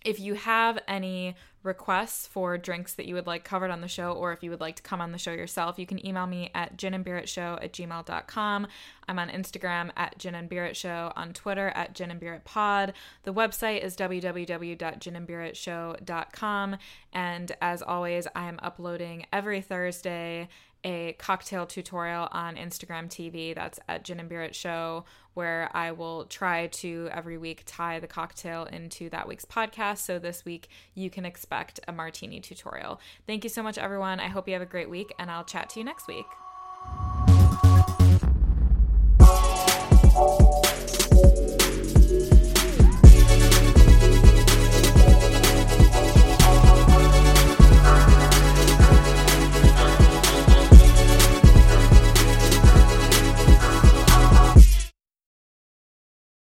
if 0.05 0.19
you 0.19 0.35
have 0.35 0.79
any 0.89 1.37
requests 1.63 2.27
for 2.27 2.57
drinks 2.57 2.95
that 2.95 3.05
you 3.05 3.15
would 3.15 3.27
like 3.27 3.45
covered 3.45 3.71
on 3.71 3.83
the 3.83 3.89
show, 3.89 4.13
or 4.13 4.33
if 4.33 4.43
you 4.43 4.49
would 4.51 4.61
like 4.61 4.77
to 4.77 4.83
come 4.83 5.01
on 5.01 5.13
the 5.13 5.19
show 5.19 5.33
yourself, 5.33 5.79
you 5.79 5.87
can 5.87 6.05
email 6.07 6.27
me 6.27 6.51
at 6.55 6.79
ginandbeeritshow 6.79 7.63
at 7.63 7.73
gmail.com. 7.73 8.67
I'm 9.09 9.19
on 9.19 9.29
Instagram 9.29 9.91
at 9.97 10.19
ginandbeeritshow, 10.19 11.13
on 11.17 11.33
Twitter 11.35 11.69
at 11.75 11.95
ginandbeeritpod. 11.95 12.93
The 13.25 13.35
website 13.35 13.85
is 13.85 13.97
www.ginandbeeritshow.com. 13.97 16.77
And 17.13 17.53
as 17.61 17.83
always, 17.83 18.27
I 18.35 18.49
am 18.49 18.59
uploading 18.63 19.27
every 19.33 19.61
Thursday 19.61 20.49
a 20.85 21.15
cocktail 21.19 21.67
tutorial 21.67 22.29
on 22.33 22.57
Instagram 22.57 23.09
TV. 23.09 23.55
That's 23.55 23.79
at 23.89 24.05
Gin 24.05 24.21
and 24.21 24.29
Beer 24.29 24.53
Show, 24.53 25.05
where 25.41 25.71
I 25.73 25.93
will 25.93 26.27
try 26.27 26.67
to 26.67 27.09
every 27.13 27.39
week 27.39 27.63
tie 27.65 27.99
the 27.99 28.07
cocktail 28.07 28.65
into 28.65 29.09
that 29.09 29.27
week's 29.27 29.47
podcast. 29.47 30.01
So 30.01 30.19
this 30.19 30.45
week 30.45 30.69
you 30.95 31.09
can 31.09 31.25
expect 31.25 31.81
a 31.89 31.93
martini 31.93 32.41
tutorial. 32.41 33.01
Thank 33.27 33.43
you 33.43 33.49
so 33.49 33.63
much, 33.63 33.79
everyone. 33.79 34.21
I 34.21 34.29
hope 34.29 34.47
you 34.47 34.53
have 34.53 34.61
a 34.61 34.67
great 34.67 34.91
week, 34.91 35.15
and 35.19 35.31
I'll 35.31 35.45
chat 35.45 35.71
to 35.71 35.81
you 35.81 35.87
next 35.87 36.09
week. 36.09 36.27